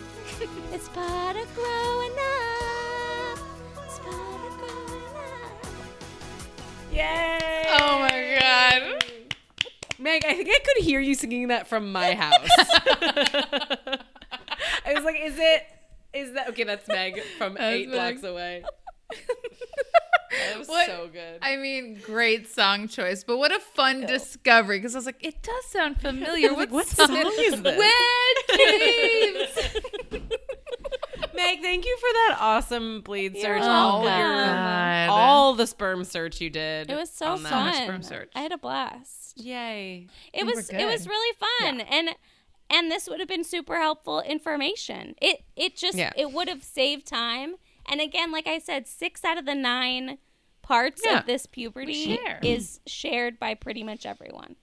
It's 0.73 0.89
part 0.89 1.35
of 1.35 1.53
growing 1.55 2.11
up. 2.11 3.39
It's 3.85 3.99
part 3.99 4.41
of 4.47 4.57
growing 4.57 5.15
up. 5.15 5.65
Yay! 6.91 7.65
Oh 7.79 7.99
my 7.99 8.09
god. 8.09 8.18
Meg, 9.99 10.23
I 10.25 10.33
think 10.33 10.49
I 10.49 10.59
could 10.59 10.83
hear 10.83 10.99
you 11.01 11.13
singing 11.13 11.49
that 11.49 11.67
from 11.67 11.91
my 11.91 12.15
house. 12.15 12.47
I 14.85 14.93
was 14.93 15.03
like, 15.03 15.17
is 15.21 15.35
it? 15.37 15.63
Is 16.13 16.33
that 16.33 16.49
okay? 16.49 16.63
That's 16.63 16.87
Meg 16.87 17.21
from 17.37 17.53
That's 17.55 17.63
eight 17.65 17.89
Meg. 17.89 17.95
blocks 17.97 18.23
away. 18.23 18.63
that 19.11 20.57
was 20.59 20.67
What- 20.67 20.85
so 20.87 21.09
good. 21.11 21.39
I 21.41 21.57
mean, 21.57 21.99
great 22.05 22.49
song 22.49 22.87
choice, 22.87 23.23
but 23.23 23.37
what 23.37 23.51
a 23.51 23.59
fun 23.59 24.05
discovery 24.05 24.79
because 24.79 24.95
I 24.95 24.99
was 24.99 25.05
like, 25.05 25.23
it 25.23 25.41
does 25.43 25.65
sound 25.65 25.99
familiar. 26.01 26.49
Like, 26.49 26.57
what, 26.71 26.71
what 26.71 26.87
song 26.87 27.15
is 27.15 27.61
this? 27.61 27.77
Wet 27.77 27.91
dreams. 30.09 30.31
Meg, 31.41 31.61
thank 31.61 31.85
you 31.85 31.97
for 31.97 32.07
that 32.13 32.37
awesome 32.39 33.01
bleed 33.01 33.35
search. 33.35 33.43
You're 33.43 33.59
all 33.69 34.03
your, 34.03 34.11
oh, 34.11 34.45
God. 34.45 35.09
all 35.09 35.53
the 35.53 35.67
sperm 35.67 36.03
search 36.03 36.41
you 36.41 36.49
did. 36.49 36.89
It 36.89 36.95
was 36.95 37.09
so 37.09 37.27
on 37.33 37.43
that. 37.43 37.49
fun. 37.49 37.73
sperm 37.83 38.03
search. 38.03 38.31
I 38.35 38.41
had 38.41 38.51
a 38.51 38.57
blast. 38.57 39.39
Yay! 39.39 40.07
It 40.33 40.45
We 40.45 40.53
was 40.53 40.69
it 40.69 40.85
was 40.85 41.03
good. 41.03 41.09
really 41.09 41.37
fun 41.39 41.79
and 41.81 42.09
and 42.69 42.91
this 42.91 43.07
would 43.09 43.19
have 43.19 43.29
been 43.29 43.43
super 43.45 43.79
helpful 43.79 44.21
information. 44.21 45.15
It 45.21 45.43
it 45.55 45.75
just 45.77 45.97
Yeah. 45.97 46.11
it 46.17 46.31
would 46.33 46.49
have 46.49 46.63
saved 46.63 47.07
time. 47.07 47.55
And 47.91 48.01
again, 48.01 48.31
like 48.31 48.45
I 48.47 48.59
said, 48.59 48.87
6 48.87 49.23
out 49.25 49.37
of 49.39 49.45
the 49.45 49.55
9 49.55 50.17
parts 50.61 51.01
Yeah. 51.03 51.19
of 51.19 51.25
this 51.25 51.45
puberty 51.47 52.17
share. 52.17 52.39
is 52.43 52.79
shared 52.85 53.39
by 53.39 53.55
pretty 53.55 53.81
much 53.81 54.05
everyone. 54.05 54.57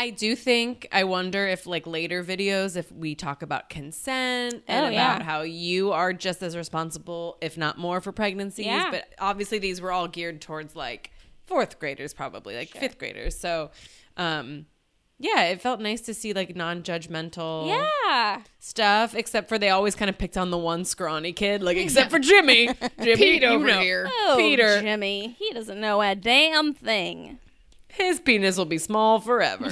I 0.00 0.10
do 0.10 0.36
think 0.36 0.86
I 0.92 1.02
wonder 1.04 1.46
if 1.48 1.66
like 1.66 1.84
later 1.86 2.22
videos 2.22 2.76
if 2.76 2.90
we 2.92 3.16
talk 3.16 3.42
about 3.42 3.68
consent 3.68 4.62
and 4.68 4.86
Oh, 4.86 4.88
yeah. 4.90 5.16
about 5.16 5.22
how 5.26 5.42
you 5.42 5.90
are 5.92 6.12
just 6.12 6.40
as 6.42 6.56
responsible 6.56 7.36
if 7.40 7.58
not 7.58 7.78
more 7.78 8.00
for 8.00 8.12
pregnancies 8.12 8.66
Yeah. 8.66 8.90
but 8.92 9.12
obviously 9.18 9.58
these 9.58 9.80
were 9.80 9.90
all 9.90 10.06
geared 10.06 10.40
towards 10.40 10.76
like 10.76 11.10
fourth 11.46 11.80
graders 11.80 12.14
probably 12.14 12.54
like 12.54 12.68
fifth 12.68 12.96
graders 12.98 13.36
so 13.36 13.70
um 14.16 14.66
yeah 15.18 15.42
it 15.46 15.60
felt 15.60 15.80
nice 15.80 16.02
to 16.02 16.14
see 16.14 16.32
like 16.32 16.54
non-judgmental 16.54 17.66
Yeah. 17.68 18.42
stuff 18.60 19.16
except 19.16 19.48
for 19.48 19.58
they 19.58 19.70
always 19.70 19.94
kind 19.96 20.08
of 20.08 20.16
picked 20.16 20.36
on 20.36 20.50
the 20.50 20.58
one 20.58 20.84
scrawny 20.84 21.32
kid 21.32 21.60
like 21.62 21.76
except 21.76 22.10
for 22.12 22.20
Jimmy 22.20 22.68
Jimmy 23.02 23.16
Pete 23.16 23.42
over 23.44 23.66
know. 23.66 23.80
here. 23.80 24.08
Oh, 24.08 24.36
Peter. 24.38 24.80
Jimmy, 24.80 25.34
he 25.38 25.50
doesn't 25.52 25.80
know 25.80 26.00
a 26.02 26.14
damn 26.14 26.72
thing. 26.72 27.40
His 27.98 28.20
penis 28.20 28.56
will 28.56 28.64
be 28.64 28.78
small 28.78 29.20
forever. 29.20 29.70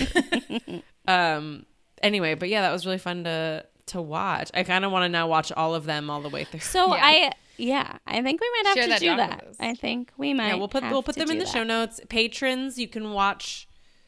um. 1.08 1.64
Anyway, 2.02 2.34
but 2.34 2.48
yeah, 2.50 2.60
that 2.62 2.72
was 2.72 2.84
really 2.84 2.98
fun 2.98 3.24
to 3.24 3.64
to 3.86 4.02
watch. 4.02 4.50
I 4.54 4.64
kind 4.64 4.84
of 4.84 4.92
want 4.92 5.04
to 5.04 5.08
now 5.08 5.28
watch 5.28 5.50
all 5.52 5.74
of 5.74 5.84
them 5.86 6.10
all 6.10 6.20
the 6.20 6.28
way 6.28 6.44
through. 6.44 6.60
So 6.60 6.94
Yeah. 6.94 7.00
I 7.02 7.32
yeah, 7.56 7.98
I 8.06 8.20
think 8.22 8.40
we 8.40 8.50
might 8.50 8.66
have 8.66 8.74
Share 8.74 8.84
to 8.84 8.90
that 8.90 9.00
do 9.00 9.16
that. 9.16 9.46
I 9.60 9.74
think 9.74 10.12
we 10.18 10.34
might. 10.34 10.48
yeah, 10.48 10.54
we'll 10.56 10.68
put 10.68 10.82
we'll 10.84 11.02
put 11.02 11.16
them 11.16 11.30
in 11.30 11.38
the 11.38 11.44
that. 11.44 11.52
show 11.52 11.62
notes. 11.64 12.00
Patrons, 12.08 12.78
you 12.78 12.86
can 12.88 13.12
watch 13.12 13.66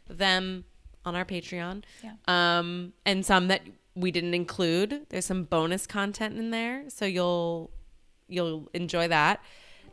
them 0.08 0.64
on 1.04 1.16
our 1.16 1.24
Patreon. 1.24 1.82
Yeah. 2.04 2.12
Um, 2.26 2.92
and 3.06 3.24
some 3.24 3.48
that 3.48 3.62
we 3.94 4.10
didn't 4.10 4.34
include. 4.34 5.06
There's 5.08 5.24
some 5.24 5.44
bonus 5.44 5.86
content 5.86 6.36
in 6.38 6.50
there, 6.50 6.84
so 6.90 7.06
you'll 7.06 7.70
you'll 8.28 8.68
enjoy 8.74 9.08
that. 9.08 9.40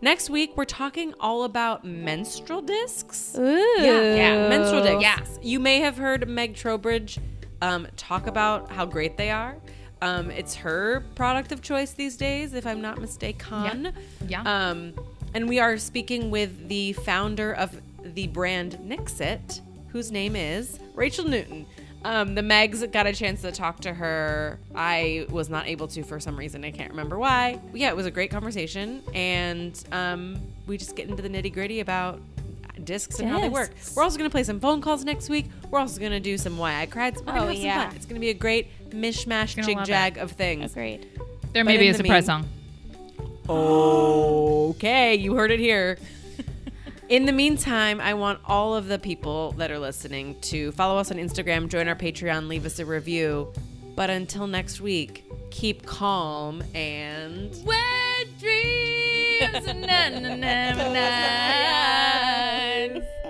Next 0.05 0.29
week, 0.29 0.55
we're 0.55 0.65
talking 0.65 1.15
all 1.19 1.45
about 1.45 1.83
menstrual 1.83 2.61
discs. 2.61 3.35
Ooh. 3.39 3.65
Yeah, 3.79 4.49
menstrual 4.49 4.83
discs. 4.83 5.01
Yes. 5.01 5.39
You 5.41 5.59
may 5.59 5.79
have 5.79 5.97
heard 5.97 6.29
Meg 6.29 6.53
Trowbridge 6.53 7.17
um, 7.63 7.87
talk 7.97 8.27
about 8.27 8.71
how 8.71 8.85
great 8.85 9.17
they 9.17 9.31
are. 9.31 9.55
Um, 10.03 10.29
it's 10.29 10.53
her 10.53 11.03
product 11.15 11.51
of 11.51 11.63
choice 11.63 11.93
these 11.93 12.17
days, 12.17 12.53
if 12.53 12.67
I'm 12.67 12.81
not 12.81 13.01
mistaken. 13.01 13.93
Yeah. 14.27 14.43
Um, 14.43 14.93
and 15.33 15.49
we 15.49 15.57
are 15.57 15.75
speaking 15.79 16.29
with 16.29 16.67
the 16.67 16.93
founder 16.93 17.53
of 17.53 17.75
the 18.03 18.27
brand 18.27 18.79
Nixit, 18.81 19.61
whose 19.87 20.11
name 20.11 20.35
is 20.35 20.77
Rachel 20.93 21.27
Newton. 21.27 21.65
Um, 22.05 22.35
the 22.35 22.41
Megs 22.41 22.89
got 22.91 23.07
a 23.07 23.13
chance 23.13 23.41
to 23.41 23.51
talk 23.51 23.79
to 23.81 23.91
her. 23.91 24.59
I 24.75 25.25
was 25.31 25.49
not 25.49 25.65
able 25.67 25.87
to 25.87 26.03
for 26.03 26.19
some 26.19 26.37
reason. 26.37 26.63
I 26.63 26.69
can't 26.69 26.91
remember 26.91 27.17
why. 27.17 27.59
Yeah, 27.73 27.89
it 27.89 27.95
was 27.95 28.05
a 28.05 28.11
great 28.11 28.29
conversation. 28.29 29.01
And 29.15 29.83
um, 29.91 30.37
we 30.67 30.77
just 30.77 30.95
get 30.95 31.09
into 31.09 31.23
the 31.23 31.29
nitty 31.29 31.51
gritty 31.51 31.79
about 31.79 32.19
discs 32.83 33.19
and 33.19 33.27
how 33.27 33.39
they 33.39 33.49
work. 33.49 33.71
We're 33.95 34.03
also 34.03 34.19
going 34.19 34.29
to 34.29 34.31
play 34.31 34.43
some 34.43 34.59
phone 34.59 34.81
calls 34.81 35.03
next 35.03 35.29
week. 35.29 35.47
We're 35.71 35.79
also 35.79 35.99
going 35.99 36.11
to 36.11 36.19
do 36.19 36.37
some 36.37 36.59
Why 36.59 36.79
I 36.81 36.85
Cried. 36.85 37.17
We're 37.25 37.39
Oh, 37.39 37.49
yeah. 37.49 37.87
fun. 37.87 37.95
It's 37.95 38.05
going 38.05 38.17
to 38.17 38.21
be 38.21 38.29
a 38.29 38.35
great 38.35 38.67
mishmash, 38.91 39.55
jig 39.65 39.83
jag 39.83 40.19
of 40.19 40.33
things. 40.33 40.73
Agreed. 40.73 41.07
There 41.53 41.63
But 41.63 41.71
may 41.71 41.77
be 41.77 41.87
a 41.87 41.91
the 41.93 41.97
surprise 41.97 42.27
mean- 42.27 42.43
song. 42.43 42.49
Okay, 43.49 45.15
you 45.15 45.33
heard 45.35 45.49
it 45.51 45.59
here. 45.59 45.97
In 47.07 47.27
the 47.27 47.31
meantime, 47.31 48.01
I 48.01 48.15
want 48.15 48.39
all 48.45 48.75
of 48.75 48.87
the 48.87 48.97
people 48.97 49.51
that 49.53 49.69
are 49.69 49.77
listening 49.77 50.39
to 50.41 50.71
follow 50.71 50.97
us 50.97 51.11
on 51.11 51.17
Instagram, 51.17 51.69
join 51.69 51.87
our 51.87 51.95
Patreon, 51.95 52.47
leave 52.47 52.65
us 52.65 52.79
a 52.79 52.85
review. 52.85 53.53
But 53.95 54.09
until 54.09 54.47
next 54.47 54.81
week, 54.81 55.23
keep 55.51 55.85
calm 55.85 56.63
and. 56.73 57.55
Wet 57.63 58.27
dreams. 58.39 59.67
na, 59.67 60.09
na, 60.09 60.19
na, 60.19 60.35
na, 60.35 61.41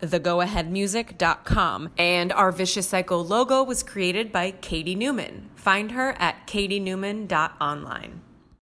thegoaheadmusic.com. 0.00 1.90
And 1.98 2.32
our 2.32 2.52
Vicious 2.52 2.88
Cycle 2.88 3.24
logo 3.24 3.62
was 3.62 3.82
created 3.82 4.32
by 4.32 4.50
Katie 4.50 4.94
Newman. 4.94 5.50
Find 5.54 5.92
her 5.92 6.12
at 6.18 6.46
katienewman.online. 6.46 8.20